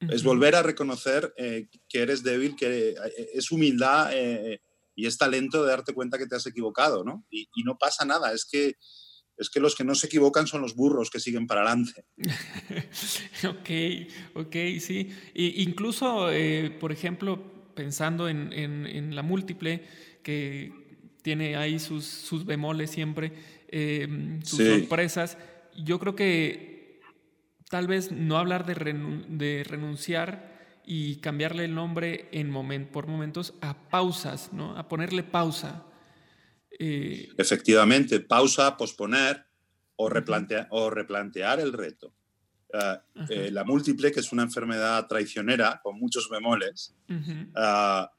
Es 0.00 0.22
volver 0.22 0.54
a 0.54 0.62
reconocer 0.62 1.34
que 1.36 1.98
eres 1.98 2.22
débil, 2.22 2.54
que 2.54 2.94
es 3.34 3.50
humildad 3.50 4.12
y 4.98 5.06
es 5.06 5.16
talento 5.16 5.62
de 5.62 5.70
darte 5.70 5.94
cuenta 5.94 6.18
que 6.18 6.26
te 6.26 6.34
has 6.34 6.46
equivocado, 6.48 7.04
¿no? 7.04 7.24
Y, 7.30 7.46
no 7.64 7.78
pasa 7.78 8.04
nada, 8.04 8.32
es 8.32 8.44
que, 8.44 8.74
es 9.38 9.50
que 9.50 9.60
los 9.60 9.74
que 9.74 9.84
no 9.84 9.94
se 9.94 10.06
equivocan 10.06 10.46
son 10.46 10.62
los 10.62 10.74
burros 10.74 11.10
que 11.10 11.20
siguen 11.20 11.46
para 11.46 11.62
adelante. 11.62 12.04
ok, 13.48 13.70
ok, 14.34 14.56
sí. 14.80 15.10
incluso, 15.34 16.30
eh, 16.30 16.70
por 16.70 16.92
ejemplo, 16.92 17.40
pensando 17.74 18.28
en, 18.28 19.14
la 19.14 19.22
múltiple, 19.22 19.84
que 20.22 20.72
tiene 21.22 21.56
ahí 21.56 21.78
sus, 21.78 22.04
sus 22.04 22.44
bemoles 22.44 22.90
siempre, 22.90 23.32
em, 23.68 24.42
sus 24.42 24.66
sorpresas, 24.66 25.38
yo 25.76 25.98
creo 25.98 26.16
que 26.16 27.00
tal 27.70 27.86
vez 27.86 28.10
no 28.10 28.36
hablar 28.36 28.66
de, 28.66 28.74
de 29.28 29.64
renunciar 29.64 30.58
y 30.84 31.16
cambiarle 31.16 31.66
el 31.66 31.74
nombre 31.74 32.28
en 32.32 32.50
moment, 32.50 32.88
por 32.88 33.06
momentos 33.06 33.54
a 33.60 33.74
pausas, 33.90 34.52
¿no? 34.52 34.76
A 34.76 34.88
ponerle 34.88 35.22
pausa. 35.22 35.84
Eh, 36.78 37.28
Efectivamente, 37.36 38.20
pausa, 38.20 38.76
posponer 38.76 39.44
o, 39.96 40.08
replantear, 40.08 40.68
o 40.70 40.90
replantear 40.90 41.60
el 41.60 41.72
reto. 41.72 42.14
Ah, 42.72 43.02
eh, 43.30 43.50
la 43.50 43.64
múltiple, 43.64 44.12
que 44.12 44.20
es 44.20 44.30
una 44.30 44.42
enfermedad 44.42 45.06
traicionera 45.06 45.80
con 45.82 45.98
muchos 45.98 46.28
bemoles, 46.28 46.94
ah, 47.56 48.10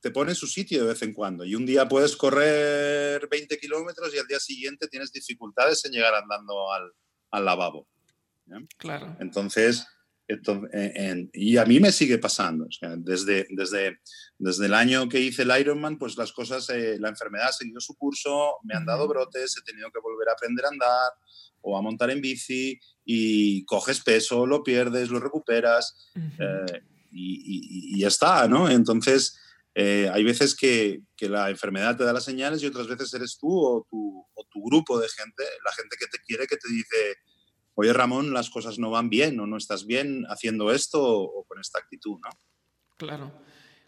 te 0.00 0.10
pone 0.10 0.32
en 0.32 0.36
su 0.36 0.48
sitio 0.48 0.82
de 0.82 0.88
vez 0.88 1.02
en 1.02 1.14
cuando. 1.14 1.44
Y 1.44 1.54
un 1.54 1.64
día 1.64 1.88
puedes 1.88 2.16
correr 2.16 3.28
20 3.30 3.58
kilómetros 3.58 4.12
y 4.12 4.18
al 4.18 4.26
día 4.26 4.40
siguiente 4.40 4.88
tienes 4.88 5.12
dificultades 5.12 5.84
en 5.84 5.92
llegar 5.92 6.14
andando 6.14 6.72
al, 6.72 6.92
al 7.30 7.44
lavabo. 7.44 7.88
Claro. 8.76 9.16
Entonces, 9.20 9.86
y 11.32 11.56
a 11.56 11.64
mí 11.64 11.80
me 11.80 11.92
sigue 11.92 12.18
pasando. 12.18 12.66
desde, 12.98 13.46
desde, 13.50 14.00
desde 14.38 14.66
el 14.66 14.74
año 14.74 15.08
que 15.08 15.20
hice 15.20 15.42
el 15.42 15.60
Ironman, 15.60 15.98
pues 15.98 16.16
las 16.16 16.32
cosas, 16.32 16.68
eh, 16.70 16.96
la 16.98 17.08
enfermedad 17.08 17.48
ha 17.48 17.52
seguido 17.52 17.80
su 17.80 17.94
curso, 17.96 18.56
me 18.64 18.74
han 18.74 18.84
dado 18.84 19.08
brotes, 19.08 19.56
he 19.56 19.62
tenido 19.62 19.90
que 19.90 20.00
volver 20.00 20.28
a 20.28 20.32
aprender 20.32 20.64
a 20.64 20.68
andar 20.68 21.10
o 21.60 21.76
a 21.76 21.82
montar 21.82 22.10
en 22.10 22.20
bici 22.20 22.78
y 23.04 23.64
coges 23.64 24.00
peso, 24.00 24.46
lo 24.46 24.62
pierdes, 24.62 25.10
lo 25.10 25.20
recuperas 25.20 26.10
eh, 26.38 26.82
y, 27.10 28.00
ya 28.00 28.08
está, 28.08 28.48
¿no? 28.48 28.68
Entonces, 28.68 29.38
eh, 29.74 30.10
hay 30.12 30.24
veces 30.24 30.54
que, 30.54 31.02
que, 31.16 31.28
la 31.28 31.48
enfermedad 31.48 31.96
te 31.96 32.04
da 32.04 32.12
las 32.12 32.24
señales 32.24 32.62
y 32.62 32.66
otras 32.66 32.86
veces 32.88 33.12
eres 33.14 33.38
tú 33.38 33.48
o 33.48 33.86
tu, 33.88 34.26
o 34.34 34.44
tu 34.50 34.62
grupo 34.62 34.98
de 34.98 35.08
gente, 35.08 35.44
la 35.64 35.72
gente 35.72 35.96
que 35.98 36.06
te 36.06 36.18
quiere, 36.18 36.46
que 36.46 36.56
te 36.56 36.68
dice 36.68 37.16
oye 37.82 37.92
Ramón, 37.92 38.32
las 38.32 38.48
cosas 38.48 38.78
no 38.78 38.90
van 38.90 39.10
bien 39.10 39.38
o 39.40 39.46
no 39.46 39.56
estás 39.56 39.86
bien 39.86 40.24
haciendo 40.28 40.72
esto 40.72 41.02
o, 41.02 41.44
con 41.44 41.60
esta 41.60 41.80
actitud, 41.80 42.18
¿no? 42.22 42.30
Claro, 42.96 43.32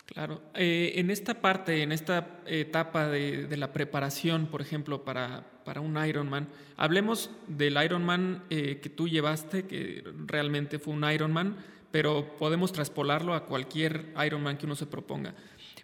claro. 0.04 0.42
Eh, 0.54 0.94
en 0.96 1.10
esta 1.10 1.40
parte, 1.40 1.82
en 1.82 1.92
esta 1.92 2.40
etapa 2.46 3.08
de, 3.08 3.56
la 3.56 3.72
preparación, 3.72 4.46
por 4.46 4.60
ejemplo, 4.60 5.04
para, 5.04 5.62
para, 5.64 5.80
un 5.80 5.96
Ironman, 6.04 6.48
hablemos 6.76 7.30
del 7.46 7.82
Ironman 7.82 8.44
eh, 8.50 8.80
que 8.82 8.90
tú 8.90 9.08
llevaste, 9.08 9.66
que 9.66 10.02
realmente 10.26 10.80
fue 10.80 10.92
un 10.92 11.08
Ironman, 11.08 11.56
pero 11.92 12.36
podemos 12.36 12.72
traspolarlo 12.72 13.34
a 13.34 13.46
cualquier 13.46 14.12
Ironman 14.26 14.58
que 14.58 14.66
uno 14.66 14.74
se 14.74 14.86
proponga. 14.86 15.36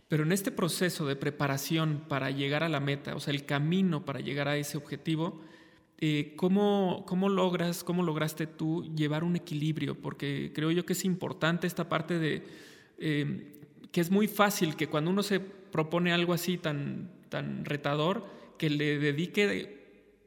Pero 0.09 0.25
en 0.25 0.33
este 0.33 0.51
proceso 0.51 1.07
de 1.07 1.15
preparación 1.15 2.07
para 2.09 2.33
llegar 2.33 2.65
a 2.65 2.69
la 2.69 2.81
meta, 2.81 3.15
o 3.15 3.21
sea, 3.21 3.33
el 3.33 3.47
camino 3.47 4.05
para 4.05 4.19
llegar 4.19 4.49
a 4.49 4.57
ese 4.57 4.77
objetivo, 4.77 5.41
eh, 6.01 6.35
¿cómo, 6.37 7.05
logras, 7.29 7.85
cómo 7.85 8.03
lograste 8.03 8.47
tú 8.47 8.91
llevar 8.95 9.23
un 9.23 9.37
equilibrio? 9.37 10.01
Porque 10.01 10.51
creo 10.55 10.71
yo 10.71 10.87
que 10.87 10.95
es 10.95 11.05
importante 11.05 11.67
esta 11.67 11.89
parte 11.89 12.19
de 12.19 12.43
eh, 12.99 13.59
que 13.93 14.01
es 14.01 14.11
muy 14.11 14.29
fácil 14.29 14.77
que 14.77 14.87
cuando 14.87 15.11
uno 15.11 15.23
se 15.23 15.41
propone 15.41 16.13
algo 16.13 16.33
así 16.33 16.57
tan, 16.59 17.11
tan 17.29 17.65
retador, 17.65 18.25
que 18.59 18.71
le 18.71 18.99
dedique 18.99 19.81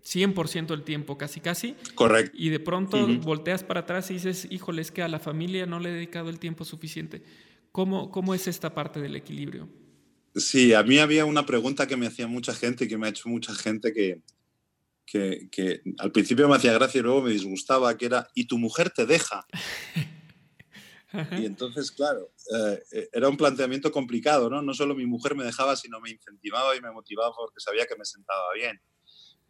100% 0.04 0.68
del 0.68 0.84
tiempo, 0.84 1.18
casi 1.18 1.40
casi. 1.40 1.76
Correcto. 1.96 2.36
Y 2.38 2.50
de 2.50 2.60
pronto 2.60 3.08
volteas 3.20 3.64
para 3.64 3.82
atrás 3.82 4.12
y 4.12 4.16
dices, 4.16 4.48
híjole, 4.50 4.82
es 4.82 4.92
que 4.92 5.02
a 5.02 5.08
la 5.08 5.20
familia 5.20 5.66
no 5.66 5.80
le 5.80 5.90
he 5.90 5.94
dedicado 5.94 6.30
el 6.30 6.40
tiempo 6.40 6.66
suficiente. 6.66 7.24
¿Cómo, 7.72 8.12
cómo 8.12 8.36
es 8.36 8.48
esta 8.48 8.74
parte 8.74 9.00
del 9.00 9.16
equilibrio? 9.16 9.68
Sí, 10.36 10.74
a 10.74 10.84
mí 10.84 10.98
había 10.98 11.26
una 11.26 11.46
pregunta 11.46 11.88
que 11.88 11.96
me 11.96 12.08
hacía 12.08 12.28
mucha 12.28 12.54
gente, 12.54 12.88
que 12.88 12.98
me 12.98 13.08
ha 13.08 13.10
hecho 13.10 13.30
mucha 13.30 13.54
gente, 13.54 13.94
que, 13.94 14.22
que, 15.06 15.82
al 16.00 16.12
principio 16.12 16.48
me 16.48 16.56
hacía 16.56 16.74
gracia 16.74 17.00
y 17.00 17.04
luego 17.04 17.22
me 17.22 17.32
disgustaba, 17.32 17.98
que 17.98 18.06
era, 18.06 18.28
¿y 18.34 18.46
tu 18.46 18.58
mujer 18.58 18.90
te 18.90 19.06
deja? 19.06 19.46
y 21.40 21.46
entonces, 21.46 21.92
claro, 21.92 22.32
eh, 22.92 23.10
era 23.12 23.30
un 23.30 23.38
planteamiento 23.38 23.92
complicado, 23.92 24.50
¿no? 24.50 24.62
No 24.62 24.74
solo 24.74 24.96
mi 24.96 25.06
mujer 25.06 25.36
me 25.36 25.44
dejaba, 25.44 25.76
sino 25.76 26.00
me 26.00 26.12
incentivaba 26.12 26.76
y 26.76 26.82
me 26.82 26.92
motivaba 26.92 27.34
porque 27.36 27.60
sabía 27.60 27.86
que 27.86 27.96
me 27.96 28.06
sentaba 28.06 28.54
bien. 28.56 28.82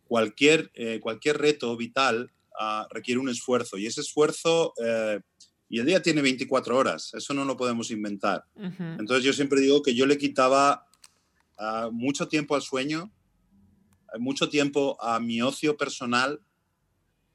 Cualquier, 0.06 0.72
eh, 0.74 1.00
cualquier 1.00 1.38
reto 1.38 1.76
vital 1.78 2.32
ah, 2.60 2.88
requiere 2.92 3.20
un 3.20 3.30
esfuerzo 3.30 3.78
y 3.78 3.88
ese 3.88 4.02
esfuerzo... 4.02 4.74
Eh, 4.84 5.20
y 5.70 5.80
el 5.80 5.88
día 5.88 6.04
tiene 6.04 6.22
24 6.22 6.78
horas, 6.78 7.16
eso 7.16 7.34
no 7.34 7.46
lo 7.46 7.58
podemos 7.58 7.90
inventar. 7.90 8.46
Entonces 8.56 9.24
yo 9.24 9.34
siempre 9.34 9.60
digo 9.60 9.82
que 9.82 9.96
yo 9.96 10.06
le 10.06 10.20
quitaba 10.20 10.86
ah, 11.58 11.90
mucho 11.92 12.28
tiempo 12.28 12.54
al 12.54 12.62
sueño, 12.62 13.12
mucho 14.20 14.50
tiempo 14.50 14.98
a 15.02 15.20
mi 15.20 15.42
ocio 15.42 15.76
personal, 15.78 16.42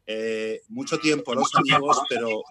eh, 0.06 0.62
mucho 0.68 0.98
tiempo 0.98 1.32
a 1.32 1.34
los 1.34 1.54
amigos, 1.54 2.00
pero, 2.08 2.42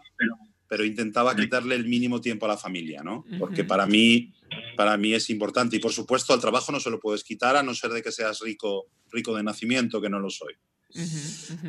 pero, 0.67 0.85
intentaba 0.85 1.35
quitarle 1.35 1.75
el 1.75 1.87
mínimo 1.87 2.21
tiempo 2.21 2.45
a 2.45 2.49
la 2.49 2.57
familia, 2.57 3.01
¿no? 3.03 3.25
Porque 3.39 3.63
para 3.63 3.87
mí, 3.87 4.33
para 4.75 4.95
mí 4.97 5.13
es 5.13 5.29
importante. 5.29 5.75
Y 5.77 5.79
por 5.79 5.91
supuesto, 5.91 6.33
al 6.33 6.41
trabajo 6.41 6.71
no 6.71 6.79
se 6.79 6.89
lo 6.89 6.99
puedes 6.99 7.23
quitar 7.23 7.55
a 7.55 7.63
no 7.63 7.73
ser 7.73 7.91
de 7.91 8.03
que 8.03 8.11
seas 8.11 8.41
rico, 8.41 8.85
rico 9.11 9.35
de 9.35 9.43
nacimiento, 9.43 10.01
que 10.01 10.09
no 10.09 10.19
lo 10.19 10.29
soy. 10.29 10.53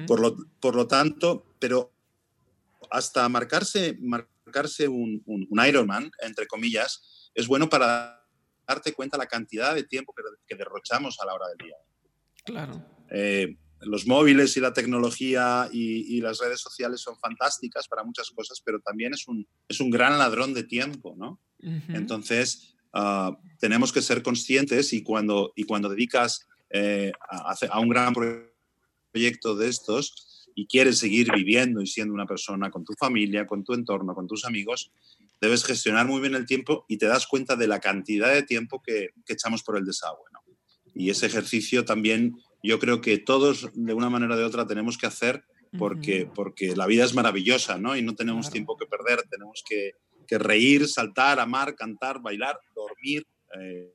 Por, 0.07 0.21
lo, 0.21 0.37
por 0.61 0.75
lo 0.75 0.87
tanto, 0.87 1.45
pero 1.59 1.93
hasta 2.91 3.29
marcarse, 3.29 3.97
marcarse 4.01 4.89
un, 4.89 5.23
un, 5.27 5.67
Ironman, 5.67 6.11
entre 6.23 6.47
comillas, 6.47 7.31
es 7.35 7.47
bueno 7.47 7.69
para 7.69 8.27
darte 8.67 8.93
cuenta 8.93 9.17
la 9.17 9.27
cantidad 9.27 9.75
de 9.75 9.85
tiempo 9.85 10.15
que, 10.15 10.23
que 10.47 10.55
derrochamos 10.55 11.19
a 11.21 11.27
la 11.27 11.35
hora 11.35 11.49
del 11.49 11.67
día. 11.67 11.77
Claro. 12.49 12.83
Eh, 13.11 13.57
los 13.83 14.07
móviles 14.07 14.57
y 14.57 14.61
la 14.61 14.73
tecnología 14.73 15.69
y, 15.71 16.21
las 16.21 16.41
redes 16.41 16.61
sociales 16.61 17.01
son 17.01 17.17
fantásticas 17.19 17.87
para 17.87 18.03
muchas 18.03 18.31
cosas, 18.31 18.61
pero 18.65 18.81
también 18.81 19.15
es 19.15 19.29
un, 19.29 19.47
es 19.69 19.81
un 19.81 19.91
gran 19.91 20.19
ladrón 20.19 20.55
de 20.55 20.65
tiempo, 20.65 21.15
¿no? 21.17 21.41
Entonces, 21.89 22.75
ah, 22.93 23.39
tenemos 23.59 23.93
que 23.93 24.03
ser 24.03 24.23
conscientes 24.23 24.93
y 24.93 25.03
cuando, 25.03 25.53
y 25.55 25.65
cuando 25.65 25.89
dedicas 25.89 26.47
eh, 26.71 27.13
a, 27.31 27.55
a, 27.71 27.81
un 27.81 27.89
gran 27.89 28.15
proyecto 29.13 29.55
de 29.57 29.69
estos 29.69 30.49
y 30.55 30.67
quieres 30.67 30.99
seguir 30.99 31.31
viviendo 31.33 31.81
y 31.81 31.87
siendo 31.87 32.15
una 32.15 32.27
persona 32.27 32.71
con 32.71 32.85
tu 32.85 32.95
familia, 32.95 33.47
con 33.47 33.63
tu 33.63 33.75
entorno, 33.75 34.15
con 34.15 34.27
tus 34.27 34.45
amigos, 34.45 34.91
debes 35.41 35.65
gestionar 35.65 36.07
muy 36.07 36.21
bien 36.21 36.35
el 36.35 36.47
tiempo 36.47 36.85
y 36.89 36.99
te 36.99 37.07
das 37.07 37.27
cuenta 37.27 37.55
de 37.55 37.69
la 37.69 37.79
cantidad 37.79 38.33
de 38.33 38.43
tiempo 38.43 38.83
que, 38.83 39.11
que 39.25 39.35
echamos 39.35 39.63
por 39.63 39.77
el 39.77 39.85
desagüe, 39.85 40.25
¿no? 40.33 40.48
Y 40.99 41.11
ese 41.11 41.27
ejercicio 41.27 41.85
también 41.85 42.37
yo 42.63 42.79
creo 42.79 43.01
que 43.01 43.19
todos 43.19 43.71
de 43.73 43.95
una 43.95 44.11
manera 44.11 44.35
o 44.35 44.37
de 44.37 44.45
otra 44.45 44.67
tenemos 44.67 44.99
que 44.99 45.07
hacer 45.07 45.45
porque, 45.79 46.29
porque 46.35 46.75
la 46.75 46.87
vida 46.87 47.05
es 47.05 47.15
maravillosa, 47.15 47.79
¿no? 47.79 47.97
Y 47.97 48.03
no 48.03 48.15
tenemos 48.15 48.51
tiempo 48.51 48.77
que 48.77 48.87
perder, 48.87 49.23
tenemos 49.31 49.63
que, 49.69 49.93
que, 50.27 50.39
reír, 50.39 50.89
saltar, 50.89 51.39
amar, 51.41 51.77
cantar, 51.77 52.21
bailar, 52.21 52.59
dormir. 52.75 53.27
Eh, 53.61 53.93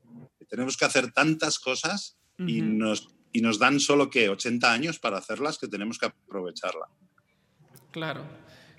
tenemos 0.47 0.77
que 0.77 0.85
hacer 0.85 1.11
tantas 1.11 1.59
cosas 1.59 2.17
y, 2.37 2.61
nos, 2.61 3.09
y 3.31 3.41
nos 3.41 3.59
dan 3.59 3.79
solo 3.79 4.09
que 4.09 4.29
80 4.29 4.71
años 4.71 4.99
para 4.99 5.17
hacerlas 5.17 5.57
que 5.57 5.67
tenemos 5.67 5.97
que 5.97 6.05
aprovecharla. 6.05 6.87
Claro, 7.91 8.23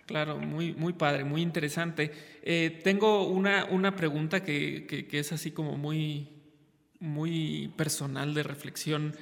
claro, 0.06 0.38
muy, 0.38 0.72
muy 0.72 0.92
padre, 0.92 1.24
muy 1.24 1.42
interesante. 1.42 2.12
Eh, 2.42 2.80
tengo 2.82 3.26
una, 3.26 3.64
una 3.66 3.94
pregunta 3.94 4.42
que, 4.42 4.86
que, 4.86 5.18
es 5.18 5.32
así 5.32 5.50
como 5.50 5.76
muy, 5.76 6.33
muy 7.04 7.72
personal 7.76 8.34
de 8.34 8.42
reflexión, 8.42 9.14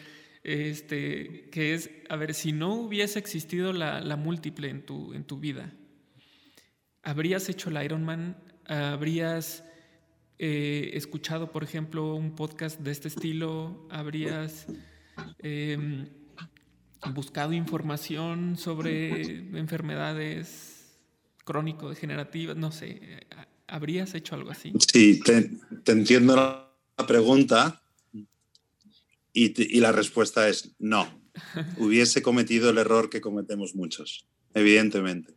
este, 0.42 1.48
que 1.50 1.74
es, 1.74 1.90
a 2.08 2.16
ver, 2.16 2.34
si 2.34 2.52
no 2.52 2.74
hubiese 2.74 3.18
existido 3.18 3.72
la, 3.72 4.16
múltiple 4.16 4.70
en 4.70 4.86
tu, 4.86 5.12
en 5.12 5.24
tu 5.24 5.38
vida, 5.38 5.72
¿habrías 7.02 7.48
hecho 7.48 7.70
el 7.70 7.84
Ironman? 7.84 8.36
¿Habrías 8.66 9.64
eh, 10.38 10.90
escuchado, 10.94 11.52
por 11.52 11.64
ejemplo, 11.64 12.14
un 12.14 12.34
podcast 12.34 12.80
de 12.80 12.90
este 12.90 13.08
estilo? 13.08 13.86
¿Habrías 13.90 14.66
em, 15.38 16.08
buscado 17.12 17.52
información 17.52 18.56
sobre 18.56 19.38
enfermedades 19.58 20.96
crónico-degenerativas? 21.44 22.56
No 22.56 22.72
sé, 22.72 23.26
¿habrías 23.66 24.14
hecho 24.14 24.34
algo 24.34 24.50
así? 24.50 24.72
Sí, 24.92 25.20
te, 25.20 25.50
entiendo 25.92 26.71
la 27.02 27.06
pregunta 27.08 27.82
y, 29.32 29.80
la 29.80 29.90
respuesta 29.90 30.48
es 30.48 30.74
no. 30.78 31.20
Hubiese 31.78 32.22
cometido 32.22 32.70
el 32.70 32.78
error 32.78 33.10
que 33.10 33.20
cometemos 33.20 33.74
muchos, 33.74 34.28
evidentemente. 34.54 35.34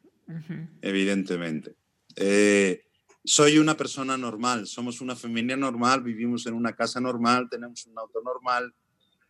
Evidentemente. 0.81 1.75
Eh, 2.15 2.83
soy 3.23 3.57
una 3.57 3.75
persona 3.75 4.15
normal, 4.15 4.67
somos 4.67 5.01
una 5.01 5.15
familia 5.15 5.57
normal, 5.57 6.03
vivimos 6.03 6.45
en 6.45 6.53
una 6.53 6.75
casa 6.75 6.99
normal, 6.99 7.47
tenemos 7.49 7.83
un 7.87 7.97
auto 7.97 8.21
normal. 8.21 8.71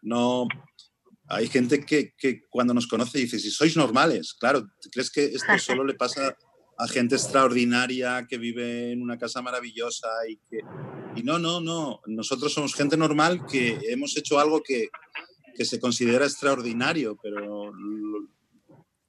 No, 0.01 0.47
hay 1.27 1.47
gente 1.47 1.85
que, 1.85 2.13
que 2.17 2.41
cuando 2.49 2.73
nos 2.73 2.87
conoce 2.87 3.19
dice, 3.19 3.39
si 3.39 3.49
sois 3.49 3.77
normales, 3.77 4.33
claro, 4.33 4.67
¿crees 4.91 5.09
que 5.09 5.25
esto 5.25 5.57
solo 5.59 5.85
le 5.85 5.93
pasa 5.93 6.35
a 6.77 6.87
gente 6.87 7.15
extraordinaria 7.15 8.25
que 8.27 8.37
vive 8.37 8.91
en 8.91 9.01
una 9.01 9.17
casa 9.17 9.41
maravillosa 9.41 10.07
y 10.29 10.37
que... 10.49 10.59
Y 11.15 11.23
no, 11.23 11.39
no, 11.39 11.61
no, 11.61 12.01
nosotros 12.07 12.53
somos 12.53 12.75
gente 12.75 12.97
normal 12.97 13.45
que 13.45 13.79
hemos 13.89 14.17
hecho 14.17 14.37
algo 14.37 14.61
que, 14.61 14.89
que 15.55 15.63
se 15.63 15.79
considera 15.79 16.25
extraordinario, 16.25 17.17
pero 17.21 17.71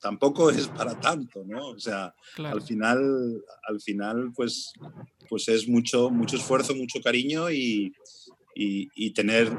tampoco 0.01 0.51
es 0.51 0.69
para 0.69 0.99
tanto, 1.01 1.45
¿no? 1.45 1.71
O 1.71 1.79
sea, 1.81 2.15
al 2.37 2.63
final, 2.63 3.43
al 3.69 3.81
final 3.81 4.33
pues, 4.35 4.73
pues 5.29 5.49
es 5.49 5.69
mucho, 5.69 6.11
mucho 6.11 6.37
esfuerzo, 6.37 6.75
mucho 6.75 7.01
cariño 7.03 7.51
y, 7.51 7.93
y, 8.55 9.11
tener, 9.13 9.51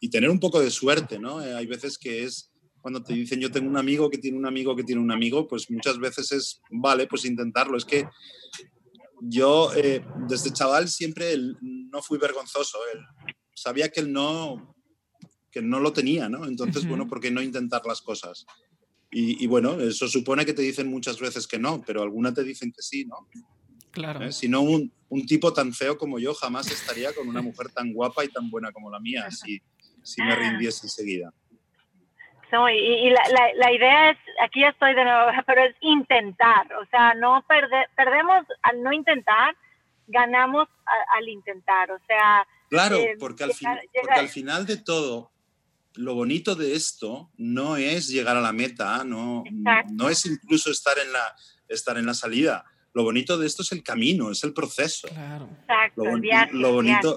y 0.00 0.10
tener 0.10 0.28
un 0.30 0.40
poco 0.40 0.60
de 0.60 0.70
suerte, 0.70 1.18
¿no? 1.18 1.42
Eh, 1.42 1.54
hay 1.54 1.66
veces 1.66 1.98
que 1.98 2.24
es 2.24 2.51
cuando 2.82 3.02
te 3.02 3.14
dicen 3.14 3.40
yo 3.40 3.50
tengo 3.50 3.70
un 3.70 3.76
amigo 3.76 4.10
que 4.10 4.18
tiene 4.18 4.36
un 4.36 4.44
amigo 4.44 4.76
que 4.76 4.84
tiene 4.84 5.00
un 5.00 5.12
amigo, 5.12 5.46
pues 5.46 5.70
muchas 5.70 5.98
veces 5.98 6.32
es, 6.32 6.60
vale, 6.70 7.06
pues 7.06 7.24
intentarlo. 7.24 7.78
Es 7.78 7.84
que 7.84 8.06
yo 9.22 9.72
eh, 9.74 10.04
desde 10.28 10.52
chaval 10.52 10.88
siempre 10.88 11.36
no 11.60 12.02
fui 12.02 12.18
vergonzoso, 12.18 12.78
sabía 13.54 13.88
que 13.88 14.00
él 14.00 14.12
no, 14.12 14.74
que 15.50 15.62
no 15.62 15.78
lo 15.78 15.92
tenía, 15.92 16.28
¿no? 16.28 16.44
Entonces, 16.44 16.86
bueno, 16.86 17.06
¿por 17.06 17.20
qué 17.20 17.30
no 17.30 17.40
intentar 17.40 17.82
las 17.86 18.02
cosas? 18.02 18.44
Y, 19.14 19.46
bueno, 19.46 19.78
eso 19.78 20.08
supone 20.08 20.46
que 20.46 20.54
te 20.54 20.62
dicen 20.62 20.88
muchas 20.88 21.20
veces 21.20 21.46
que 21.46 21.58
no, 21.58 21.82
pero 21.86 22.02
alguna 22.02 22.32
te 22.32 22.42
dicen 22.42 22.72
que 22.72 22.80
sí, 22.80 23.04
¿no? 23.04 23.28
Claro. 23.90 24.24
¿Eh? 24.24 24.32
Si 24.32 24.48
no, 24.48 24.62
un, 24.62 24.90
un, 25.10 25.26
tipo 25.26 25.52
tan 25.52 25.74
feo 25.74 25.98
como 25.98 26.18
yo 26.18 26.32
jamás 26.32 26.70
estaría 26.70 27.12
con 27.12 27.28
una 27.28 27.42
mujer 27.42 27.68
tan 27.68 27.92
guapa 27.92 28.24
y 28.24 28.28
tan 28.28 28.48
buena 28.50 28.72
como 28.72 28.90
la 28.90 28.98
mía, 28.98 29.30
si, 29.30 29.60
si 30.02 30.22
me 30.22 30.34
rindiese 30.34 30.86
enseguida. 30.86 31.32
No, 32.52 32.68
y, 32.68 32.74
y 32.74 33.08
la, 33.08 33.22
la, 33.56 33.72
idea 33.72 34.10
es, 34.10 34.18
aquí 34.44 34.60
ya 34.60 34.68
estoy 34.68 34.94
de 34.94 35.04
nuevo, 35.04 35.30
pero 35.46 35.62
es 35.62 35.74
intentar, 35.80 36.70
o 36.74 36.84
sea, 36.90 37.14
no 37.14 37.42
perde, 37.48 37.86
perdemos 37.96 38.44
al 38.62 38.82
no 38.82 38.92
intentar, 38.92 39.56
ganamos 40.06 40.68
al 41.16 41.28
intentar, 41.28 41.90
o 41.90 41.98
sea... 42.06 42.46
Claro, 42.68 42.96
eh, 42.96 43.16
porque, 43.18 43.44
al 43.44 43.52
porque 43.52 44.20
al 44.20 44.28
final 44.28 44.66
de 44.66 44.76
todo, 44.76 45.32
lo 45.94 46.14
bonito 46.14 46.54
de 46.54 46.74
esto 46.74 47.30
no 47.38 47.76
es 47.78 48.08
llegar 48.08 48.36
a 48.36 48.42
la 48.42 48.52
meta, 48.52 49.02
no, 49.04 49.44
no 49.90 50.08
es 50.10 50.26
incluso 50.26 50.70
estar 50.70 50.98
en, 50.98 51.12
la, 51.12 51.34
estar 51.68 51.96
en 51.96 52.06
la 52.06 52.14
salida. 52.14 52.64
Lo 52.94 53.04
bonito 53.04 53.38
de 53.38 53.46
esto 53.46 53.62
es 53.62 53.72
el 53.72 53.82
camino, 53.82 54.30
es 54.30 54.44
el 54.44 54.52
proceso. 54.52 55.08
Claro. 55.08 55.48
Exacto, 55.62 56.04
lo, 56.04 56.18
lo 56.52 56.72
bonito, 56.72 57.16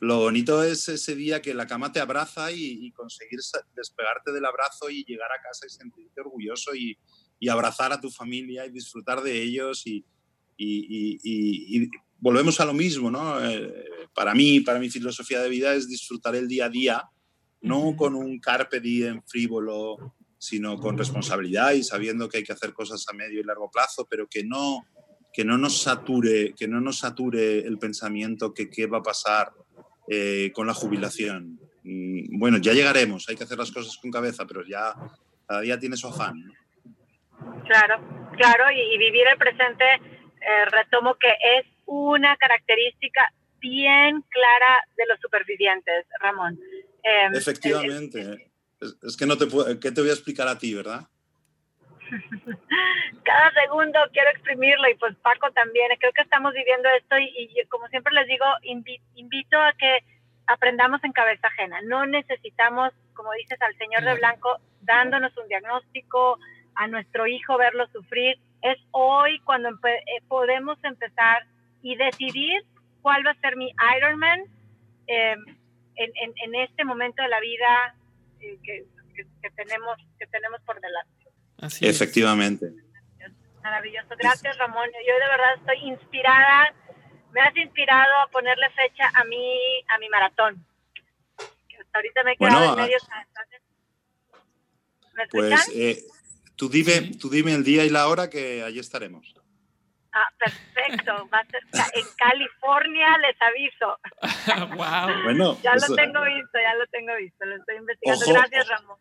lo 0.00 0.18
bonito 0.18 0.62
es 0.62 0.88
ese 0.88 1.14
día 1.14 1.40
que 1.40 1.54
la 1.54 1.66
cama 1.66 1.92
te 1.92 2.00
abraza 2.00 2.50
y, 2.52 2.90
conseguir 2.92 3.40
despegarte 3.74 4.32
del 4.32 4.44
abrazo 4.44 4.90
y 4.90 5.04
llegar 5.04 5.30
a 5.32 5.42
casa 5.42 5.66
y 5.66 5.70
sentirte 5.70 6.20
orgulloso 6.20 6.74
y, 6.74 6.98
y 7.38 7.48
abrazar 7.48 7.92
a 7.92 8.00
tu 8.00 8.10
familia 8.10 8.66
y 8.66 8.70
disfrutar 8.70 9.22
de 9.22 9.42
ellos 9.42 9.86
y, 9.86 10.04
y 10.56 11.88
volvemos 12.18 12.60
a 12.60 12.64
lo 12.64 12.72
mismo, 12.72 13.10
¿no? 13.10 13.44
Eh, 13.44 13.84
para 14.14 14.34
mí, 14.34 14.60
para 14.60 14.78
mi 14.78 14.90
filosofía 14.90 15.40
de 15.40 15.48
vida 15.48 15.74
es 15.74 15.88
disfrutar 15.88 16.34
el 16.34 16.48
día 16.48 16.66
a 16.66 16.70
día 16.70 17.10
no 17.66 17.96
con 17.96 18.14
un 18.14 18.38
carpe 18.38 18.80
diem 18.80 19.22
frívolo, 19.26 20.14
sino 20.38 20.78
con 20.78 20.96
responsabilidad 20.96 21.72
y 21.72 21.82
sabiendo 21.82 22.28
que 22.28 22.38
hay 22.38 22.44
que 22.44 22.52
hacer 22.52 22.72
cosas 22.72 23.04
a 23.08 23.12
medio 23.12 23.40
y 23.40 23.44
largo 23.44 23.70
plazo, 23.70 24.06
pero 24.08 24.28
que 24.28 24.44
no, 24.44 24.86
que 25.32 25.44
no 25.44 25.58
nos 25.58 25.82
sature, 25.82 26.54
que 26.54 26.68
no 26.68 26.80
nos 26.80 26.98
sature 26.98 27.66
el 27.66 27.78
pensamiento 27.78 28.54
que 28.54 28.70
qué 28.70 28.86
va 28.86 28.98
a 28.98 29.02
pasar 29.02 29.52
eh, 30.08 30.50
con 30.54 30.66
la 30.66 30.74
jubilación. 30.74 31.58
Mm, 31.82 32.38
bueno, 32.38 32.58
ya 32.58 32.72
llegaremos, 32.72 33.28
hay 33.28 33.36
que 33.36 33.44
hacer 33.44 33.58
las 33.58 33.70
cosas 33.70 33.96
con 33.96 34.10
cabeza, 34.10 34.44
pero 34.46 34.64
ya 34.64 34.94
cada 35.46 35.60
día 35.60 35.78
tiene 35.78 35.96
su 35.96 36.08
afán. 36.08 36.34
Claro, 37.66 38.30
claro, 38.36 38.64
y, 38.70 38.98
vivir 38.98 39.26
el 39.30 39.38
presente, 39.38 39.84
eh, 39.94 40.64
retomo 40.70 41.14
que 41.14 41.28
es 41.28 41.66
una 41.86 42.36
característica 42.36 43.32
bien 43.60 44.22
clara 44.28 44.84
de 44.96 45.06
los 45.06 45.20
supervivientes, 45.20 46.06
Ramón. 46.20 46.58
Em, 47.02 47.34
Efectivamente. 47.34 48.50
Es, 48.80 49.16
que 49.16 49.26
no 49.26 49.38
te 49.38 49.46
puedo, 49.46 49.78
¿qué 49.80 49.90
te 49.90 50.00
voy 50.00 50.10
a 50.10 50.14
explicar 50.14 50.48
a 50.48 50.58
ti, 50.58 50.74
verdad? 50.74 51.08
Cada 53.26 53.50
segundo 53.60 53.98
quiero 54.12 54.30
exprimirlo 54.30 54.88
y 54.88 54.94
pues 54.94 55.16
Paco 55.16 55.50
también. 55.50 55.88
Creo 55.98 56.12
que 56.12 56.22
estamos 56.22 56.54
viviendo 56.54 56.88
esto 56.96 57.18
y, 57.18 57.60
como 57.68 57.88
siempre 57.88 58.14
les 58.14 58.28
digo, 58.28 58.44
invito 58.62 59.60
a 59.60 59.72
que 59.72 59.98
aprendamos 60.46 61.02
en 61.02 61.10
cabeza 61.10 61.48
ajena. 61.48 61.80
No 61.82 62.06
necesitamos, 62.06 62.92
como 63.14 63.32
dices, 63.32 63.60
al 63.60 63.76
señor 63.78 64.04
de 64.04 64.14
blanco 64.14 64.60
dándonos 64.82 65.36
un 65.38 65.48
diagnóstico, 65.48 66.38
a 66.76 66.86
nuestro 66.86 67.26
hijo 67.26 67.58
verlo 67.58 67.88
sufrir. 67.88 68.38
Es 68.62 68.78
hoy 68.92 69.40
cuando 69.40 69.70
eh, 69.70 70.22
podemos 70.28 70.78
empezar 70.84 71.46
y 71.82 71.96
decidir 71.96 72.62
cuál 73.02 73.26
va 73.26 73.32
a 73.32 73.40
ser 73.40 73.56
mi 73.56 73.74
Ironman. 73.96 74.44
Eh, 75.08 75.34
en, 75.96 76.32
en, 76.44 76.54
este 76.54 76.84
momento 76.84 77.22
de 77.22 77.28
la 77.28 77.40
vida 77.40 77.94
eh, 78.40 78.58
que, 78.62 78.84
que, 79.42 79.50
tenemos, 79.50 79.96
que 80.18 80.26
tenemos 80.26 80.60
por 80.60 80.80
delante. 80.80 81.26
Así 81.58 81.88
Efectivamente. 81.88 82.85
Maravilloso. 83.66 84.14
Gracias, 84.16 84.56
Ramón. 84.58 84.88
Yo 85.06 85.14
de 85.14 85.28
verdad 85.28 85.54
estoy 85.58 85.88
inspirada. 85.88 86.72
Me 87.32 87.40
has 87.40 87.56
inspirado 87.56 88.12
a 88.20 88.28
ponerle 88.28 88.70
fecha 88.70 89.10
a 89.12 89.24
mi, 89.24 89.58
a 89.88 89.98
mi 89.98 90.08
maratón. 90.08 90.64
Hasta 91.36 91.98
ahorita 91.98 92.22
me 92.22 92.32
he 92.32 92.36
quedado 92.36 92.64
en 92.64 92.76
medio. 92.76 92.98
¿Me 95.14 95.26
pues 95.26 95.68
eh, 95.74 96.00
tú, 96.54 96.68
dime, 96.68 97.10
tú 97.20 97.28
dime 97.28 97.54
el 97.54 97.64
día 97.64 97.84
y 97.84 97.90
la 97.90 98.06
hora 98.06 98.30
que 98.30 98.62
allí 98.62 98.78
estaremos. 98.78 99.34
Ah, 100.12 100.28
perfecto. 100.38 101.28
Va 101.34 101.40
a 101.40 101.46
ser 101.46 101.62
en 101.94 102.06
California, 102.16 103.18
les 103.18 103.36
aviso. 103.42 103.98
wow. 104.76 105.24
Bueno, 105.24 105.60
ya 105.60 105.74
lo 105.74 105.96
tengo 105.96 106.24
visto, 106.24 106.58
ya 106.62 106.74
lo 106.76 106.86
tengo 106.86 107.16
visto, 107.16 107.44
lo 107.44 107.56
estoy 107.56 107.76
investigando. 107.78 108.26
Gracias, 108.32 108.68
Ramón. 108.68 108.98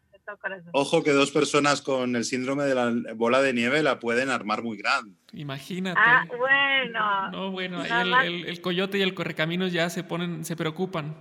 Ojo 0.74 1.04
que 1.04 1.12
dos 1.12 1.32
personas 1.32 1.82
con 1.82 2.16
el 2.16 2.26
síndrome 2.26 2.64
de 2.64 2.76
la 2.76 2.94
bola 3.16 3.42
de 3.42 3.54
nieve 3.54 3.84
la 3.84 4.00
pueden 4.00 4.30
armar 4.30 4.64
muy 4.64 4.78
grande. 4.78 5.16
Imagínate. 5.34 6.00
Ah, 6.04 6.26
bueno. 6.38 7.32
No, 7.32 7.52
bueno, 7.52 7.82
ahí 7.82 8.12
el, 8.26 8.46
el, 8.46 8.62
coyote 8.62 8.98
y 8.98 9.02
el 9.02 9.14
correcaminos 9.14 9.72
ya 9.72 9.90
se 9.90 10.04
ponen, 10.04 10.46
se 10.46 10.56
preocupan. 10.56 11.16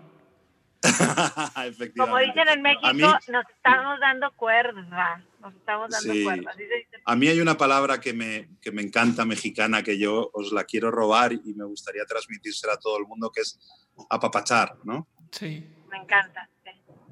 Como 1.96 2.18
dicen 2.18 2.48
en 2.48 2.62
México, 2.62 2.88
nos 2.90 3.48
estamos 3.50 4.00
dando 4.00 4.30
cuerda. 4.32 5.22
Nos 5.40 5.54
estamos 5.54 5.90
dando 5.90 6.12
cuerda. 6.24 6.52
A 7.06 7.16
mí 7.16 7.28
hay 7.28 7.40
una 7.40 7.56
palabra 7.56 8.00
que 8.00 8.12
me, 8.12 8.48
que 8.60 8.70
me 8.70 8.82
encanta 8.82 9.24
mexicana 9.24 9.82
que 9.82 9.98
yo 9.98 10.30
os 10.32 10.52
la 10.52 10.64
quiero 10.64 10.90
robar 10.90 11.32
y 11.32 11.54
me 11.54 11.64
gustaría 11.64 12.04
transmitírsela 12.04 12.74
a 12.74 12.78
todo 12.78 12.98
el 12.98 13.06
mundo, 13.06 13.30
que 13.30 13.42
es 13.42 13.58
apapachar, 14.10 14.76
¿no? 14.84 15.08
Sí. 15.30 15.66
Me 15.90 15.98
encanta. 15.98 16.48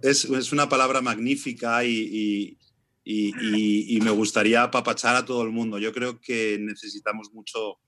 Es, 0.03 0.25
es, 0.25 0.53
una 0.53 0.69
palabra 0.69 1.01
magnífica 1.01 1.85
y, 1.85 2.59
y, 3.05 3.97
y, 3.97 4.01
me 4.01 4.11
gustaría 4.11 4.65
apapachar 4.65 5.17
a 5.17 5.25
todo 5.25 5.43
el 5.43 5.51
mundo. 5.51 5.79
Yo 5.79 5.93
creo 5.93 6.21
que 6.21 6.59
necesitamos 6.61 7.33
mucho 7.33 7.79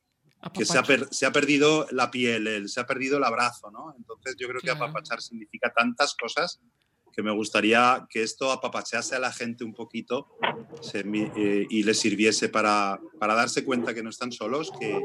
que 0.53 0.65
se 0.65 0.79
ha, 0.79 0.85
se 1.11 1.27
ha, 1.27 1.33
perdido 1.33 1.87
la 1.91 2.11
piel, 2.11 2.69
se 2.69 2.81
ha 2.81 2.87
perdido 2.87 3.17
el 3.17 3.25
abrazo, 3.25 3.71
¿no? 3.71 3.95
Entonces 3.97 4.37
yo 4.39 4.47
creo 4.49 4.61
que 4.61 4.71
apapachar 4.71 5.23
significa 5.23 5.73
tantas 5.73 6.15
cosas 6.15 6.61
que 7.15 7.23
me 7.23 7.31
gustaría 7.31 8.07
que 8.11 8.23
esto 8.23 8.51
apapachease 8.51 9.15
a 9.15 9.21
la 9.21 9.33
gente 9.33 9.65
un 9.65 9.73
poquito 9.73 10.37
eh, 10.93 11.67
y 11.71 11.83
les 11.85 11.99
sirviese 11.99 12.49
para, 12.49 13.01
para, 13.21 13.35
darse 13.35 13.65
cuenta 13.65 13.95
que 13.95 14.03
no 14.03 14.11
están 14.11 14.33
solos 14.33 14.73
que, 14.79 15.01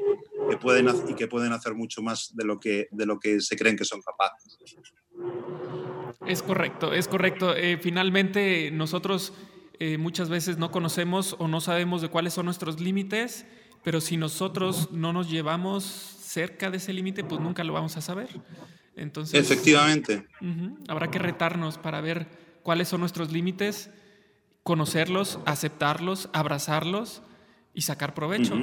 que, 0.50 0.58
pueden, 0.58 0.88
y 1.08 1.14
que 1.14 1.28
pueden 1.28 1.54
hacer 1.54 1.76
mucho 1.76 2.02
más 2.02 2.36
de 2.36 2.46
lo 2.46 2.60
que, 2.60 2.88
de 2.92 3.06
lo 3.06 3.20
que 3.20 3.40
se 3.42 3.56
creen 3.56 3.78
que 3.78 3.86
son 3.86 4.02
capaces. 4.02 4.58
Es 6.26 6.44
correcto, 6.44 6.94
es 6.94 7.08
correcto. 7.08 7.56
Eh, 7.56 7.78
finalmente 7.82 8.72
nosotros 8.72 9.34
eh, 9.80 9.98
muchas 9.98 10.30
veces 10.30 10.58
no 10.58 10.72
conocemos 10.72 11.36
o 11.40 11.48
no 11.48 11.62
sabemos 11.62 12.02
de 12.02 12.10
cuáles 12.10 12.34
son 12.34 12.46
nuestros 12.46 12.80
límites, 12.80 13.46
pero 13.84 14.02
si 14.02 14.18
nosotros 14.18 14.92
no 14.92 15.14
nos 15.14 15.30
llevamos 15.30 15.84
cerca 15.86 16.70
de 16.70 16.78
ese 16.78 16.94
límite, 16.94 17.24
pues 17.24 17.40
nunca 17.42 17.64
lo 17.64 17.74
vamos 17.74 17.98
a 17.98 18.02
saber. 18.02 18.30
Entonces, 18.96 19.40
Efectivamente. 19.40 20.28
habrá 20.88 21.10
que 21.10 21.20
retarnos 21.20 21.78
para 21.78 22.02
ver 22.02 22.28
cuáles 22.64 22.90
son 22.90 23.00
nuestros 23.00 23.32
límites, 23.32 23.90
conocerlos, 24.64 25.40
aceptarlos, 25.46 26.30
abrazarlos 26.34 27.22
y 27.74 27.84
sacar 27.84 28.14
provecho. 28.14 28.56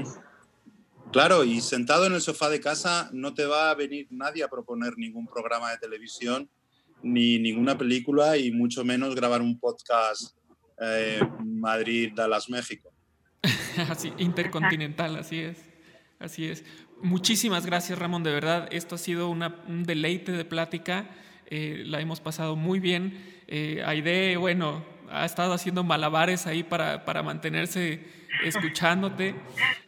Claro, 1.13 1.45
y 1.45 1.61
sentado 1.61 2.07
en 2.07 2.13
el 2.13 2.21
sofá 2.21 2.51
de 2.51 2.61
casa 2.61 3.09
no 3.13 3.33
te 3.33 3.47
va 3.47 3.71
a 3.71 3.75
venir 3.75 4.07
nadie 4.11 4.45
a 4.45 4.49
proponer 4.49 4.99
ningún 4.99 5.27
programa 5.27 5.71
de 5.71 5.79
televisión 5.79 6.51
ni 7.07 7.39
ninguna 7.39 7.79
película 7.79 8.37
y 8.37 8.51
mucho 8.51 8.85
menos 8.85 9.15
grabar 9.15 9.41
un 9.41 9.59
podcast 9.59 10.37
eh, 10.81 11.21
Madrid, 11.45 12.13
Dallas, 12.15 12.49
México. 12.49 12.93
así, 13.89 14.13
intercontinental, 14.19 15.17
así 15.17 15.41
es. 15.41 15.59
Así 16.19 16.47
es. 16.47 16.65
Muchísimas 17.03 17.67
gracias, 17.67 17.99
Ramón, 17.99 18.23
de 18.23 18.33
verdad. 18.33 18.69
Esto 18.71 18.95
ha 18.95 18.99
sido 18.99 19.29
un 19.29 19.85
deleite 19.85 20.33
de 20.33 20.45
plática. 20.45 21.11
Eh, 21.47 21.83
la 21.87 22.01
hemos 22.01 22.21
pasado 22.21 22.57
muy 22.57 22.81
bien. 22.81 23.43
Eh, 23.49 23.83
Aide, 23.85 24.37
bueno, 24.37 24.85
ha 25.11 25.25
estado 25.25 25.53
haciendo 25.53 25.85
malabares 25.85 26.47
ahí 26.47 26.63
para, 26.63 27.05
para 27.05 27.23
mantenerse 27.23 28.03
escuchándote. 28.45 29.35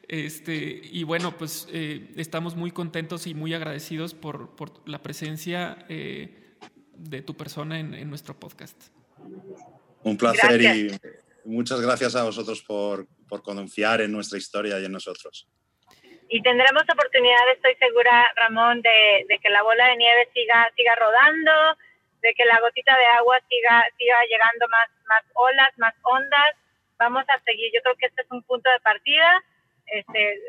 Este, 0.06 0.80
y 0.90 1.02
bueno, 1.02 1.36
pues 1.36 1.68
estamos 2.16 2.56
muy 2.56 2.70
contentos 2.70 3.26
y 3.26 3.34
muy 3.34 3.52
agradecidos 3.52 4.14
por, 4.14 4.54
por 4.54 4.88
la 4.88 5.02
presencia 5.02 5.86
de 6.99 7.22
tu 7.22 7.36
persona 7.36 7.78
en, 7.78 7.94
en, 7.94 8.09
nuestro 8.09 8.38
podcast. 8.38 8.76
Un 10.03 10.16
placer 10.16 10.61
y 10.61 10.90
muchas 11.44 11.80
gracias 11.80 12.14
a 12.16 12.24
vosotros 12.24 12.62
por, 12.62 13.07
por 13.28 13.42
confiar 13.42 14.01
en 14.01 14.12
nuestra 14.12 14.38
historia 14.38 14.78
y 14.78 14.84
en 14.84 14.92
nosotros 14.92 15.49
y 16.28 16.42
tendremos 16.42 16.82
oportunidad, 16.82 17.51
estoy 17.53 17.74
segura, 17.76 18.26
Ramón, 18.36 18.82
de, 18.82 19.38
que 19.42 19.49
la 19.49 19.62
bola 19.62 19.88
de 19.88 19.96
nieve 19.96 20.28
siga, 20.34 20.70
siga 20.76 20.94
rodando, 20.94 21.78
de 22.20 22.34
que 22.34 22.44
la 22.44 22.61
gotita 22.61 22.96
de 22.96 23.07
agua 23.18 23.40
siga, 23.49 23.84
siga 23.96 24.16
llegando 24.28 24.68
más, 24.68 24.90
más 25.09 25.24
olas, 25.34 25.70
más 25.78 25.94
ondas. 26.03 26.55
Vamos 26.99 27.24
a 27.28 27.40
seguir, 27.44 27.70
yo 27.72 27.80
creo 27.82 27.96
que 27.96 28.07
este 28.07 28.22
es 28.22 28.30
un 28.30 28.42
punto 28.42 28.70
de 28.70 28.80
partida. 28.80 29.42
Este, 29.86 30.40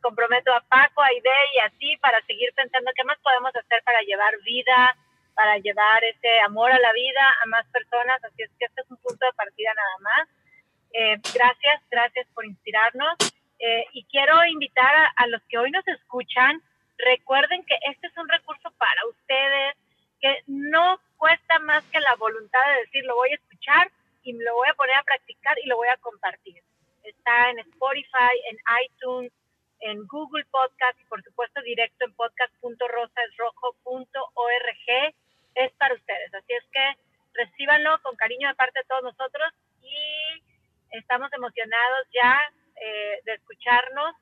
comprometo 0.00 0.52
a 0.52 0.60
Paco, 0.62 1.00
a 1.00 1.12
Ide 1.12 1.30
y 1.54 1.58
así 1.60 1.96
para 1.98 2.20
seguir 2.26 2.52
pensando 2.54 2.90
qué 2.94 3.04
más 3.04 3.18
podemos 3.22 3.54
hacer 3.54 3.82
para 3.84 4.00
llevar 4.02 4.34
vida, 4.42 4.96
para 5.34 5.58
llevar 5.58 6.02
ese 6.04 6.40
amor 6.40 6.72
a 6.72 6.78
la 6.78 6.92
vida 6.92 7.36
a 7.42 7.46
más 7.46 7.66
personas. 7.68 8.22
Así 8.24 8.42
es 8.42 8.50
que 8.58 8.66
este 8.66 8.82
es 8.82 8.90
un 8.90 8.98
punto 8.98 9.24
de 9.26 9.32
partida 9.32 9.72
nada 9.74 9.98
más. 10.00 10.28
Eh, 10.92 11.16
gracias, 11.34 11.82
gracias 11.90 12.26
por 12.34 12.44
inspirarnos. 12.46 13.16
Eh, 13.58 13.86
y 13.92 14.04
quiero 14.04 14.44
invitar 14.46 14.94
a, 15.16 15.26
los 15.26 15.42
que 15.48 15.58
hoy 15.58 15.70
nos 15.70 15.86
escuchan, 15.88 16.62
recuerden 16.98 17.64
que 17.64 17.74
este 17.90 18.06
es 18.08 18.16
un 18.16 18.28
recurso 18.28 18.70
para 18.78 19.06
ustedes, 19.08 19.74
que 20.20 20.42
no 20.46 21.00
cuesta 21.16 21.58
más 21.60 21.82
que 21.84 22.00
la 22.00 22.14
voluntad 22.16 22.60
de 22.66 22.80
decir, 22.80 23.02
lo 23.04 23.14
voy 23.16 23.30
a 23.30 23.36
escuchar 23.36 23.90
y 24.22 24.34
lo 24.34 24.54
voy 24.54 24.68
a 24.68 24.74
poner 24.74 24.96
a 24.96 25.02
practicar 25.02 25.56
y 25.62 25.66
lo 25.66 25.76
voy 25.76 25.88
a 25.88 25.96
compartir. 25.96 26.62
Está 27.02 27.48
en 27.50 27.60
Spotify, 27.60 28.34
en 28.50 28.58
iTunes, 28.84 29.32
en 29.80 30.06
Google 30.06 30.44
Podcast 30.50 31.00
y 31.00 31.04
por 31.04 31.22
supuesto 31.22 31.62
directo 31.62 32.04
en 32.04 32.12
podcast.rosasrojo.org. 32.14 35.14
Es 35.54 35.72
para 35.74 35.94
ustedes. 35.94 36.32
Así 36.34 36.52
es 36.52 36.64
que 36.72 36.84
recíbanlo 37.34 38.00
con 38.02 38.16
cariño 38.16 38.48
de 38.48 38.54
parte 38.54 38.80
de 38.80 38.86
todos 38.86 39.02
nosotros 39.02 39.52
y 39.82 40.42
estamos 40.90 41.32
emocionados 41.32 42.06
ya 42.12 42.38
eh, 42.80 43.20
de 43.24 43.34
escucharnos 43.34 44.14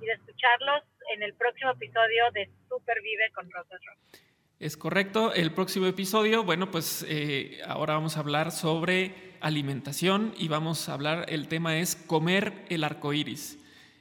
y 0.00 0.06
de 0.06 0.12
escucharlos 0.12 0.82
en 1.12 1.22
el 1.22 1.34
próximo 1.34 1.70
episodio 1.70 2.30
de 2.32 2.50
Super 2.68 3.00
Vive 3.02 3.30
con 3.34 3.50
Rosas 3.50 3.80
Rock. 3.84 4.20
Es 4.60 4.76
correcto. 4.76 5.32
El 5.34 5.52
próximo 5.52 5.86
episodio, 5.86 6.44
bueno, 6.44 6.70
pues 6.70 7.04
eh, 7.08 7.60
ahora 7.66 7.94
vamos 7.94 8.16
a 8.16 8.20
hablar 8.20 8.52
sobre 8.52 9.34
alimentación 9.40 10.32
y 10.38 10.48
vamos 10.48 10.88
a 10.88 10.94
hablar, 10.94 11.26
el 11.28 11.48
tema 11.48 11.76
es 11.76 11.96
comer 11.96 12.64
el 12.70 12.82
arco 12.82 13.12
iris. 13.12 13.58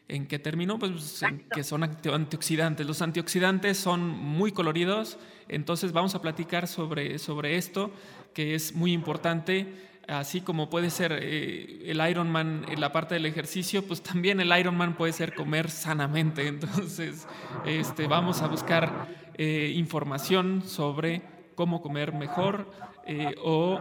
¿En 0.07 0.27
qué 0.27 0.37
término? 0.37 0.77
Pues 0.77 1.23
en 1.23 1.45
que 1.53 1.63
son 1.63 1.83
antioxidantes. 1.83 2.85
Los 2.85 3.01
antioxidantes 3.01 3.77
son 3.77 4.07
muy 4.07 4.51
coloridos, 4.51 5.17
entonces 5.47 5.91
vamos 5.93 6.13
a 6.13 6.21
platicar 6.21 6.67
sobre, 6.67 7.17
sobre 7.19 7.57
esto, 7.57 7.91
que 8.33 8.55
es 8.55 8.75
muy 8.75 8.91
importante 8.91 9.73
así 10.07 10.41
como 10.41 10.69
puede 10.69 10.89
ser 10.89 11.17
eh, 11.21 11.83
el 11.85 12.07
Ironman 12.07 12.65
en 12.69 12.81
la 12.81 12.91
parte 12.91 13.15
del 13.15 13.25
ejercicio, 13.25 13.85
pues 13.85 14.01
también 14.01 14.39
el 14.39 14.57
Ironman 14.57 14.95
puede 14.95 15.13
ser 15.13 15.33
comer 15.33 15.69
sanamente. 15.69 16.47
Entonces, 16.47 17.27
este, 17.65 18.07
vamos 18.07 18.41
a 18.41 18.47
buscar 18.47 19.07
eh, 19.35 19.71
información 19.75 20.63
sobre 20.65 21.21
cómo 21.55 21.81
comer 21.81 22.13
mejor 22.13 22.71
eh, 23.05 23.35
o 23.43 23.79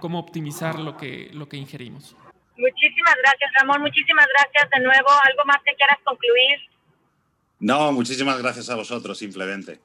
cómo 0.00 0.18
optimizar 0.18 0.78
lo 0.78 0.96
que, 0.96 1.30
lo 1.32 1.48
que 1.48 1.56
ingerimos. 1.56 2.16
Muchísimas 2.62 3.16
gracias, 3.22 3.50
Ramón. 3.58 3.82
Muchísimas 3.82 4.26
gracias 4.34 4.70
de 4.70 4.80
nuevo. 4.80 5.10
¿Algo 5.24 5.44
más 5.46 5.58
que 5.64 5.74
quieras 5.74 5.98
concluir? 6.04 6.58
No, 7.58 7.92
muchísimas 7.92 8.38
gracias 8.40 8.70
a 8.70 8.76
vosotros, 8.76 9.18
simplemente. 9.18 9.80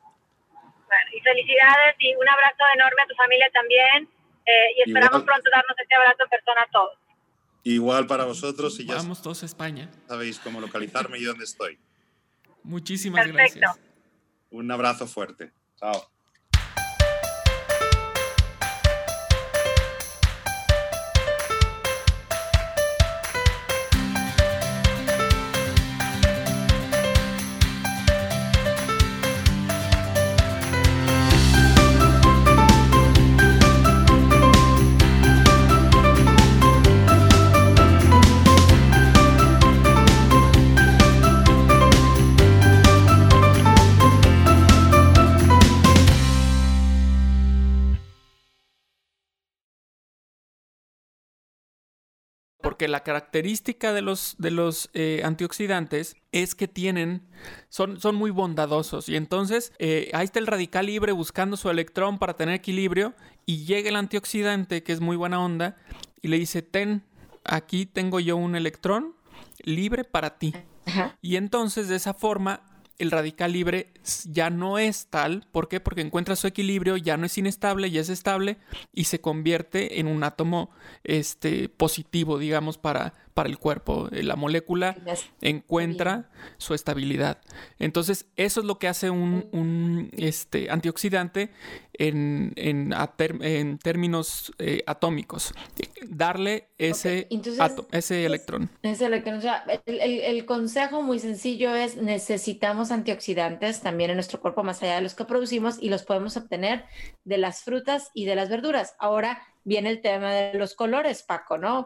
y 1.14 1.20
felicidades 1.22 1.96
y 2.00 2.16
un 2.16 2.30
abrazo 2.30 2.64
enorme 2.76 3.02
a 3.04 3.08
tu 3.08 3.16
familia 3.16 3.50
también 3.54 4.10
eh, 4.46 4.70
y 4.78 4.90
esperamos 4.90 5.24
pronto 5.24 5.50
darnos 5.52 5.78
este 5.78 5.96
abrazo 5.96 6.24
en 6.24 6.30
persona 6.30 6.62
a 6.62 6.72
todos. 6.72 6.98
Igual 7.64 8.08
para 8.08 8.26
vosotros 8.26 8.80
y 8.80 8.86
ya 8.86 8.96
Vamos 8.96 9.22
todos 9.22 9.44
a 9.44 9.46
España. 9.46 9.92
Sabéis 10.08 10.40
cómo 10.40 10.62
localizarme 10.62 11.18
y 11.18 11.24
dónde 11.24 11.44
estoy. 11.44 11.78
Muchísimas 12.64 13.28
gracias. 13.28 13.80
Un 14.52 14.72
abrazo 14.72 15.08
fuerte. 15.08 15.52
Chao. 15.78 16.10
Porque 52.78 52.88
la 52.88 53.02
característica 53.02 53.92
de 53.92 54.04
los, 54.04 54.36
de 54.38 54.52
los 54.52 54.92
eh, 54.94 55.24
antioxidantes 55.26 56.16
es 56.32 56.54
que 56.54 56.68
tienen, 56.68 57.24
son, 57.70 58.00
son 58.00 58.14
muy 58.14 58.30
bondadosos 58.30 59.10
y 59.10 59.16
entonces 59.16 59.74
eh, 59.80 60.12
ahí 60.14 60.26
está 60.26 60.38
el 60.38 60.46
radical 60.46 60.86
libre 60.86 61.12
buscando 61.12 61.58
su 61.58 61.72
electrón 61.72 62.20
para 62.20 62.36
tener 62.36 62.54
equilibrio 62.54 63.16
y 63.48 63.66
llega 63.66 63.90
el 63.90 63.96
antioxidante 63.96 64.84
que 64.84 64.94
es 64.94 65.02
muy 65.02 65.16
buena 65.16 65.44
onda 65.44 65.76
y 66.22 66.28
le 66.28 66.38
dice, 66.38 66.62
ten, 66.62 67.04
aquí 67.44 67.88
tengo 67.88 68.20
yo 68.20 68.38
un 68.38 68.56
electrón 68.56 69.16
libre 69.64 70.04
para 70.04 70.38
ti. 70.38 70.54
Y 71.24 71.38
entonces 71.38 71.88
de 71.88 71.96
esa 71.96 72.14
forma 72.14 72.62
el 73.00 73.12
radical 73.12 73.52
libre 73.52 73.93
ya 74.26 74.50
no 74.50 74.78
es 74.78 75.08
tal. 75.08 75.45
¿Por 75.52 75.68
qué? 75.68 75.80
Porque 75.80 76.02
encuentra 76.02 76.36
su 76.36 76.48
equilibrio, 76.48 76.98
ya 76.98 77.18
no 77.18 77.26
es 77.26 77.38
inestable, 77.38 77.91
ya 77.91 78.02
es 78.02 78.10
estable 78.10 78.58
y 78.93 79.06
se 79.06 79.22
convierte 79.22 80.00
en 80.00 80.08
un 80.08 80.24
átomo 80.24 80.72
este, 81.04 81.70
positivo, 81.70 82.38
digamos, 82.39 82.78
para, 82.78 83.14
para 83.38 83.50
el 83.50 83.60
cuerpo. 83.60 84.10
La 84.10 84.36
molécula 84.36 84.98
encuentra 85.42 86.28
su 86.58 86.74
estabilidad. 86.74 87.38
Entonces, 87.78 88.26
eso 88.36 88.62
es 88.62 88.66
lo 88.66 88.80
que 88.80 88.88
hace 88.88 89.12
un, 89.12 90.10
este, 90.18 90.72
antioxidante 90.72 91.52
en, 91.94 92.54
en, 92.56 93.78
términos 93.78 94.52
eh, 94.58 94.82
atómicos. 94.88 95.54
Darle 96.08 96.70
ese, 96.80 97.28
ese 97.92 98.26
electrón. 98.26 98.72
Ese 98.82 99.06
electrón. 99.06 99.38
O 99.38 99.42
sea, 99.42 99.64
el, 99.86 100.00
el, 100.02 100.46
consejo 100.48 101.04
muy 101.04 101.20
sencillo 101.20 101.76
es 101.76 101.96
necesitamos 101.96 102.90
antioxidantes 102.90 103.82
también 103.82 104.10
en 104.10 104.18
nuestro 104.18 104.42
cuerpo, 104.42 104.64
más 104.64 104.82
allá 104.82 104.96
de 104.96 105.02
los 105.02 105.14
que 105.14 105.26
producimos, 105.26 105.78
y 105.80 105.90
los 105.90 106.02
podemos 106.02 106.38
obtener 106.38 106.86
de 107.24 107.38
las 107.38 107.62
frutas 107.62 108.10
y 108.16 108.26
de 108.26 108.36
las 108.36 108.50
verduras. 108.50 108.96
Ahora 108.98 109.44
viene 109.64 109.90
el 109.90 110.02
tema 110.02 110.32
de 110.34 110.56
los 110.56 110.74
colores, 110.74 111.22
Paco, 111.22 111.60
¿no? 111.60 111.86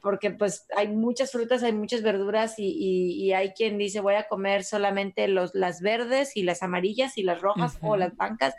Porque 0.00 0.30
pues 0.30 0.66
hay 0.76 0.88
muchas 0.88 1.32
frutas, 1.32 1.62
hay 1.62 1.72
muchas 1.72 2.02
verduras 2.02 2.54
y, 2.58 3.32
hay 3.32 3.50
quien 3.50 3.78
dice 3.78 4.00
voy 4.00 4.14
a 4.14 4.28
comer 4.28 4.64
solamente 4.64 5.28
los, 5.28 5.54
las 5.54 5.80
verdes 5.80 6.36
y 6.36 6.42
las 6.42 6.62
amarillas 6.62 7.16
y 7.18 7.22
las 7.22 7.40
rojas 7.40 7.78
o 7.82 7.96
las 7.96 8.16
blancas, 8.16 8.54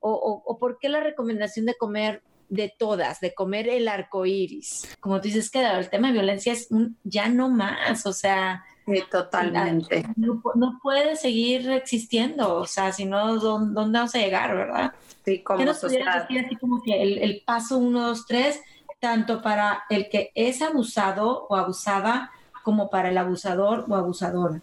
o, 0.00 0.12
o, 0.44 0.58
por 0.58 0.78
qué 0.78 0.88
la 0.88 1.00
recomendación 1.00 1.66
de 1.66 1.74
comer 1.74 2.22
de 2.48 2.74
todas, 2.76 3.20
de 3.20 3.34
comer 3.34 3.68
el 3.68 3.88
arco 3.88 4.26
iris. 4.26 4.88
Como 5.00 5.20
tú 5.20 5.28
dices, 5.28 5.50
que 5.50 5.60
el 5.60 5.90
tema 5.90 6.08
de 6.08 6.14
violencia 6.14 6.52
es 6.52 6.68
ya 7.04 7.28
no 7.28 7.48
más, 7.48 8.06
o 8.06 8.12
sea. 8.12 8.64
totalmente. 9.10 10.04
No, 10.16 10.78
puede 10.82 11.16
seguir 11.16 11.70
existiendo, 11.70 12.56
o 12.56 12.66
sea, 12.66 12.92
si 12.92 13.04
no, 13.04 13.36
¿dónde, 13.38 13.74
vamos 13.74 14.14
a 14.14 14.18
llegar, 14.18 14.56
verdad? 14.56 14.92
Sí, 15.24 15.42
como 15.42 15.58
¿Qué 15.58 15.64
nos 15.66 15.80
decir 15.80 16.08
así 16.08 16.56
como 16.56 16.82
que 16.82 17.02
el, 17.02 17.18
el 17.18 17.42
paso 17.44 17.76
uno, 17.78 18.08
dos, 18.08 18.24
tres, 18.26 18.60
tanto 19.00 19.42
para 19.42 19.84
el 19.90 20.08
que 20.08 20.32
es 20.34 20.62
abusado 20.62 21.46
o 21.48 21.56
abusada 21.56 22.30
como 22.62 22.90
para 22.90 23.10
el 23.10 23.18
abusador 23.18 23.84
o 23.88 23.94
abusadora? 23.94 24.60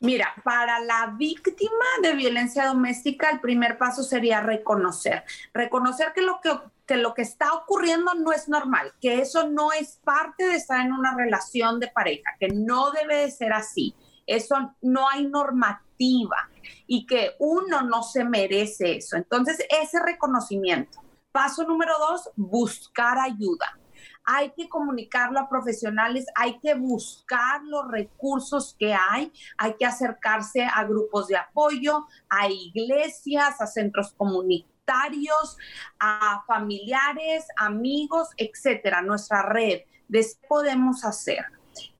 Mira, 0.00 0.34
para 0.42 0.80
la 0.80 1.14
víctima 1.16 1.84
de 2.02 2.14
violencia 2.14 2.66
doméstica, 2.66 3.30
el 3.30 3.40
primer 3.40 3.78
paso 3.78 4.02
sería 4.02 4.40
reconocer, 4.40 5.24
reconocer 5.52 6.12
que 6.14 6.22
lo 6.22 6.40
que, 6.40 6.96
lo 6.96 7.14
que 7.14 7.22
está 7.22 7.52
ocurriendo 7.52 8.14
no 8.14 8.32
es 8.32 8.48
normal, 8.48 8.92
que 9.00 9.20
eso 9.20 9.48
no 9.48 9.72
es 9.72 10.00
parte 10.02 10.46
de 10.46 10.56
estar 10.56 10.84
en 10.84 10.92
una 10.92 11.14
relación 11.14 11.78
de 11.80 11.88
pareja, 11.88 12.30
que 12.38 12.48
no 12.48 12.90
debe 12.90 13.16
de 13.16 13.30
ser 13.30 13.52
así, 13.52 13.94
eso 14.26 14.74
no 14.82 15.08
hay 15.08 15.26
normativa 15.26 16.50
y 16.86 17.06
que 17.06 17.32
uno 17.38 17.82
no 17.82 18.02
se 18.02 18.24
merece 18.24 18.96
eso. 18.96 19.16
Entonces, 19.16 19.58
ese 19.82 20.00
reconocimiento. 20.00 21.05
Paso 21.36 21.64
número 21.64 21.92
dos, 21.98 22.30
buscar 22.34 23.18
ayuda. 23.18 23.78
Hay 24.24 24.52
que 24.52 24.70
comunicarlo 24.70 25.38
a 25.38 25.50
profesionales, 25.50 26.24
hay 26.34 26.58
que 26.60 26.72
buscar 26.72 27.60
los 27.64 27.90
recursos 27.90 28.74
que 28.78 28.94
hay, 28.94 29.30
hay 29.58 29.74
que 29.74 29.84
acercarse 29.84 30.64
a 30.64 30.84
grupos 30.84 31.28
de 31.28 31.36
apoyo, 31.36 32.06
a 32.30 32.48
iglesias, 32.48 33.60
a 33.60 33.66
centros 33.66 34.14
comunitarios, 34.14 35.58
a 36.00 36.42
familiares, 36.46 37.44
amigos, 37.58 38.30
etcétera, 38.38 39.02
nuestra 39.02 39.42
red 39.42 39.82
de 40.08 40.20
qué 40.20 40.46
podemos 40.48 41.04
hacer. 41.04 41.44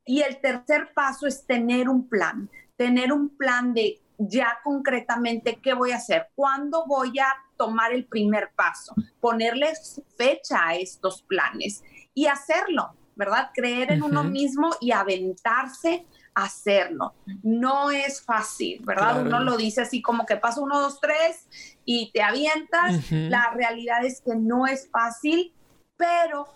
Y 0.07 0.22
el 0.22 0.41
tercer 0.41 0.95
paso 0.95 1.26
es 1.26 1.45
tener 1.45 1.91
un 1.91 2.09
plan, 2.09 2.49
tener 2.78 3.12
un 3.12 3.37
plan 3.37 3.74
de 3.74 4.01
ya 4.19 4.59
concretamente 4.64 5.59
qué 5.62 5.75
voy 5.75 5.93
a 5.93 5.97
hacer, 5.97 6.29
cuándo 6.35 6.85
voy 6.87 7.19
a 7.19 7.27
tomar 7.57 7.93
el 7.93 8.05
primer 8.05 8.51
paso, 8.55 8.95
ponerles 9.21 10.03
fecha 10.17 10.67
a 10.67 10.75
estos 10.75 11.23
planes 11.23 11.83
y 12.14 12.27
hacerlo, 12.27 12.95
¿verdad? 13.14 13.51
Creer 13.55 13.93
en 13.93 14.03
uno 14.03 14.25
mismo 14.25 14.71
y 14.81 14.93
aventarse 14.93 16.07
a 16.35 16.45
hacerlo. 16.45 17.14
No 17.43 17.91
es 17.91 18.23
fácil, 18.23 18.81
¿verdad? 18.85 19.23
Uno 19.23 19.41
lo 19.41 19.57
dice 19.57 19.83
así 19.83 20.03
como 20.03 20.27
que 20.27 20.37
pasa 20.37 20.61
uno, 20.61 20.81
dos, 20.81 21.01
tres 21.01 21.47
y 21.85 22.11
te 22.12 22.23
avientas. 22.23 23.11
La 23.11 23.51
realidad 23.55 24.05
es 24.05 24.21
que 24.21 24.35
no 24.35 24.67
es 24.67 24.89
fácil, 24.91 25.55
pero 25.97 26.47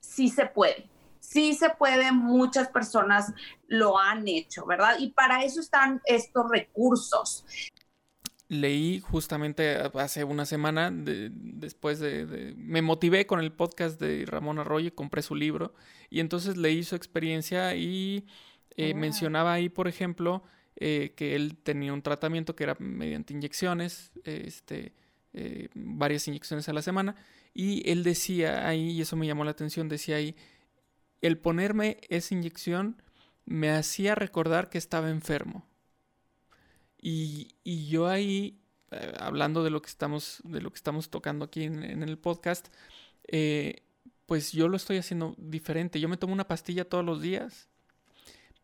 sí 0.00 0.28
se 0.28 0.46
puede. 0.46 0.88
Sí 1.28 1.54
se 1.54 1.70
puede, 1.70 2.12
muchas 2.12 2.68
personas 2.68 3.32
lo 3.66 3.98
han 3.98 4.28
hecho, 4.28 4.64
¿verdad? 4.64 4.96
Y 4.98 5.10
para 5.10 5.42
eso 5.42 5.60
están 5.60 6.00
estos 6.06 6.48
recursos 6.50 7.44
leí 8.48 9.00
justamente 9.00 9.76
hace 9.94 10.24
una 10.24 10.46
semana, 10.46 10.92
después 10.92 11.98
de, 11.98 12.54
Me 12.56 12.80
motivé 12.80 13.26
con 13.26 13.40
el 13.40 13.52
podcast 13.52 14.00
de 14.00 14.24
Ramón 14.24 14.58
Arroyo, 14.58 14.94
compré 14.94 15.22
su 15.22 15.34
libro 15.34 15.74
y 16.10 16.20
entonces 16.20 16.56
leí 16.56 16.84
su 16.84 16.94
experiencia 16.94 17.74
y 17.74 18.26
eh, 18.76 18.92
ah. 18.94 18.96
mencionaba 18.96 19.52
ahí, 19.52 19.68
por 19.68 19.88
ejemplo, 19.88 20.44
eh, 20.76 21.12
que 21.16 21.34
él 21.34 21.56
tenía 21.62 21.92
un 21.92 22.02
tratamiento 22.02 22.54
que 22.54 22.64
era 22.64 22.76
mediante 22.78 23.32
inyecciones, 23.32 24.12
este, 24.24 24.92
eh, 25.32 25.68
varias 25.74 26.28
inyecciones 26.28 26.68
a 26.68 26.72
la 26.72 26.82
semana, 26.82 27.16
y 27.52 27.90
él 27.90 28.04
decía 28.04 28.68
ahí, 28.68 28.90
y 28.90 29.00
eso 29.00 29.16
me 29.16 29.26
llamó 29.26 29.44
la 29.44 29.52
atención, 29.52 29.88
decía 29.88 30.16
ahí, 30.16 30.36
el 31.22 31.38
ponerme 31.38 31.98
esa 32.08 32.34
inyección 32.34 33.02
me 33.44 33.70
hacía 33.70 34.14
recordar 34.14 34.68
que 34.68 34.78
estaba 34.78 35.10
enfermo. 35.10 35.64
Y, 37.00 37.54
yo 37.88 38.08
ahí, 38.08 38.58
eh, 38.90 39.12
hablando 39.20 39.62
de 39.62 39.70
lo 39.70 39.80
que 39.80 39.88
estamos, 39.88 40.40
de 40.44 40.60
lo 40.60 40.70
que 40.70 40.76
estamos 40.76 41.08
tocando 41.08 41.44
aquí 41.44 41.62
en, 41.62 42.02
el 42.02 42.18
podcast, 42.18 42.68
eh, 43.28 43.82
pues 44.26 44.50
yo 44.52 44.66
lo 44.66 44.76
estoy 44.76 44.98
haciendo 44.98 45.34
diferente. 45.38 46.00
Yo 46.00 46.08
me 46.08 46.16
tomo 46.16 46.32
una 46.32 46.48
pastilla 46.48 46.88
todos 46.88 47.04
los 47.04 47.22
días, 47.22 47.68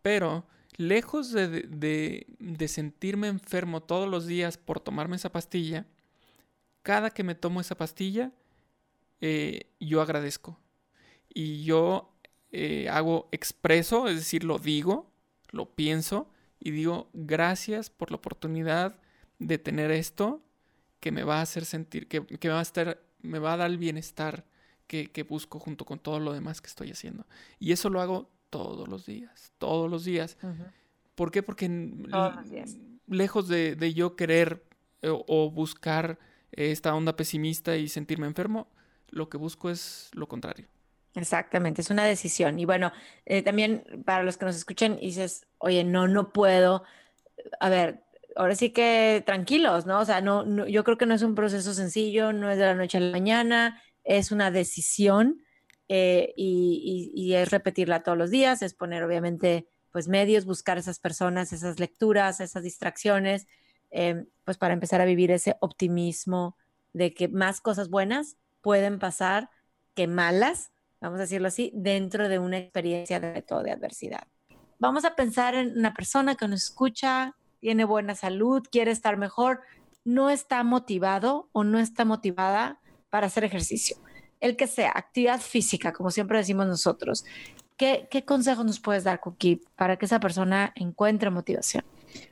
pero 0.03 0.45
lejos 0.77 1.31
de, 1.31 2.27
sentirme 2.67 3.29
enfermo 3.29 3.83
todos 3.83 4.09
los 4.09 4.27
días 4.27 4.59
por 4.59 4.81
tomarme 4.81 5.17
esa 5.17 5.31
pastilla, 5.31 5.87
cada 6.83 7.11
que 7.11 7.23
me 7.23 7.37
tomo 7.37 7.61
esa 7.61 7.77
pastilla, 7.77 8.33
eh, 9.21 9.71
yo 9.79 10.01
agradezco. 10.03 10.59
Y 11.33 11.63
yo 11.63 12.12
hago 12.91 13.29
expreso, 13.33 14.09
es 14.09 14.17
decir, 14.17 14.45
lo 14.45 14.59
digo, 14.59 15.11
lo 15.51 15.75
pienso 15.75 16.29
y 16.61 16.71
digo 16.71 17.09
gracias 17.13 17.91
por 17.91 18.11
la 18.11 18.17
oportunidad 18.17 18.99
de 19.39 19.59
tener 19.59 19.91
esto 19.91 20.43
que 21.01 21.11
me 21.11 21.25
va 21.25 21.39
a 21.39 21.43
hacer 21.43 21.65
sentir, 21.65 22.07
que, 22.07 22.21
me 22.21 22.49
va 22.49 22.61
a 22.61 22.63
estar, 22.63 23.03
me 23.23 23.41
va 23.41 23.55
a 23.55 23.57
dar 23.57 23.71
el 23.71 23.79
bienestar 23.79 24.45
que, 24.87 25.27
busco 25.29 25.59
junto 25.59 25.85
con 25.85 25.99
todo 25.99 26.21
lo 26.21 26.33
demás 26.33 26.61
que 26.61 26.69
estoy 26.69 26.91
haciendo. 26.91 27.27
Y 27.59 27.73
eso 27.73 27.89
lo 27.89 28.01
hago 28.01 28.31
todos 28.51 28.87
los 28.87 29.07
días, 29.07 29.53
todos 29.59 29.91
los 29.91 30.05
días. 30.05 30.37
¿Por 31.15 31.31
qué? 31.31 31.43
Porque 31.43 31.69
lejos 33.09 33.49
de, 33.49 33.95
yo 33.95 34.15
querer 34.17 34.65
eh, 35.01 35.09
o, 35.11 35.51
buscar 35.51 36.19
esta 36.53 36.95
onda 36.95 37.17
pesimista 37.17 37.77
y 37.77 37.89
sentirme 37.89 38.27
enfermo, 38.27 38.69
lo 39.09 39.29
que 39.29 39.39
busco 39.39 39.71
es 39.71 40.11
lo 40.13 40.29
contrario. 40.29 40.69
Exactamente, 41.15 41.83
es 41.83 41.91
una 41.91 42.05
decisión. 42.05 42.59
Y 42.59 42.65
bueno, 42.65 42.93
eh, 43.27 43.43
también 43.43 43.85
para 44.05 44.23
los 44.23 44.39
que 44.39 44.47
nos 44.47 44.57
escuchen 44.57 44.99
dices, 44.99 45.47
oye, 45.59 45.85
no, 45.85 46.09
no 46.09 46.33
puedo. 46.33 46.85
A 47.61 47.69
ver, 47.69 48.03
ahora 48.37 48.55
sí 48.55 48.71
que 48.71 49.23
tranquilos, 49.27 49.87
¿no? 49.87 50.01
O 50.01 50.05
sea, 50.05 50.21
no, 50.21 50.67
yo 50.67 50.85
creo 50.85 50.99
que 50.99 51.07
no 51.07 51.15
es 51.15 51.23
un 51.23 51.35
proceso 51.35 51.75
sencillo, 51.75 52.33
no 52.33 52.51
es 52.51 52.59
de 52.59 52.65
la 52.65 52.75
noche 52.75 52.99
a 52.99 53.01
la 53.01 53.13
mañana, 53.13 53.83
es 54.05 54.33
una 54.33 54.51
decisión 54.51 55.43
eh, 55.89 56.33
y, 56.37 57.35
es 57.35 57.51
repetirla 57.51 58.03
todos 58.03 58.19
los 58.19 58.31
días, 58.31 58.63
es 58.63 58.75
poner 58.75 59.03
obviamente 59.05 59.69
pues 59.91 60.09
medios, 60.09 60.47
buscar 60.47 60.79
esas 60.79 60.99
personas, 60.99 61.53
esas 61.53 61.79
lecturas, 61.79 62.41
esas 62.41 62.63
distracciones, 62.63 63.47
eh, 63.91 64.25
pues 64.45 64.57
para 64.57 64.73
empezar 64.73 65.03
a 65.03 65.05
vivir 65.05 65.31
ese 65.31 65.57
optimismo 65.61 66.57
de 66.95 67.13
que 67.13 67.29
más 67.29 67.61
cosas 67.61 67.91
buenas 67.91 68.37
pueden 68.63 68.99
pasar 68.99 69.51
que 69.95 70.07
malas 70.07 70.72
vamos 71.03 71.19
a 71.19 71.23
decirlo 71.23 71.49
así, 71.49 71.73
dentro 71.75 72.29
de 72.29 72.39
una 72.39 72.59
experiencia 72.59 73.21
de 73.21 73.43
todo 73.43 73.63
de 73.63 73.73
adversidad. 73.73 74.27
Vamos 74.79 75.05
a 75.05 75.15
pensar 75.15 75.55
en 75.55 75.77
una 75.79 75.93
persona 75.93 76.35
que 76.35 76.49
nos 76.49 76.65
escucha, 76.65 77.37
tiene 77.61 77.85
buena 77.85 78.15
salud, 78.15 78.63
quiere 78.71 78.91
estar 78.91 79.17
mejor, 79.17 79.61
no 80.05 80.31
está 80.31 80.65
motivado 80.65 81.49
o 81.53 81.65
no 81.65 81.79
está 81.79 82.05
motivada 82.05 82.81
para 83.11 83.27
hacer 83.27 83.45
ejercicio. 83.45 83.97
El 84.41 84.57
que 84.57 84.67
sea, 84.67 84.93
actividad 84.95 85.41
física, 85.41 85.93
como 85.93 86.11
siempre 86.11 86.39
decimos 86.39 86.67
nosotros. 86.67 87.25
¿Qué, 87.77 88.09
qué 88.11 88.25
consejos 88.25 88.65
nos 88.65 88.81
puedes 88.81 89.05
dar, 89.05 89.21
Cookie, 89.21 89.61
para 89.77 89.97
que 89.97 90.07
esa 90.07 90.19
persona 90.19 90.73
encuentre 90.75 91.31
motivación? 91.31 91.85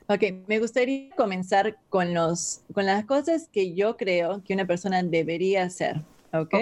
Ok, 0.07 0.23
me 0.47 0.59
gustaría 0.59 1.09
comenzar 1.15 1.77
con, 1.89 2.13
los, 2.13 2.61
con 2.73 2.85
las 2.85 3.05
cosas 3.05 3.47
que 3.51 3.73
yo 3.73 3.97
creo 3.97 4.43
que 4.43 4.53
una 4.53 4.65
persona 4.65 5.01
debería 5.03 5.63
hacer. 5.63 6.01
¿Ok? 6.33 6.53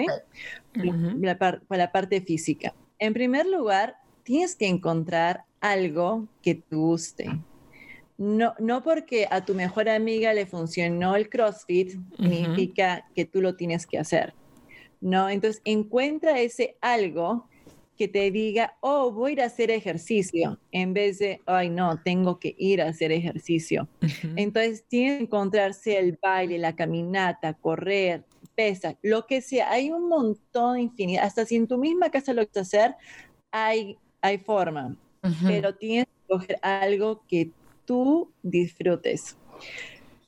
la, 0.74 1.60
la 1.68 1.92
parte 1.92 2.20
física. 2.20 2.74
En 2.98 3.12
primer 3.12 3.46
lugar, 3.46 3.96
tienes 4.22 4.54
que 4.54 4.66
encontrar 4.66 5.44
algo 5.60 6.28
que 6.42 6.54
te 6.54 6.76
guste. 6.76 7.30
No, 8.18 8.54
no 8.58 8.82
porque 8.82 9.26
a 9.30 9.44
tu 9.44 9.54
mejor 9.54 9.88
amiga 9.88 10.34
le 10.34 10.44
funcionó 10.44 11.16
el 11.16 11.30
CrossFit, 11.30 11.92
significa 12.16 13.08
que 13.14 13.24
tú 13.24 13.40
lo 13.40 13.56
tienes 13.56 13.86
que 13.86 13.98
hacer. 13.98 14.34
No, 15.00 15.30
entonces 15.30 15.62
encuentra 15.64 16.38
ese 16.38 16.76
algo 16.82 17.48
que 17.96 18.08
te 18.08 18.30
diga, 18.30 18.76
oh, 18.80 19.10
voy 19.12 19.30
a 19.30 19.32
ir 19.32 19.40
a 19.42 19.44
hacer 19.44 19.70
ejercicio, 19.70 20.58
en 20.72 20.94
vez 20.94 21.18
de, 21.18 21.40
ay, 21.44 21.68
no, 21.68 22.00
tengo 22.02 22.38
que 22.38 22.54
ir 22.58 22.80
a 22.80 22.88
hacer 22.88 23.12
ejercicio. 23.12 23.88
Entonces, 24.36 24.84
tiene 24.88 25.18
que 25.18 25.24
encontrarse 25.24 25.98
el 25.98 26.18
baile, 26.20 26.56
la 26.56 26.74
caminata, 26.74 27.52
correr, 27.52 28.24
lo 29.02 29.26
que 29.26 29.40
sea. 29.40 29.70
Hay 29.70 29.90
un 29.90 30.08
montón, 30.08 30.78
infinito. 30.78 31.22
Hasta 31.22 31.44
si 31.44 31.56
en 31.56 31.66
tu 31.66 31.78
misma 31.78 32.10
casa 32.10 32.32
lo 32.32 32.46
quieres 32.46 32.68
hacer, 32.68 32.94
hay, 33.50 33.98
hay 34.20 34.38
forma. 34.38 34.96
Pero 35.46 35.74
tienes 35.74 36.06
que 36.06 36.34
coger 36.34 36.58
algo 36.62 37.22
que 37.26 37.50
tú 37.84 38.32
disfrutes. 38.42 39.36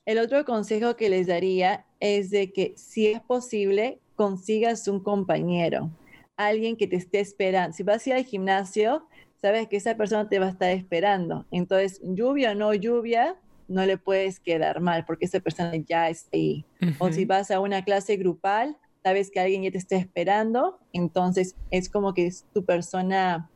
El 0.05 0.19
otro 0.19 0.45
consejo 0.45 0.97
que 0.97 1.09
les 1.09 1.29
daría 1.29 1.87
es 2.01 2.31
de 2.31 2.53
que 2.53 2.75
si 2.77 3.07
es 3.07 3.21
posible, 3.21 4.01
consigas 4.17 4.89
un 4.89 5.01
compañero, 5.01 5.91
alguien 6.37 6.77
que 6.77 6.87
te 6.87 6.97
esté 6.97 7.21
esperando. 7.21 7.77
Si 7.77 7.83
vas 7.83 8.07
a 8.07 8.11
ir 8.11 8.17
al 8.17 8.25
gimnasio, 8.25 9.07
sabes 9.41 9.69
que 9.69 9.77
esa 9.77 9.97
persona 9.97 10.29
te 10.29 10.39
va 10.39 10.47
a 10.47 10.51
estar 10.51 10.71
esperando. 10.71 11.47
Entonces, 11.51 12.01
lluvia 12.03 12.53
o 12.53 12.55
no 12.55 12.75
lluvia, 12.75 13.37
no 13.73 13.85
le 13.87 13.99
puedes 13.99 14.41
quedar 14.41 14.81
mal 14.81 15.05
porque 15.05 15.25
esa 15.25 15.41
persona 15.41 15.73
ya 15.77 16.09
está 16.09 16.37
ahí. 16.37 16.65
O 16.99 17.11
si 17.11 17.25
vas 17.25 17.51
a 17.51 17.61
una 17.61 17.85
clase 17.85 18.17
grupal, 18.17 18.77
sabes 19.03 19.31
que 19.31 19.41
alguien 19.41 19.63
ya 19.63 19.71
te 19.71 19.79
está 19.79 19.97
esperando, 19.97 20.79
entonces 20.93 21.57
es 21.71 21.89
como 21.89 22.15
que 22.15 22.27
es 22.27 22.47
tu 22.55 22.65
persona 22.65 23.51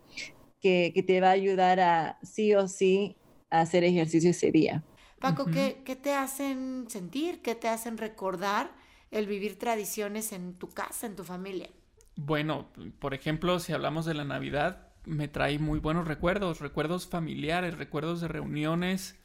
que, 0.61 0.93
que 0.95 1.03
te 1.03 1.21
va 1.21 1.29
a 1.29 1.33
ayudar 1.33 1.81
a 1.81 2.19
sí 2.23 2.55
o 2.55 2.69
sí 2.69 3.17
a 3.51 3.61
hacer 3.61 3.85
ejercicio 3.85 4.31
ese 4.31 4.51
día. 4.51 4.83
Paco, 5.21 5.47
¿qué, 5.47 5.83
¿qué, 5.85 5.97
te 5.97 6.13
hacen 6.13 6.87
sentir? 6.89 7.41
¿Qué 7.43 7.55
te 7.55 7.69
hacen 7.69 7.97
recordar 7.97 8.71
el 9.11 9.27
vivir 9.27 9.59
tradiciones 9.59 10.33
en 10.33 10.55
tu 10.55 10.69
casa, 10.69 11.07
en 11.07 11.17
tu 11.17 11.25
familia? 11.25 11.71
Bueno, 12.17 12.69
por 12.99 13.15
ejemplo, 13.15 13.59
si 13.59 13.73
hablamos 13.73 14.05
de 14.05 14.15
la 14.15 14.25
Navidad, 14.25 14.93
me 15.05 15.29
trae 15.29 15.59
muy 15.59 15.79
buenos 15.79 16.07
recuerdos, 16.07 16.61
recuerdos 16.61 17.07
familiares, 17.07 17.79
recuerdos 17.79 18.21
de 18.21 18.29
reuniones 18.29 19.19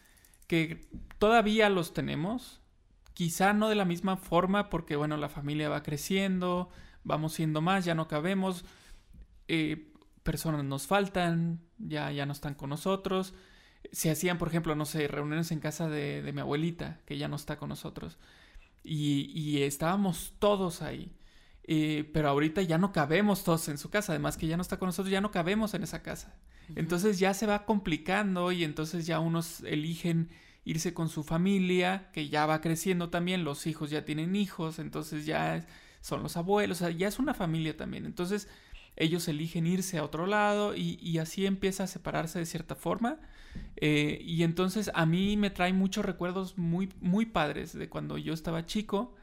que 0.51 0.81
todavía 1.17 1.69
los 1.69 1.93
tenemos, 1.93 2.59
quizá 3.13 3.53
no 3.53 3.69
de 3.69 3.75
la 3.75 3.85
misma 3.85 4.17
forma 4.17 4.69
porque, 4.69 4.97
bueno, 4.97 5.15
la 5.15 5.29
familia 5.29 5.69
va 5.69 5.81
creciendo, 5.81 6.69
vamos 7.05 7.31
siendo 7.31 7.61
más, 7.61 7.85
ya 7.85 7.95
no 7.95 8.09
cabemos, 8.09 8.65
eh, 9.47 9.93
personas 10.23 10.65
nos 10.65 10.87
faltan, 10.87 11.61
ya, 11.77 12.11
ya 12.11 12.25
no 12.25 12.33
están 12.33 12.55
con 12.55 12.69
nosotros, 12.69 13.33
se 13.93 14.11
hacían, 14.11 14.37
por 14.37 14.49
ejemplo, 14.49 14.75
no 14.75 14.83
sé, 14.83 15.07
reuniones 15.07 15.53
en 15.53 15.61
casa 15.61 15.87
de, 15.87 16.29
mi 16.33 16.41
abuelita, 16.41 16.99
que 17.05 17.17
ya 17.17 17.29
no 17.29 17.37
está 17.37 17.55
con 17.55 17.69
nosotros. 17.69 18.17
Y, 18.83 19.61
estábamos 19.61 20.33
todos 20.37 20.81
ahí. 20.81 21.15
Eh, 21.63 22.09
pero 22.13 22.27
ahorita 22.27 22.61
ya 22.63 22.77
no 22.77 22.91
cabemos 22.91 23.45
todos 23.45 23.69
en 23.69 23.77
su 23.77 23.89
casa. 23.89 24.11
Además 24.11 24.35
que 24.35 24.47
ya 24.47 24.57
no 24.57 24.63
está 24.63 24.77
con 24.79 24.87
nosotros, 24.87 25.11
ya 25.11 25.21
no 25.21 25.31
cabemos 25.31 25.73
en 25.75 25.83
esa 25.83 26.01
casa. 26.03 26.35
Entonces 26.75 27.19
ya 27.19 27.33
se 27.33 27.47
va 27.47 27.65
complicando 27.65 28.51
y 28.51 28.63
entonces 28.63 29.05
ya 29.05 29.19
unos 29.19 29.61
eligen 29.61 30.29
irse 30.63 30.93
con 30.93 31.09
su 31.09 31.23
familia, 31.23 32.09
que 32.13 32.29
ya 32.29 32.45
va 32.45 32.61
creciendo 32.61 33.09
también. 33.09 33.43
Los 33.43 33.67
hijos 33.67 33.89
ya 33.89 34.05
tienen 34.05 34.35
hijos, 34.35 34.79
entonces 34.79 35.25
ya 35.25 35.65
son 36.01 36.23
los 36.23 36.37
abuelos, 36.37 36.81
o 36.81 36.85
sea, 36.85 36.91
ya 36.91 37.07
es 37.07 37.19
una 37.19 37.33
familia 37.33 37.75
también. 37.77 38.05
Entonces 38.05 38.47
ellos 38.95 39.27
eligen 39.27 39.67
irse 39.67 39.97
a 39.97 40.03
otro 40.03 40.27
lado 40.27 40.75
y, 40.75 40.99
y 41.01 41.17
así 41.17 41.45
empieza 41.45 41.83
a 41.83 41.87
separarse 41.87 42.39
de 42.39 42.45
cierta 42.45 42.75
forma. 42.75 43.19
Eh, 43.77 44.21
y 44.23 44.43
entonces 44.43 44.91
a 44.93 45.05
mí 45.05 45.37
me 45.37 45.49
trae 45.49 45.73
muchos 45.73 46.05
recuerdos 46.05 46.57
muy, 46.57 46.89
muy 46.99 47.25
padres 47.25 47.73
de 47.73 47.89
cuando 47.89 48.17
yo 48.17 48.33
estaba 48.33 48.65
chico 48.65 49.15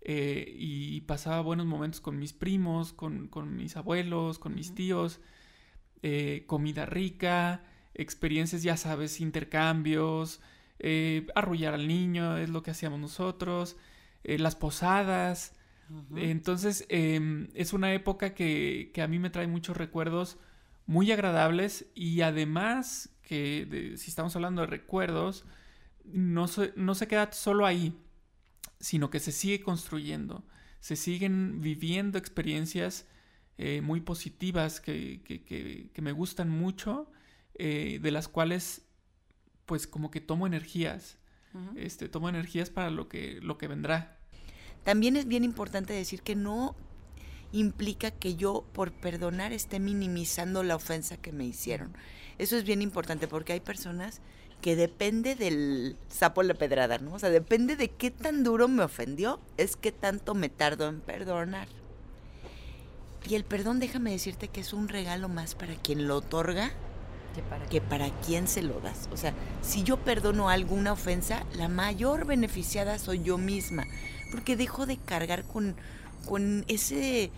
eh, 0.00 0.52
y 0.58 1.02
pasaba 1.02 1.40
buenos 1.42 1.66
momentos 1.66 2.00
con 2.00 2.18
mis 2.18 2.32
primos, 2.32 2.92
con, 2.92 3.30
mis 3.56 3.76
abuelos, 3.76 4.38
con 4.38 4.54
mis 4.54 4.74
tíos, 4.74 5.20
eh, 6.06 6.44
comida 6.46 6.84
rica, 6.84 7.62
experiencias, 7.94 8.62
ya 8.62 8.76
sabes, 8.76 9.20
intercambios, 9.20 10.40
arrullar 11.34 11.72
al 11.72 11.88
niño, 11.88 12.36
es 12.36 12.50
lo 12.50 12.62
que 12.62 12.72
hacíamos 12.72 13.00
nosotros, 13.00 13.76
las 14.22 14.54
posadas. 14.54 15.54
Entonces 16.14 16.84
em, 16.90 17.48
es 17.54 17.72
una 17.72 17.94
época 17.94 18.34
que, 18.34 18.90
que 18.92 19.00
a 19.00 19.08
mí 19.08 19.18
me 19.18 19.30
trae 19.30 19.46
muchos 19.46 19.76
recuerdos 19.76 20.36
muy 20.86 21.10
agradables 21.10 21.86
y 21.94 22.20
además 22.20 23.10
que 23.22 23.94
si 23.96 24.10
estamos 24.10 24.36
hablando 24.36 24.60
de 24.60 24.66
recuerdos, 24.66 25.46
no 26.04 26.46
se, 26.48 26.72
no 26.76 26.94
se 26.94 27.08
queda 27.08 27.32
solo 27.32 27.66
ahí, 27.66 27.96
sino 28.78 29.10
que 29.10 29.20
se 29.20 29.32
sigue 29.32 29.62
construyendo, 29.62 30.44
se 30.80 30.96
siguen 30.96 31.60
viviendo 31.60 32.18
experiencias 32.18 33.06
eh, 33.58 33.80
muy 33.80 34.00
positivas 34.00 34.80
que, 34.80 35.22
que, 35.22 36.02
me 36.02 36.12
gustan 36.12 36.50
mucho, 36.50 37.10
eh, 37.54 37.98
de 38.02 38.10
las 38.10 38.28
cuales 38.28 38.82
pues 39.66 39.86
como 39.86 40.10
que 40.10 40.20
tomo 40.20 40.46
energías, 40.46 41.18
este, 41.76 42.08
tomo 42.08 42.28
energías 42.28 42.68
para 42.68 42.90
lo 42.90 43.08
que, 43.08 43.38
lo 43.40 43.58
que 43.58 43.68
vendrá. 43.68 44.18
También 44.82 45.16
es 45.16 45.26
bien 45.26 45.44
importante 45.44 45.92
decir 45.92 46.22
que 46.22 46.34
no 46.34 46.74
implica 47.52 48.10
que 48.10 48.34
yo 48.34 48.66
por 48.72 48.92
perdonar 48.92 49.52
esté 49.52 49.78
minimizando 49.78 50.64
la 50.64 50.74
ofensa 50.74 51.16
que 51.16 51.32
me 51.32 51.44
hicieron. 51.44 51.96
Eso 52.38 52.56
es 52.56 52.64
bien 52.64 52.82
importante 52.82 53.28
porque 53.28 53.52
hay 53.52 53.60
personas 53.60 54.20
que 54.60 54.74
depende 54.74 55.36
del 55.36 55.96
sapo 56.08 56.42
la 56.42 56.54
pedrada, 56.54 56.98
¿no? 56.98 57.14
O 57.14 57.18
sea, 57.18 57.30
depende 57.30 57.76
de 57.76 57.90
qué 57.90 58.10
tan 58.10 58.42
duro 58.42 58.66
me 58.66 58.82
ofendió, 58.82 59.40
es 59.56 59.76
que 59.76 59.92
tanto 59.92 60.34
me 60.34 60.48
tardo 60.48 60.88
en 60.88 61.00
perdonar. 61.00 61.68
Y 63.28 63.34
el 63.34 63.44
perdón, 63.44 63.80
déjame 63.80 64.10
decirte 64.10 64.48
que 64.48 64.60
es 64.60 64.72
un 64.72 64.88
regalo 64.88 65.28
más 65.28 65.54
para 65.54 65.74
quien 65.74 66.06
lo 66.06 66.16
otorga 66.16 66.70
que 67.34 67.42
para, 67.42 67.66
que 67.66 67.80
para 67.80 68.10
quien 68.20 68.46
se 68.46 68.62
lo 68.62 68.80
das. 68.80 69.08
O 69.12 69.16
sea, 69.16 69.32
si 69.62 69.82
yo 69.82 69.96
perdono 69.96 70.48
alguna 70.48 70.92
ofensa, 70.92 71.44
la 71.56 71.68
mayor 71.68 72.26
beneficiada 72.26 72.98
soy 72.98 73.22
yo 73.22 73.38
misma, 73.38 73.84
porque 74.30 74.56
dejo 74.56 74.86
de 74.86 74.98
cargar 74.98 75.44
con, 75.44 75.74
con 76.26 76.64
ese 76.68 77.30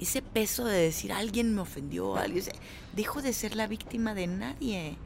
ese 0.00 0.22
peso 0.22 0.64
de 0.64 0.78
decir 0.78 1.12
alguien 1.12 1.54
me 1.54 1.60
ofendió, 1.60 2.16
alguien, 2.16 2.44
dejo 2.94 3.22
de 3.22 3.32
ser 3.32 3.54
la 3.54 3.66
víctima 3.66 4.14
de 4.14 4.26
nadie. 4.26 4.96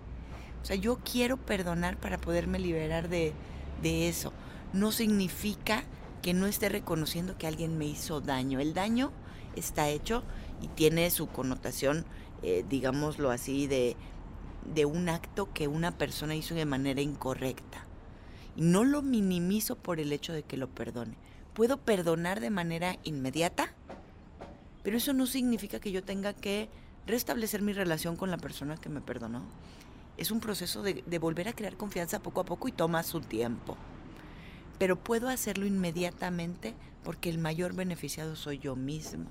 O 0.62 0.66
sea, 0.66 0.76
yo 0.76 0.98
quiero 0.98 1.36
perdonar 1.36 1.98
para 1.98 2.18
poderme 2.18 2.58
liberar 2.58 3.08
de, 3.08 3.34
eso. 3.82 4.32
No 4.72 4.92
significa 4.92 5.84
que 6.22 6.34
no 6.34 6.46
esté 6.46 6.68
reconociendo 6.68 7.38
que 7.38 7.46
alguien 7.46 7.78
me 7.78 7.86
hizo 7.86 8.20
daño. 8.20 8.60
El 8.60 8.74
daño 8.74 9.12
está 9.58 9.88
hecho 9.88 10.22
y 10.62 10.68
tiene 10.68 11.10
su 11.10 11.28
connotación, 11.28 12.04
eh, 12.42 12.64
digámoslo 12.68 13.30
así, 13.30 13.66
de, 13.66 13.96
de 14.72 14.84
un 14.86 15.08
acto 15.08 15.52
que 15.52 15.68
una 15.68 15.96
persona 15.96 16.34
hizo 16.34 16.54
de 16.54 16.66
manera 16.66 17.00
incorrecta. 17.00 17.86
Y 18.56 18.62
no 18.62 18.84
lo 18.84 19.02
minimizo 19.02 19.76
por 19.76 20.00
el 20.00 20.12
hecho 20.12 20.32
de 20.32 20.42
que 20.42 20.56
lo 20.56 20.68
perdone. 20.68 21.16
Puedo 21.54 21.76
perdonar 21.78 22.40
de 22.40 22.50
manera 22.50 22.98
inmediata 23.04 23.74
pero 24.88 24.96
eso 24.96 25.12
no 25.12 25.26
significa 25.26 25.80
que 25.80 25.92
yo 25.92 26.02
tenga 26.02 26.32
que 26.32 26.70
restablecer 27.06 27.60
mi 27.60 27.74
relación 27.74 28.16
con 28.16 28.30
la 28.30 28.38
persona 28.38 28.78
que 28.78 28.88
me 28.88 29.02
perdonó. 29.02 29.42
Es 30.16 30.30
un 30.30 30.40
proceso 30.40 30.82
de, 30.82 31.18
volver 31.18 31.46
a 31.48 31.52
crear 31.52 31.76
confianza 31.76 32.20
poco 32.20 32.40
a 32.40 32.44
poco 32.44 32.68
y 32.68 32.72
toma 32.72 33.02
su 33.02 33.20
tiempo. 33.20 33.76
Pero 34.78 34.96
puedo 34.96 35.28
hacerlo 35.28 35.66
inmediatamente 35.66 36.74
porque 37.04 37.28
el 37.28 37.36
mayor 37.36 37.74
beneficiado 37.74 38.34
soy 38.34 38.60
yo 38.60 38.76
mismo. 38.76 39.26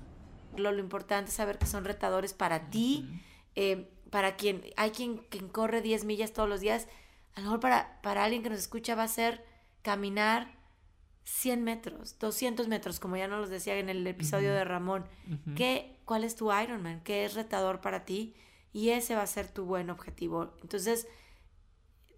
Lo, 0.58 0.72
lo 0.72 0.80
importante 0.80 1.30
es 1.30 1.36
saber 1.36 1.58
que 1.58 1.66
son 1.66 1.84
retadores 1.84 2.34
para 2.34 2.70
ti, 2.70 3.08
eh, 3.54 3.90
para 4.10 4.36
quien 4.36 4.62
hay 4.76 4.90
quien, 4.90 5.18
quien 5.28 5.48
corre 5.48 5.82
10 5.82 6.04
millas 6.04 6.32
todos 6.32 6.48
los 6.48 6.60
días. 6.60 6.88
A 7.34 7.40
lo 7.40 7.44
mejor 7.44 7.60
para, 7.60 8.00
para 8.02 8.24
alguien 8.24 8.42
que 8.42 8.50
nos 8.50 8.58
escucha 8.58 8.94
va 8.94 9.04
a 9.04 9.08
ser 9.08 9.44
caminar 9.82 10.58
100 11.24 11.62
metros, 11.62 12.18
200 12.18 12.68
metros, 12.68 13.00
como 13.00 13.16
ya 13.16 13.28
nos 13.28 13.40
los 13.40 13.50
decía 13.50 13.78
en 13.78 13.90
el 13.90 14.06
episodio 14.06 14.52
de 14.52 14.64
Ramón. 14.64 15.04
¿Qué, 15.56 15.98
¿Cuál 16.04 16.24
es 16.24 16.36
tu 16.36 16.50
Ironman? 16.52 17.02
¿Qué 17.02 17.24
es 17.24 17.34
retador 17.34 17.80
para 17.80 18.06
ti? 18.06 18.34
Y 18.72 18.90
ese 18.90 19.14
va 19.14 19.22
a 19.22 19.26
ser 19.26 19.48
tu 19.48 19.66
buen 19.66 19.90
objetivo. 19.90 20.54
Entonces, 20.62 21.06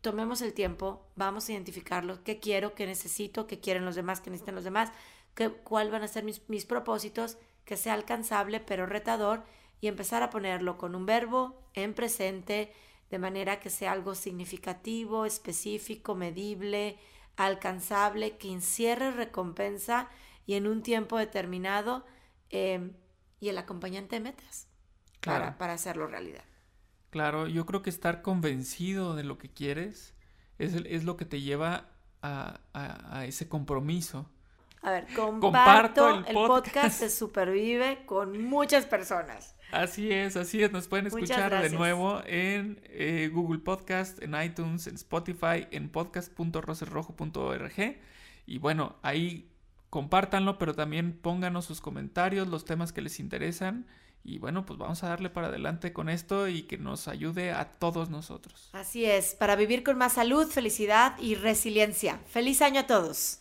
tomemos 0.00 0.42
el 0.42 0.54
tiempo, 0.54 1.06
vamos 1.16 1.48
a 1.48 1.52
identificarlo, 1.52 2.22
qué 2.22 2.38
quiero, 2.38 2.74
qué 2.74 2.86
necesito, 2.86 3.46
qué 3.48 3.58
quieren 3.60 3.84
los 3.84 3.96
demás, 3.96 4.20
qué 4.20 4.30
necesitan 4.30 4.54
los 4.54 4.64
demás, 4.64 4.90
qué, 5.34 5.50
cuáles 5.50 5.92
van 5.92 6.02
a 6.02 6.08
ser 6.08 6.24
mis, 6.24 6.48
mis 6.48 6.64
propósitos, 6.64 7.36
que 7.70 7.76
sea 7.76 7.94
alcanzable 7.94 8.58
pero 8.58 8.84
retador 8.84 9.44
y 9.80 9.86
empezar 9.86 10.24
a 10.24 10.30
ponerlo 10.30 10.76
con 10.76 10.96
un 10.96 11.06
verbo 11.06 11.62
en 11.74 11.94
presente, 11.94 12.72
de 13.10 13.18
manera 13.20 13.60
que 13.60 13.70
sea 13.70 13.92
algo 13.92 14.16
significativo, 14.16 15.24
específico, 15.24 16.16
medible, 16.16 16.98
alcanzable, 17.36 18.36
que 18.38 18.50
encierre 18.50 19.12
recompensa 19.12 20.08
y 20.46 20.54
en 20.54 20.66
un 20.66 20.82
tiempo 20.82 21.16
determinado 21.16 22.04
em, 22.48 22.92
y 23.38 23.50
el 23.50 23.58
acompañante 23.58 24.16
de 24.16 24.22
metas 24.22 24.66
para, 25.20 25.56
para 25.56 25.74
hacerlo 25.74 26.08
realidad. 26.08 26.42
Claro, 27.10 27.46
yo 27.46 27.66
creo 27.66 27.82
que 27.82 27.90
estar 27.90 28.20
convencido 28.22 29.14
de 29.14 29.22
lo 29.22 29.38
que 29.38 29.48
quieres 29.48 30.16
es, 30.58 30.74
es 30.74 31.04
lo 31.04 31.16
que 31.16 31.24
te 31.24 31.40
lleva 31.40 31.88
a, 32.20 32.62
a, 32.72 33.26
ese 33.26 33.48
compromiso. 33.48 34.28
A 34.82 34.92
ver, 34.92 35.06
comparto, 35.14 36.24
el, 36.26 36.34
podcast. 36.34 37.00
se 37.00 37.10
supervive 37.10 38.06
con 38.06 38.42
muchas 38.42 38.86
personas. 38.86 39.54
Así 39.72 40.10
es, 40.10 40.36
así 40.36 40.62
es. 40.62 40.72
Nos 40.72 40.88
pueden 40.88 41.06
escuchar 41.06 41.62
de 41.62 41.70
nuevo 41.70 42.22
en 42.26 42.80
eh, 42.84 43.30
Google 43.32 43.60
Podcast, 43.60 44.20
en 44.22 44.34
iTunes, 44.40 44.86
en 44.86 44.94
Spotify, 44.94 45.66
en 45.70 45.90
podcast.roserrojo.org. 45.90 47.98
Y 48.46 48.58
bueno, 48.58 48.96
ahí 49.02 49.50
compártanlo, 49.90 50.58
pero 50.58 50.74
también 50.74 51.12
pónganos 51.12 51.66
sus 51.66 51.80
comentarios, 51.80 52.48
los 52.48 52.64
temas 52.64 52.92
que 52.92 53.02
les 53.02 53.20
interesan. 53.20 53.86
Y 54.24 54.38
bueno, 54.38 54.66
pues 54.66 54.78
vamos 54.78 55.02
a 55.02 55.08
darle 55.08 55.30
para 55.30 55.48
adelante 55.48 55.92
con 55.92 56.08
esto 56.08 56.48
y 56.48 56.62
que 56.62 56.78
nos 56.78 57.08
ayude 57.08 57.52
a 57.52 57.66
todos 57.66 58.10
nosotros. 58.10 58.70
Así 58.72 59.04
es, 59.04 59.34
para 59.34 59.56
vivir 59.56 59.82
con 59.82 59.98
más 59.98 60.14
salud, 60.14 60.48
felicidad 60.48 61.16
y 61.18 61.34
resiliencia. 61.36 62.20
Feliz 62.26 62.62
año 62.62 62.80
a 62.80 62.86
todos. 62.86 63.40